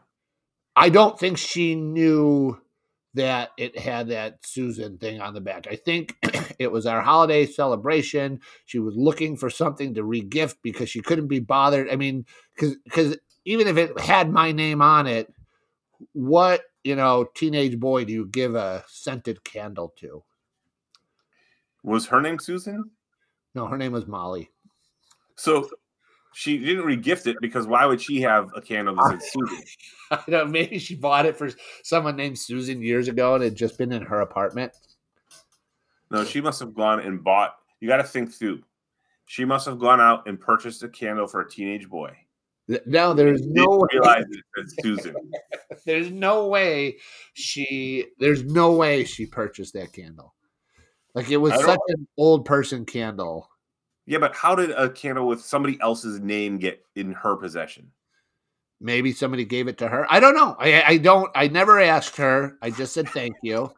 I 0.75 0.89
don't 0.89 1.17
think 1.17 1.37
she 1.37 1.75
knew 1.75 2.59
that 3.13 3.51
it 3.57 3.79
had 3.79 4.09
that 4.09 4.45
Susan 4.45 4.97
thing 4.97 5.21
on 5.21 5.33
the 5.33 5.41
back. 5.41 5.67
I 5.69 5.77
think 5.77 6.15
it 6.59 6.71
was 6.71 6.85
our 6.85 7.01
holiday 7.01 7.45
celebration. 7.45 8.41
She 8.65 8.79
was 8.79 8.95
looking 8.95 9.37
for 9.37 9.49
something 9.49 9.93
to 9.93 10.03
regift 10.03 10.55
because 10.61 10.89
she 10.89 11.01
couldn't 11.01 11.27
be 11.27 11.39
bothered. 11.39 11.89
I 11.89 11.95
mean, 11.95 12.25
because 12.53 12.75
because 12.83 13.17
even 13.45 13.67
if 13.67 13.77
it 13.77 13.99
had 13.99 14.31
my 14.31 14.51
name 14.51 14.81
on 14.81 15.07
it, 15.07 15.33
what 16.11 16.61
you 16.85 16.95
know, 16.95 17.27
teenage 17.33 17.79
boy 17.79 18.05
do 18.05 18.13
you 18.13 18.27
give 18.27 18.53
a 18.53 18.85
scented 18.87 19.43
candle 19.43 19.91
to? 19.97 20.23
Was 21.83 22.05
her 22.05 22.21
name 22.21 22.37
Susan? 22.37 22.91
No, 23.55 23.65
her 23.65 23.77
name 23.77 23.91
was 23.91 24.05
Molly. 24.05 24.51
So 25.35 25.67
she 26.35 26.59
didn't 26.59 26.85
regift 26.85 27.25
it 27.25 27.37
because 27.41 27.65
why 27.65 27.87
would 27.87 27.99
she 27.99 28.21
have 28.21 28.51
a 28.55 28.61
candle 28.61 28.95
that 28.95 29.19
said 29.19 29.23
Susan? 29.23 29.63
I 30.11 30.23
don't. 30.29 30.51
Maybe 30.51 30.77
she 30.77 30.95
bought 30.95 31.25
it 31.25 31.35
for 31.35 31.49
someone 31.83 32.15
named 32.15 32.37
Susan 32.37 32.81
years 32.81 33.07
ago, 33.07 33.33
and 33.33 33.43
it 33.43 33.47
had 33.47 33.55
just 33.55 33.79
been 33.79 33.91
in 33.91 34.03
her 34.03 34.21
apartment. 34.21 34.71
No, 36.11 36.23
she 36.23 36.39
must 36.39 36.59
have 36.59 36.75
gone 36.75 36.99
and 36.99 37.23
bought. 37.23 37.55
You 37.79 37.87
got 37.87 37.97
to 37.97 38.03
think 38.03 38.31
through. 38.31 38.61
She 39.25 39.43
must 39.43 39.65
have 39.65 39.79
gone 39.79 39.99
out 39.99 40.27
and 40.27 40.39
purchased 40.39 40.83
a 40.83 40.89
candle 40.89 41.25
for 41.25 41.41
a 41.41 41.49
teenage 41.49 41.89
boy. 41.89 42.15
Th- 42.67 42.81
No, 42.85 43.13
there's 43.13 43.45
no 43.45 43.67
way. 43.69 43.87
realize 43.93 44.25
it 44.29 44.43
said 44.55 44.83
Susan. 44.83 45.15
There's 45.85 46.09
no 46.11 46.47
way 46.47 46.97
she. 47.33 48.05
There's 48.19 48.43
no 48.43 48.73
way 48.73 49.03
she 49.03 49.25
purchased 49.25 49.73
that 49.73 49.93
candle. 49.93 50.33
Like 51.13 51.29
it 51.29 51.37
was 51.37 51.53
such 51.53 51.79
an 51.89 52.07
old 52.17 52.45
person 52.45 52.85
candle. 52.85 53.49
Yeah, 54.05 54.19
but 54.19 54.35
how 54.35 54.55
did 54.55 54.71
a 54.71 54.89
candle 54.89 55.27
with 55.27 55.41
somebody 55.41 55.79
else's 55.81 56.19
name 56.19 56.57
get 56.57 56.83
in 56.95 57.13
her 57.13 57.35
possession? 57.35 57.91
Maybe 58.81 59.13
somebody 59.13 59.45
gave 59.45 59.67
it 59.67 59.77
to 59.79 59.87
her. 59.87 60.05
I 60.09 60.19
don't 60.19 60.35
know. 60.35 60.55
I, 60.59 60.83
I 60.83 60.97
don't. 60.97 61.31
I 61.35 61.47
never 61.47 61.79
asked 61.79 62.17
her. 62.17 62.57
I 62.61 62.69
just 62.71 62.93
said 62.93 63.07
thank 63.09 63.35
you. 63.41 63.71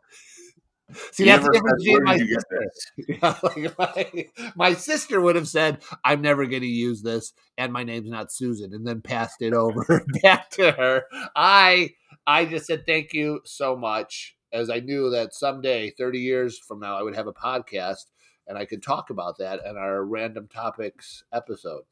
See, 1.11 1.25
You 1.25 1.31
that's 1.31 1.43
the 1.45 1.51
difference 1.51 1.83
between 1.83 2.03
my 2.03 2.17
did 2.17 2.27
you 2.29 2.35
get 2.35 2.43
sister. 2.49 2.71
Yeah, 3.21 3.37
like 3.43 3.77
my, 3.77 4.51
my 4.55 4.73
sister 4.73 5.19
would 5.19 5.35
have 5.35 5.47
said, 5.47 5.79
"I'm 6.03 6.21
never 6.21 6.45
going 6.45 6.61
to 6.61 6.67
use 6.67 7.01
this," 7.01 7.33
and 7.57 7.73
my 7.73 7.83
name's 7.83 8.09
not 8.09 8.31
Susan, 8.31 8.73
and 8.73 8.87
then 8.87 9.01
passed 9.01 9.41
it 9.41 9.53
over 9.53 10.05
back 10.23 10.49
to 10.51 10.71
her. 10.71 11.03
I 11.35 11.91
I 12.25 12.45
just 12.45 12.67
said 12.67 12.85
thank 12.85 13.13
you 13.13 13.41
so 13.43 13.75
much, 13.75 14.37
as 14.53 14.69
I 14.69 14.79
knew 14.79 15.09
that 15.09 15.33
someday, 15.33 15.91
30 15.91 16.19
years 16.19 16.57
from 16.57 16.79
now, 16.79 16.97
I 16.97 17.03
would 17.03 17.15
have 17.15 17.27
a 17.27 17.33
podcast 17.33 18.05
and 18.47 18.57
I 18.57 18.65
could 18.65 18.81
talk 18.81 19.09
about 19.09 19.37
that 19.39 19.59
in 19.65 19.77
our 19.77 20.03
random 20.03 20.47
topics 20.47 21.23
episode. 21.33 21.83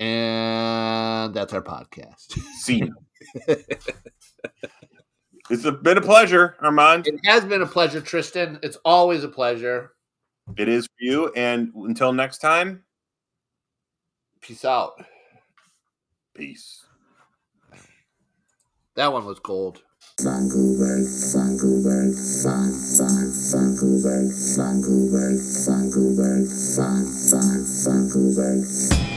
And 0.00 1.34
that's 1.34 1.52
our 1.52 1.62
podcast. 1.62 2.38
Scene. 2.58 2.94
It's 5.50 5.64
a, 5.64 5.72
been 5.72 5.98
a 5.98 6.02
pleasure, 6.02 6.56
Armand. 6.60 7.06
It 7.06 7.20
has 7.24 7.44
been 7.44 7.60
a 7.62 7.66
pleasure, 7.66 8.00
Tristan. 8.00 8.58
It's 8.62 8.78
always 8.84 9.24
a 9.24 9.28
pleasure. 9.28 9.92
It 10.56 10.68
is 10.68 10.86
for 10.86 11.04
you. 11.04 11.32
And 11.34 11.70
until 11.74 12.12
next 12.12 12.38
time, 12.38 12.82
Peace 14.40 14.64
out. 14.64 15.02
peace. 16.34 16.84
That 18.94 19.12
one 19.12 19.24
was 19.24 19.38
gold. 19.40 19.82
Vancouver, 20.20 21.02
Vancouver, 21.32 22.12
Van, 22.44 22.70
Van, 22.96 23.32
Vancouver, 23.50 24.28
Vancouver, 24.54 25.32
Vancouver, 25.66 26.44
Van, 26.76 27.04
Van, 27.30 27.64
Vancouver. 27.84 29.13